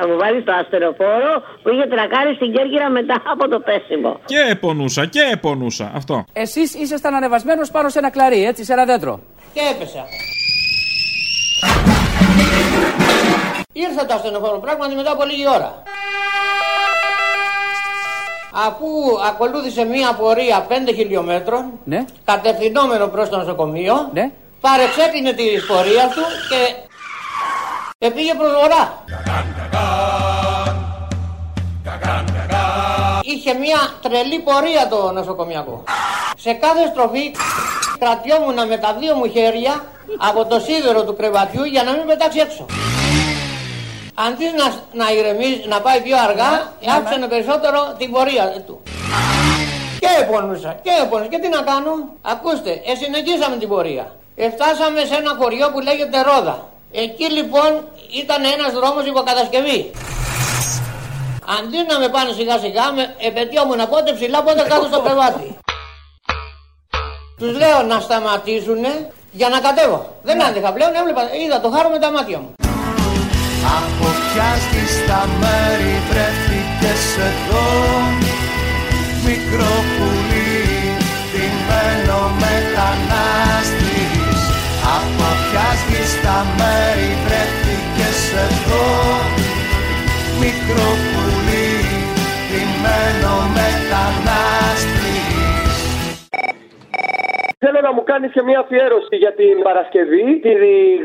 Θα 0.00 0.08
μου 0.08 0.16
βάλεις 0.16 0.44
το 0.44 0.52
αστεροφόρο 0.52 1.32
που 1.62 1.68
είχε 1.70 1.86
τρακάρει 1.86 2.34
στην 2.34 2.52
Κέρκυρα 2.52 2.90
μετά 2.90 3.22
από 3.32 3.48
το 3.48 3.60
πέσιμο. 3.60 4.20
Και 4.24 4.38
επονούσα, 4.50 5.06
και 5.06 5.20
επονούσα. 5.32 5.92
Αυτό. 5.94 6.24
Εσείς 6.32 6.74
ήσασταν 6.74 7.14
ανεβασμένος 7.14 7.70
πάνω 7.70 7.88
σε 7.88 7.98
ένα 7.98 8.10
κλαρί, 8.10 8.44
έτσι, 8.44 8.64
σε 8.64 8.72
ένα 8.72 8.84
δέντρο. 8.84 9.20
Και 9.52 9.60
έπεσα. 9.74 10.04
Ήρθε 13.72 14.04
το 14.08 14.14
ασθενοφόρο 14.14 14.58
πράγματι 14.58 14.94
μετά 14.94 15.10
από 15.12 15.24
λίγη 15.24 15.48
ώρα. 15.48 15.82
Αφού 18.66 18.86
ακολούθησε 19.28 19.84
μία 19.84 20.12
πορεία 20.14 20.66
5 20.68 20.92
χιλιόμετρων, 20.94 21.64
Ναι. 21.84 22.04
κατευθυνόμενο 22.24 23.06
προς 23.06 23.28
το 23.28 23.36
νοσοκομείο, 23.36 24.10
Ναι. 24.12 24.30
παρεξέκλεινε 24.60 25.32
τη 25.32 25.44
πορεία 25.68 26.04
του 26.14 26.24
και 26.50 26.60
επήγε 27.98 28.34
προς 28.34 28.52
βορρά. 28.52 29.04
Είχε 33.22 33.54
μία 33.54 33.78
τρελή 34.02 34.38
πορεία 34.38 34.88
το 34.88 35.12
νοσοκομιακό. 35.12 35.84
Σε 36.36 36.52
κάθε 36.52 36.86
στροφή 36.86 37.34
κρατιόμουν 37.98 38.66
με 38.68 38.76
τα 38.76 38.96
δύο 39.00 39.14
μου 39.14 39.28
χέρια 39.30 39.84
από 40.18 40.44
το 40.44 40.60
σίδερο 40.60 41.04
του 41.04 41.16
κρεβατιού 41.16 41.64
για 41.64 41.82
να 41.82 41.92
μην 41.92 42.06
πετάξει 42.06 42.38
έξω. 42.38 42.66
Αντί 44.14 44.44
να, 44.44 44.66
να 45.04 45.12
ηρεμήσει, 45.12 45.64
να 45.68 45.80
πάει 45.80 46.00
πιο 46.00 46.16
αργά, 46.28 46.72
άφησανε 46.96 47.26
περισσότερο 47.26 47.94
την 47.98 48.10
πορεία 48.10 48.62
του. 48.66 48.82
Και 50.00 50.08
επώνουσα, 50.22 50.76
και 50.82 50.90
επώνουσα. 51.02 51.28
Και 51.28 51.38
τι 51.38 51.48
να 51.48 51.60
κάνω; 51.62 51.92
Ακούστε, 52.22 52.70
ε, 52.70 52.94
συνεχίσαμε 52.94 53.56
την 53.56 53.68
πορεία. 53.68 54.16
Εφτάσαμε 54.36 55.00
σε 55.04 55.14
ένα 55.14 55.36
χωριό 55.40 55.70
που 55.70 55.80
λέγεται 55.80 56.22
Ρόδα. 56.22 56.75
Εκεί 56.92 57.30
λοιπόν 57.32 57.70
ήταν 58.22 58.44
ένας 58.44 58.72
δρόμος 58.72 59.06
υποκατασκευή. 59.06 59.90
Αντί 61.58 61.78
να 61.88 61.98
με 61.98 62.08
πάνε 62.08 62.32
σιγά 62.32 62.58
σιγά, 62.58 62.92
με 62.92 63.14
επαιτειόμουν 63.18 63.88
πότε 63.88 64.12
ψηλά, 64.12 64.42
πότε 64.42 64.62
κάτω 64.68 64.86
στο 64.86 65.00
κρεβάτι. 65.00 65.58
Τους 67.38 67.52
λέω 67.60 67.82
να 67.82 68.00
σταματήσουνε 68.00 68.92
για 69.32 69.48
να 69.48 69.58
κατέβω. 69.60 70.16
Δεν 70.22 70.44
άντεχα 70.44 70.72
πλέον, 70.72 70.94
έβλεπα, 70.94 71.22
είδα 71.44 71.60
το 71.60 71.68
χάρο 71.70 71.88
με 71.88 71.98
τα 71.98 72.10
μάτια 72.10 72.38
μου. 72.38 72.54
Από 73.78 74.08
ποια 74.26 74.50
στα 74.96 75.28
μέρη 75.40 75.94
βρέθηκες 76.08 77.04
εδώ 77.28 77.66
Μικρό 79.26 79.74
πουλί, 79.96 80.15
στα 86.12 86.46
μέρη 86.56 87.10
βρέθηκες 87.24 88.20
εδώ. 88.46 88.88
Μικρό 90.40 90.90
πουλί, 91.10 91.72
τιμένο 92.48 93.34
Θέλω 97.66 97.80
να 97.88 97.92
μου 97.96 98.04
κάνεις 98.12 98.30
και 98.36 98.42
μια 98.48 98.58
αφιέρωση 98.64 99.14
για 99.24 99.32
την 99.40 99.54
Παρασκευή. 99.68 100.26
Τη 100.46 100.52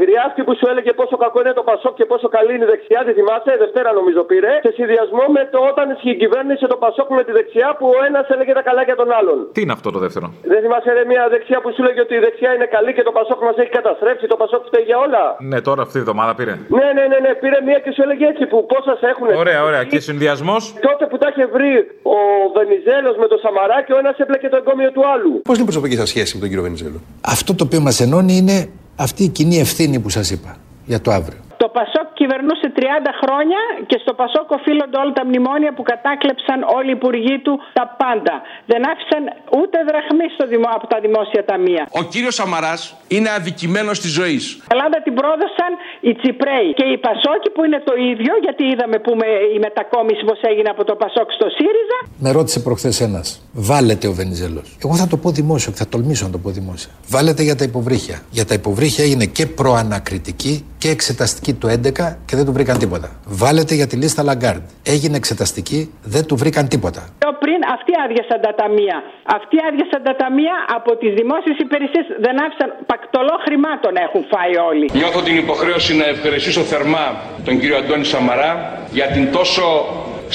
γριάσκη 0.01 0.41
που 0.47 0.53
σου 0.59 0.66
έλεγε 0.72 0.91
πόσο 0.99 1.16
κακό 1.24 1.38
είναι 1.43 1.55
το 1.59 1.64
Πασόκ 1.70 1.93
και 1.99 2.05
πόσο 2.12 2.28
καλή 2.36 2.51
είναι 2.55 2.66
η 2.68 2.72
δεξιά. 2.74 2.99
Τη 3.05 3.12
θυμάσαι, 3.18 3.51
Δευτέρα 3.64 3.89
νομίζω 3.99 4.22
πήρε. 4.32 4.51
Σε 4.66 4.72
συνδυασμό 4.80 5.24
με 5.36 5.41
το 5.53 5.59
όταν 5.72 5.88
κυβέρνησε 6.24 6.66
το 6.74 6.78
Πασόκ 6.84 7.07
με 7.20 7.24
τη 7.28 7.32
δεξιά 7.39 7.70
που 7.80 7.86
ο 7.97 7.99
ένας 8.09 8.26
έλεγε 8.34 8.51
τα 8.59 8.64
καλά 8.70 8.82
για 8.89 8.97
τον 9.01 9.09
άλλον. 9.20 9.38
Τι 9.55 9.59
είναι 9.64 9.76
αυτό 9.78 9.89
το 9.95 9.99
δεύτερο; 10.05 10.26
Δεν 10.51 10.59
θυμάσαι 10.64 10.89
ρε, 10.97 11.03
μια 11.12 11.24
δεξιά 11.34 11.57
που 11.64 11.70
σου 11.76 11.82
λέγε 11.88 11.99
ότι 12.05 12.14
η 12.20 12.22
δεξιά 12.26 12.49
είναι 12.55 12.68
καλή 12.76 12.91
και 12.97 13.03
το 13.07 13.14
Πασόκ 13.18 13.39
μας 13.47 13.57
έχει 13.62 13.74
καταστρέψει. 13.80 14.26
Το 14.34 14.38
Πασόκ 14.41 14.62
φταίει 14.70 14.86
για 14.91 14.97
όλα; 15.05 15.24
Ναι, 15.51 15.59
τώρα 15.68 15.82
αυτή 15.86 15.97
η 15.99 16.01
εβδομάδα 16.03 16.32
πήρε. 16.39 16.53
Ναι, 16.78 16.88
ναι, 16.97 17.03
ναι, 17.12 17.18
ναι, 17.26 17.32
πήρε 17.43 17.57
μια 17.68 17.80
και 17.84 17.91
σου 17.95 18.01
έλεγε 18.05 18.26
έτσι 18.34 18.43
που 18.51 18.57
πόσα 18.72 18.93
σε 19.01 19.05
έχουν. 19.14 19.28
Ωραία, 19.43 19.59
ωραία. 19.70 19.84
Και 19.91 19.99
συνδυασμός; 20.07 20.62
Τότε 20.88 21.03
που 21.09 21.18
τα 21.22 21.28
είχε 21.32 21.45
βρει 21.55 21.72
ο 22.18 22.20
Βενιζέλος 22.57 23.16
με 23.22 23.28
το 23.32 23.38
Σαμαρά 23.43 23.78
και 23.86 23.93
ο 23.95 23.97
ένας 24.03 24.16
έπλεκε 24.24 24.47
το 24.53 24.57
εγκόμιο 24.62 24.91
του 24.95 25.03
άλλου. 25.14 25.32
Πώς 25.47 25.55
είναι 25.55 25.66
η 25.68 25.70
προσωπική 25.72 25.95
σας 26.01 26.09
σχέση 26.14 26.32
με 26.36 26.41
τον 26.43 26.49
κύριο 26.52 26.64
Βενιζέλο. 26.64 27.02
Αυτό 27.22 27.54
το 27.54 27.64
οποίο 27.64 27.82
μας 27.82 27.99
ενώνει 27.99 28.36
είναι 28.38 28.70
αυτή 28.95 29.24
η 29.24 29.28
κοινή 29.28 29.58
ευθύνη 29.58 29.99
που 29.99 30.10
σας 30.10 30.30
είπα 30.30 30.58
για 30.86 31.02
το 31.02 31.12
αύριο. 31.12 31.39
Το 31.64 31.68
Πασόκ 31.78 32.07
κυβερνούσε 32.20 32.68
30 32.76 32.82
χρόνια 33.22 33.62
και 33.89 33.97
στο 34.03 34.14
Πασόκ 34.22 34.47
οφείλονται 34.57 34.97
όλα 35.03 35.14
τα 35.20 35.24
μνημόνια 35.30 35.72
που 35.76 35.84
κατάκλεψαν 35.91 36.57
όλοι 36.78 36.89
οι 36.93 36.97
υπουργοί 36.99 37.36
του 37.45 37.53
τα 37.80 37.86
πάντα. 38.01 38.36
Δεν 38.72 38.82
άφησαν 38.91 39.22
ούτε 39.59 39.78
δραχμή 39.89 40.28
στο 40.36 40.45
δημο... 40.51 40.68
από 40.78 40.86
τα 40.93 40.97
δημόσια 41.05 41.41
ταμεία. 41.49 41.84
Ο 42.01 42.03
κύριος 42.14 42.36
Σαμαράς 42.39 42.82
είναι 43.16 43.30
αδικημένος 43.39 43.97
της 44.03 44.12
ζωής. 44.20 44.43
Η 44.53 44.72
Ελλάδα 44.76 44.97
την 45.05 45.14
πρόδωσαν 45.20 45.72
οι 46.07 46.12
Τσιπρέοι 46.20 46.70
και 46.80 46.86
οι 46.91 46.97
Πασόκοι 47.07 47.49
που 47.53 47.62
είναι 47.66 47.80
το 47.89 47.93
ίδιο, 48.12 48.34
γιατί 48.45 48.64
είδαμε 48.72 48.97
που 49.05 49.12
με 49.22 49.30
η 49.55 49.57
μετακόμιση 49.66 50.22
πώ 50.30 50.36
έγινε 50.51 50.70
από 50.76 50.84
το 50.89 50.95
Πασόκ 51.03 51.28
στο 51.38 51.47
ΣΥΡΙΖΑ. 51.57 51.97
Με 52.24 52.30
ρώτησε 52.38 52.59
προχθές 52.68 52.95
ένας. 53.07 53.28
Βάλετε 53.70 54.05
ο 54.12 54.14
Βενιζέλος. 54.20 54.68
Εγώ 54.86 54.93
θα 55.01 55.07
το 55.12 55.18
πω 55.22 55.28
δημόσιο 55.41 55.70
και 55.72 55.80
θα 55.84 55.88
τολμήσω 55.93 56.24
να 56.26 56.32
το 56.36 56.39
πω 56.43 56.49
δημόσια. 56.49 56.91
Βάλετε 57.16 57.41
για 57.47 57.55
τα 57.59 57.64
υποβρύχια. 57.70 58.18
Για 58.38 58.45
τα 58.45 58.53
υποβρύχια 58.53 59.03
έγινε 59.03 59.26
και 59.26 59.45
προανακριτική 59.59 60.55
και 60.82 60.90
εξεταστική 60.90 61.54
του 61.54 61.68
11 61.68 62.16
και 62.28 62.36
δεν 62.38 62.46
του 62.46 62.54
βρήκαν 62.58 62.78
τίποτα. 62.84 63.10
Βάλετε 63.26 63.74
για 63.80 63.88
τη 63.88 63.96
λίστα 63.96 64.24
Λαγκάρντ. 64.24 64.64
Έγινε 64.94 65.16
εξεταστική, 65.22 65.80
δεν 66.04 66.24
του 66.26 66.36
βρήκαν 66.36 66.68
τίποτα. 66.68 67.02
Πιο 67.24 67.32
πριν 67.44 67.60
αυτοί 67.76 67.92
άδειασαν 68.04 68.40
τα 68.48 68.54
ταμεία. 68.62 68.98
Αυτοί 69.38 69.56
άδειασαν 69.68 70.02
τα 70.08 70.16
ταμεία 70.22 70.56
από 70.78 70.92
τις 71.02 71.12
δημόσιες 71.20 71.58
υπηρεσίες. 71.66 72.06
Δεν 72.26 72.36
άφησαν 72.46 72.70
πακτολό 72.92 73.36
χρημάτων 73.46 73.94
έχουν 74.06 74.22
φάει 74.32 74.56
όλοι. 74.70 74.86
Νιώθω 75.02 75.22
την 75.28 75.36
υποχρέωση 75.44 75.92
να 76.02 76.06
ευχαριστήσω 76.16 76.62
θερμά 76.72 77.06
τον 77.46 77.54
κύριο 77.60 77.78
Αντώνη 77.82 78.06
Σαμαρά 78.14 78.52
για 78.98 79.08
την 79.16 79.24
τόσο 79.38 79.66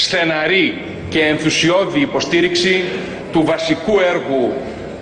στεναρή 0.05 0.67
και 1.13 1.21
ενθουσιώδη 1.33 2.01
υποστήριξη 2.09 2.75
του 3.33 3.41
βασικού 3.53 3.95
έργου 4.13 4.45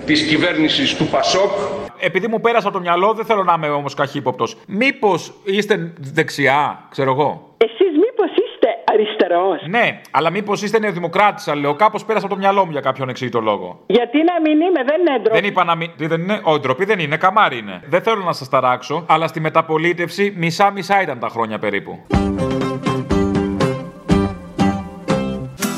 της 0.06 0.26
κυβέρνησης 0.26 0.96
του 0.96 1.06
ΠΑΣΟΚ 1.06 1.50
Επειδή 1.98 2.26
μου 2.26 2.40
πέρασε 2.40 2.66
από 2.66 2.76
το 2.76 2.82
μυαλό, 2.82 3.12
δεν 3.12 3.24
θέλω 3.24 3.42
να 3.42 3.54
είμαι 3.56 3.68
όμως 3.68 3.94
καχύποπτος. 3.94 4.56
Μήπως 4.66 5.32
είστε 5.44 5.92
δεξιά, 6.00 6.86
ξέρω 6.90 7.10
εγώ; 7.10 7.54
Εσείς 7.56 7.90
μήπως 7.92 8.30
είστε 8.30 8.68
αριστερός; 8.92 9.62
Ναι, 9.68 10.00
αλλά 10.10 10.30
μήπως 10.30 10.62
είστε 10.62 10.78
νεοδημοκράτης, 10.78 11.54
λέω. 11.54 11.74
Κάπως 11.74 12.04
πέρασε 12.04 12.26
από 12.26 12.34
το 12.34 12.40
μυαλό 12.40 12.64
μου 12.64 12.70
για 12.70 12.80
κάποιον 12.80 13.08
εξήγητο 13.08 13.40
λόγο. 13.40 13.80
Γιατί 13.86 14.18
να 14.18 14.40
μην 14.40 14.60
είμαι, 14.60 14.84
δεν 14.84 15.00
είναι 15.00 15.18
ντροπή. 15.22 15.40
Δεν 15.40 15.44
είπα 15.50 15.64
να 15.64 15.74
μην. 15.74 15.90
Τι 15.96 16.06
δεν 16.06 16.20
είναι, 16.20 16.40
Όχι, 16.42 16.60
ντροπή 16.60 16.84
δεν 16.84 16.98
είναι, 16.98 17.16
καμάρι 17.16 17.58
είναι. 17.58 17.82
Δεν 17.88 18.02
θέλω 18.02 18.22
να 18.22 18.32
σας 18.32 18.48
ταράξω, 18.48 19.04
αλλά 19.08 19.26
στη 19.26 19.40
μεταπολίτευση 19.40 20.34
μισά-μισά 20.36 21.02
ήταν 21.02 21.18
τα 21.18 21.28
χρόνια 21.28 21.58
περίπου. 21.58 21.98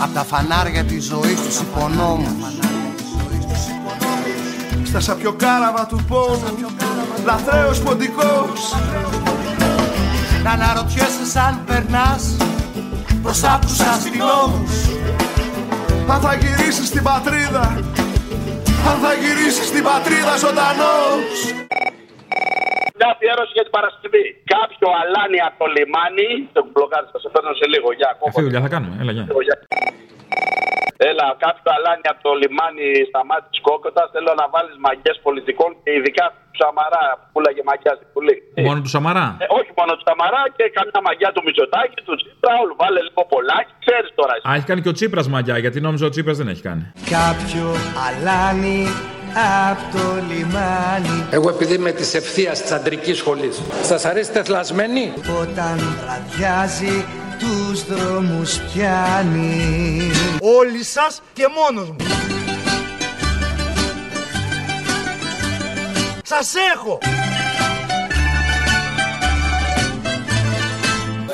Απ' 0.02 0.14
τα 0.14 0.24
φανάρια 0.24 0.84
της 0.84 1.04
ζωής 1.04 1.42
τους 1.44 1.60
υπονόμους 1.60 2.65
Στα 4.90 5.00
σαπιοκάραβα 5.00 5.86
του 5.86 5.98
πόνου 6.08 6.52
Λαθρέος 7.24 7.78
ποντικός 7.82 8.60
Να 10.44 10.50
αναρωτιέσαι 10.50 11.26
σαν 11.34 11.64
περνάς 11.66 12.36
Μπροστά 13.22 13.54
από 13.54 13.66
τους 13.66 13.80
αστυνόμους 13.80 14.74
Αν 16.12 16.20
θα 16.20 16.34
γυρίσεις 16.34 16.86
στην 16.86 17.02
πατρίδα 17.02 17.64
Αν 18.88 18.96
θα 19.02 19.12
γυρίσεις 19.20 19.66
στην 19.66 19.82
πατρίδα 19.82 20.34
ζωντανός 20.44 21.34
Μια 22.98 23.08
αφιέρωση 23.14 23.52
για 23.56 23.64
την 23.66 23.74
Παρασκευή. 23.76 24.24
Κάποιο 24.54 24.88
αλάνι 25.00 25.38
από 25.48 25.56
το 25.62 25.66
λιμάνι. 25.74 26.28
Το 26.56 26.60
μπλοκάρι 26.70 27.06
θα 27.12 27.18
σε 27.22 27.28
φέρνω 27.32 27.52
σε 27.60 27.66
λίγο. 27.72 27.88
Για 27.98 28.08
ακόμα. 28.14 28.28
Αυτή 28.32 28.42
δουλειά 28.46 28.60
θα 28.66 28.70
κάνουμε. 28.74 28.94
Έλα, 29.02 29.12
γεια. 29.16 29.24
Έλα, 31.10 31.26
κάποιο 31.44 31.68
αλάνι 31.76 32.06
από 32.12 32.20
το 32.26 32.30
λιμάνι 32.40 32.86
στα 33.10 33.20
μάτια 33.28 33.48
της 33.52 33.60
Κόκοτα. 33.68 34.02
Θέλω 34.14 34.30
να 34.40 34.46
βάλεις 34.54 34.76
μαγιές 34.86 35.16
πολιτικών 35.26 35.70
και 35.82 35.90
ειδικά 35.98 36.24
του 36.50 36.56
Σαμαρά 36.62 37.04
που 37.18 37.26
πουλάγε 37.32 37.62
μαγιά 37.70 37.92
στην 37.98 38.08
Βουλή. 38.14 38.36
Μόνο 38.68 38.78
του 38.84 38.90
Σαμαρά; 38.94 39.26
Ε, 39.42 39.46
όχι 39.58 39.70
μόνο 39.78 39.90
του 39.96 40.04
Σαμαρά 40.08 40.42
και 40.56 40.64
καμιά 40.76 41.00
μαγιά 41.06 41.28
του 41.34 41.42
Μητσοτάκη, 41.46 41.98
του 42.06 42.14
Τσίπρα, 42.20 42.52
όλου. 42.62 42.74
Βάλε 42.82 43.00
λίγο 43.08 43.22
πολλάκι, 43.34 43.72
ξέρεις 43.84 44.10
τώρα. 44.18 44.32
εσύ. 44.36 44.44
Α, 44.48 44.50
έχει 44.58 44.66
κάνει 44.70 44.80
και 44.84 44.92
ο 44.92 44.96
Τσίπρας 44.98 45.26
μαγιά, 45.34 45.56
γιατί 45.64 45.78
νόμιζα 45.86 46.04
ο 46.10 46.12
Τσίπρας 46.14 46.36
δεν 46.40 46.48
έχει 46.52 46.62
κάνει. 46.68 46.82
Κάποιο 47.18 47.66
αλάνι 48.06 48.78
απ' 49.70 49.92
το 49.92 50.14
λιμάνι 50.28 51.24
Εγώ 51.30 51.48
επειδή 51.48 51.74
είμαι 51.74 51.92
της 51.92 52.14
ευθείας 52.14 52.62
της 52.62 52.70
αντρικής 52.70 53.18
σχολής. 53.18 53.60
Σας 53.82 54.04
αρέσει 54.04 54.30
τεθλασμένη; 54.30 55.12
Όταν 55.40 55.96
βραδιάζει 56.02 57.04
τους 57.38 57.84
δρόμους 57.84 58.58
πιάνει 58.58 60.10
Όλοι 60.40 60.84
σας 60.84 61.22
και 61.32 61.46
μόνος 61.56 61.88
μου. 61.88 61.96
Σας 66.22 66.52
έχω. 66.74 66.98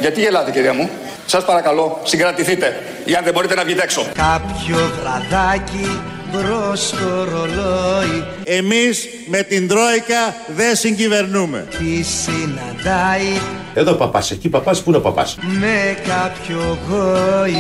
Γιατί 0.01 0.21
γελάτε 0.21 0.51
κυρία 0.51 0.73
μου; 0.75 0.91
Σας 1.27 1.45
παρακαλώ 1.45 2.01
συγκρατηθείτε 2.05 2.83
ή 3.05 3.15
αν 3.15 3.25
δεν 3.25 3.33
μπορείτε 3.33 3.55
να 3.55 3.65
βγείτε 3.65 3.83
έξω. 3.83 4.03
Κάποιο 4.15 4.77
βραδάκι 5.01 6.01
μπρος 6.33 6.87
στο 6.87 7.25
ρολόι 7.25 8.25
Εμείς 8.45 9.09
με 9.27 9.43
την 9.43 9.69
Τρόικα 9.69 10.35
δεν 10.57 10.77
συγκυβερνούμε. 10.77 11.67
Τι 11.79 12.03
συναντάει; 12.03 13.41
Εδώ 13.75 13.93
παπάς, 13.93 14.31
εκεί 14.31 14.49
παπάς, 14.49 14.83
πού 14.83 14.89
είναι 14.89 14.99
ο 14.99 15.01
παπάς; 15.01 15.39
με 15.61 15.97
κάποιο 16.09 16.79
γόη 16.89 17.55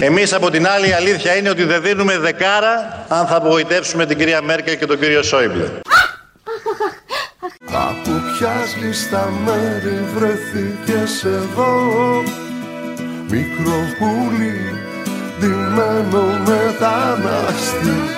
Εμείς 0.00 0.32
από 0.32 0.50
την 0.50 0.66
άλλη 0.66 0.88
η 0.88 0.92
αλήθεια 0.92 1.36
είναι 1.36 1.50
ότι 1.50 1.64
δεν 1.64 1.82
δίνουμε 1.82 2.18
δεκάρα 2.18 3.06
αν 3.08 3.26
θα 3.26 3.36
απογοητεύσουμε 3.36 4.06
την 4.06 4.18
κυρία 4.18 4.42
Μέρκελ 4.42 4.78
και 4.78 4.86
τον 4.86 4.98
κύριο 4.98 5.22
Σόιμπλε. 5.22 5.64
Από 7.66 8.10
ποια 8.38 8.92
στα 8.92 9.32
μέρη 9.44 10.04
βρεθήκες 10.14 11.24
εδώ 11.24 12.22
Μικρό 13.30 13.78
πουλί, 13.98 14.78
ντυμένο 15.38 16.22
μεταναστής 16.46 18.17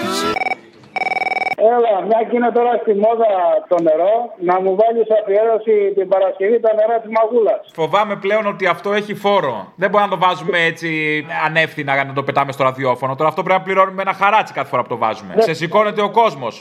Έλα, 1.81 2.01
μια 2.07 2.21
και 2.29 2.37
είναι 2.37 2.51
τώρα 2.51 2.73
στη 2.83 2.95
μόδα 2.95 3.31
το 3.69 3.77
νερό, 3.83 4.15
να 4.49 4.61
μου 4.61 4.77
βάλεις 4.81 5.07
αφιέρωση 5.21 5.93
την 5.97 6.09
Παρασκευή 6.09 6.61
τα 6.61 6.71
νερά 6.75 6.97
της 7.01 7.11
Μαγούλας. 7.17 7.61
Φοβάμαι 7.73 8.17
πλέον 8.17 8.47
ότι 8.47 8.67
αυτό 8.67 8.93
έχει 8.93 9.15
φόρο. 9.15 9.73
Δεν 9.77 9.91
μπορούμε 9.91 10.11
να 10.11 10.17
το 10.17 10.27
βάζουμε 10.27 10.59
έτσι 10.71 10.89
ανεύθυνα 11.47 12.05
να 12.05 12.13
το 12.13 12.23
πετάμε 12.23 12.53
στο 12.53 12.63
ραδιόφωνο. 12.65 13.15
Τώρα 13.15 13.29
αυτό 13.29 13.43
πρέπει 13.43 13.59
να 13.59 13.65
πληρώνουμε 13.65 14.03
ένα 14.03 14.13
χαράτσι 14.13 14.53
κάθε 14.53 14.69
φορά 14.69 14.83
που 14.83 14.89
το 14.89 14.97
βάζουμε. 14.97 15.35
Σε 15.39 15.53
σηκώνεται 15.53 16.03
ο 16.03 16.11
κόσμος. 16.11 16.61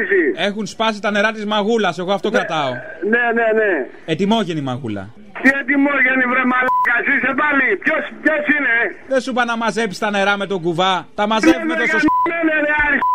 Έχουν 0.47 0.65
σπάσει 0.65 1.01
τα 1.01 1.11
νερά 1.11 1.31
της 1.31 1.45
μαγούλας. 1.45 1.97
Εγώ 1.99 2.11
αυτό 2.13 2.29
κρατάω. 2.29 2.71
Ναι, 3.13 3.23
ναι, 3.37 3.47
ναι. 3.59 3.71
Ετοιμόγενη 4.05 4.61
μαγούλα. 4.61 5.03
Τι 5.41 5.49
ετοιμόγενη 5.61 6.25
βρε 6.31 6.43
μαλάκα, 6.53 6.95
είσαι 7.11 7.31
πάλι. 7.41 7.67
Ποιος, 7.83 8.03
ποιος 8.23 8.43
είναι; 8.55 8.75
Δεν 9.11 9.19
σου 9.23 9.31
είπα 9.31 9.43
να 9.51 9.55
μαζέψεις 9.57 9.99
τα 10.03 10.09
νερά 10.15 10.33
με 10.41 10.45
τον 10.51 10.59
κουβά. 10.65 10.93
Τα 11.19 11.27
μαζεύουμε 11.31 11.73
τόσο 11.81 11.97
σ... 11.99 12.05
Ναι, 12.31 12.39
ναι, 12.47 12.57
ρε, 12.65 12.73
αρχή. 12.87 13.09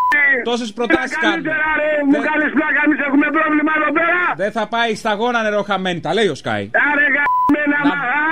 Τόσες 0.48 0.70
προτάσεις 0.78 1.16
κάνουμε. 1.18 1.34
Καλύτερα 1.34 1.68
ρε, 1.80 1.90
μου 2.10 2.18
κάνεις 2.28 2.50
πλάκα, 2.58 2.80
εμείς 2.86 3.00
έχουμε 3.08 3.26
πρόβλημα 3.38 3.72
εδώ 3.78 3.90
πέρα. 3.98 4.20
Δεν 4.42 4.50
θα 4.56 4.64
πάει 4.74 4.90
σταγόνα 5.02 5.40
νερό 5.46 5.62
χαμένη. 5.68 6.00
Τα 6.06 6.12
λέει 6.16 6.28
ο 6.34 6.36
Σκάι. 6.40 6.64
Άρε 6.88 7.06
γαμμένα 7.14 7.80
μα, 7.90 7.98
α. 8.20 8.24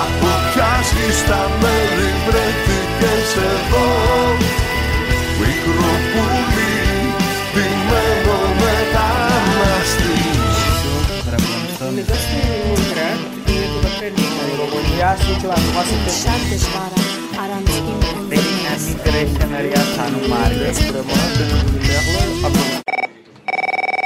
Από 0.00 0.30
ποια 0.50 0.72
στα 1.20 1.42
μέρη 1.62 2.08
βρεθήκες 2.26 3.30
εδώ 3.50 3.86
Μικρό 5.40 5.92
πουλί, 6.10 6.31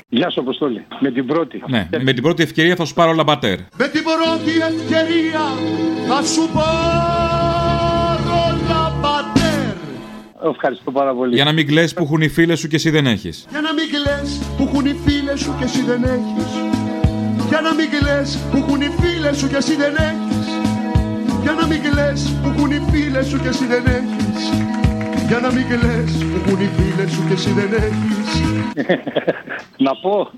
Γεια 0.08 0.30
σου, 0.30 0.40
Αποστόλη. 0.40 0.86
Με 1.00 1.10
την 1.10 1.26
πρώτη. 1.26 1.62
Ναι, 1.68 1.88
με 2.02 2.12
την 2.12 2.22
πρώτη 2.22 2.42
ευκαιρία 2.42 2.76
θα 2.76 2.84
σου 2.84 2.94
πάρω 2.94 3.12
λαμπατέρ. 3.12 3.58
Με 3.76 3.88
την 3.88 4.02
πρώτη 4.02 4.50
ευκαιρία 4.50 5.40
θα 6.08 6.22
σου 6.24 6.48
πάρω 6.52 8.18
λαμπατέρ 8.68 9.74
Ευχαριστώ 10.50 10.90
πάρα 10.90 11.14
πολύ. 11.14 11.34
Για 11.34 11.44
να 11.44 11.52
μην 11.52 11.66
κλαις 11.66 11.94
που 11.94 12.02
έχουν 12.02 12.20
οι 12.20 12.28
φίλες 12.28 12.58
σου 12.58 12.68
και 12.68 12.76
εσύ 12.76 12.90
δεν 12.90 13.06
έχεις. 13.06 13.46
Για 13.50 13.60
να 13.60 13.72
μην 13.72 13.84
κλαις 13.88 14.38
που 14.56 14.62
έχουν 14.68 14.86
οι 14.86 14.96
φίλες 15.06 15.40
σου 15.40 15.54
και 15.58 15.64
εσύ 15.64 15.82
δεν 15.82 16.04
έχεις 16.04 16.65
Για 17.56 17.68
να 17.68 17.74
μην 17.74 17.90
κλαις 17.90 18.38
που 18.50 18.56
έχουν 18.56 18.80
οι 18.80 18.90
φίλες 19.00 19.36
σου 19.36 19.48
και 19.48 19.56
εσύ 19.56 19.76
δεν 19.76 19.94
έχεις 20.08 20.46
Για 21.42 21.52
να 21.52 21.66
μην 21.66 21.80
κλαις 21.82 22.38
που 22.42 22.48
έχουν 22.48 22.70
οι 22.70 22.82
φίλες 22.90 23.26
σου 23.26 23.40
και 23.42 23.48
εσύ 23.48 23.66
δεν 23.66 23.84
έχεις 23.86 24.40
Για 25.28 25.38
να 25.38 25.52
μην 25.52 25.66
κλαις 25.68 26.12
που 26.18 26.36
έχουν 26.44 26.60
οι 26.60 26.70
φίλες 26.76 27.10
σου 27.12 27.26
και 27.26 27.32
εσύ 27.32 27.50
δεν 27.50 27.72
έχεις 27.72 28.28
Να 29.86 29.94
πω. 29.96 30.30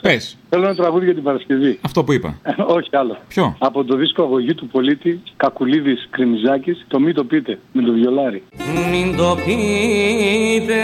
Πες. 0.00 0.38
Θέλω 0.48 0.64
ένα 0.64 0.74
τραγούδι 0.74 1.04
για 1.04 1.14
την 1.14 1.22
Παρασκευή. 1.22 1.78
Αυτό 1.80 2.04
που 2.04 2.12
είπα. 2.12 2.40
Όχι 2.76 2.96
άλλο. 2.96 3.16
Ποιο; 3.28 3.56
Από 3.58 3.84
το 3.84 3.96
δίσκο 3.96 4.22
αγωγή 4.22 4.54
του 4.54 4.66
πολίτη 4.66 5.22
Κακουλίδης 5.36 6.08
Κρυμιζάκης, 6.10 6.84
το 6.88 7.00
Μη 7.00 7.12
το 7.12 7.24
πείτε, 7.24 7.58
με 7.72 7.82
το 7.82 7.92
βιολάρι. 7.92 8.42
Μην 8.90 9.16
το 9.16 9.36
πείτε 9.44 10.82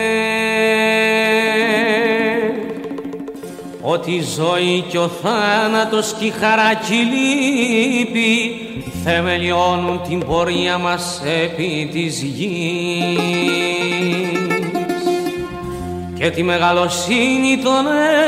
ότι 3.83 4.11
η 4.11 4.23
ζωή 4.23 4.85
και 4.89 4.99
ο 4.99 5.09
θάνατος 5.09 6.15
και 6.19 6.25
η 6.25 6.31
χαρά 6.31 6.75
και 6.75 6.95
η 6.95 7.05
λύπη 7.05 8.61
θεμελιώνουν 9.05 10.01
την 10.09 10.25
πορεία 10.27 10.79
μας 10.79 11.23
επί 11.43 11.89
της 11.93 12.23
γης. 12.23 13.19
Και 16.19 16.31
τη 16.31 16.43
μεγαλοσύνη 16.43 17.59
των 17.63 17.87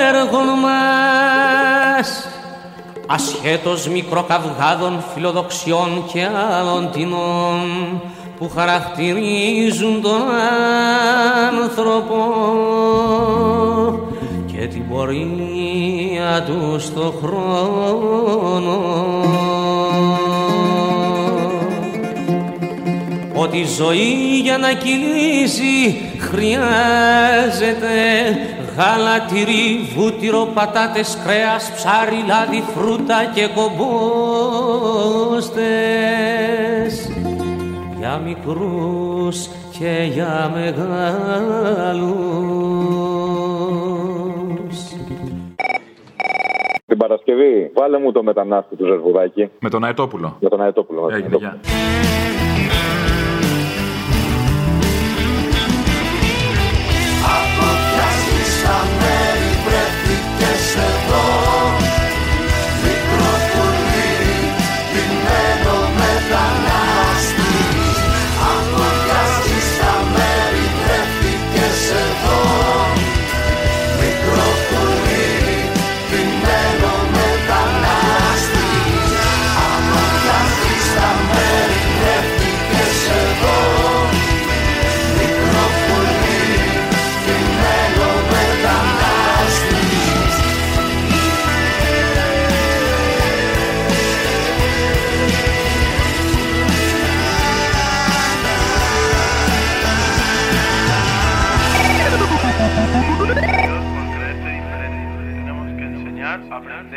έργων 0.08 0.46
μας 0.60 2.26
ασχέτως 3.06 3.88
μικροκαυγάδων 3.88 5.04
φιλοδοξιών 5.14 6.04
και 6.12 6.28
άλλων 6.58 6.90
τεινών 6.92 8.00
που 8.38 8.50
χαρακτηρίζουν 8.54 10.02
τον 10.02 10.22
άνθρωπο 11.60 12.16
και 14.62 14.68
την 14.68 14.88
πορεία 14.88 16.44
τους 16.46 16.84
στο 16.84 17.14
χρόνο 17.22 18.80
ότι 23.34 23.58
η 23.58 23.64
ζωή 23.64 24.40
για 24.42 24.58
να 24.58 24.72
κυλήσει 24.72 26.00
χρειάζεται 26.18 27.96
γάλα, 28.76 29.20
τυρί, 29.20 29.90
βούτυρο, 29.96 30.48
πατάτες, 30.54 31.18
κρέας, 31.24 31.70
ψάρι, 31.74 32.24
λάδι, 32.26 32.62
φρούτα 32.74 33.30
και 33.34 33.48
κομπόστες 33.54 33.90
για 37.98 38.20
μικρούς 38.24 39.48
και 39.78 40.08
για 40.12 40.52
μεγάλους. 40.54 42.22
Παρασκευή, 47.02 47.70
βάλε 47.74 47.98
μου 47.98 48.12
το 48.12 48.22
μετανάστη 48.22 48.76
του 48.76 48.86
Ζερβουδάκη. 48.86 49.50
Με 49.60 49.70
τον 49.70 49.84
Αετόπουλο. 49.84 50.36
Με 50.40 50.48
τον 50.48 50.60
Αετόπουλο. 50.60 51.08
Έγινε, 51.12 51.36
γεια. 51.36 51.60
Από 57.24 57.66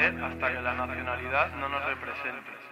Hasta 0.06 0.54
que 0.54 0.62
la 0.62 0.74
nacionalidad 0.76 1.56
no 1.56 1.68
nos 1.68 1.84
represente. 1.86 2.65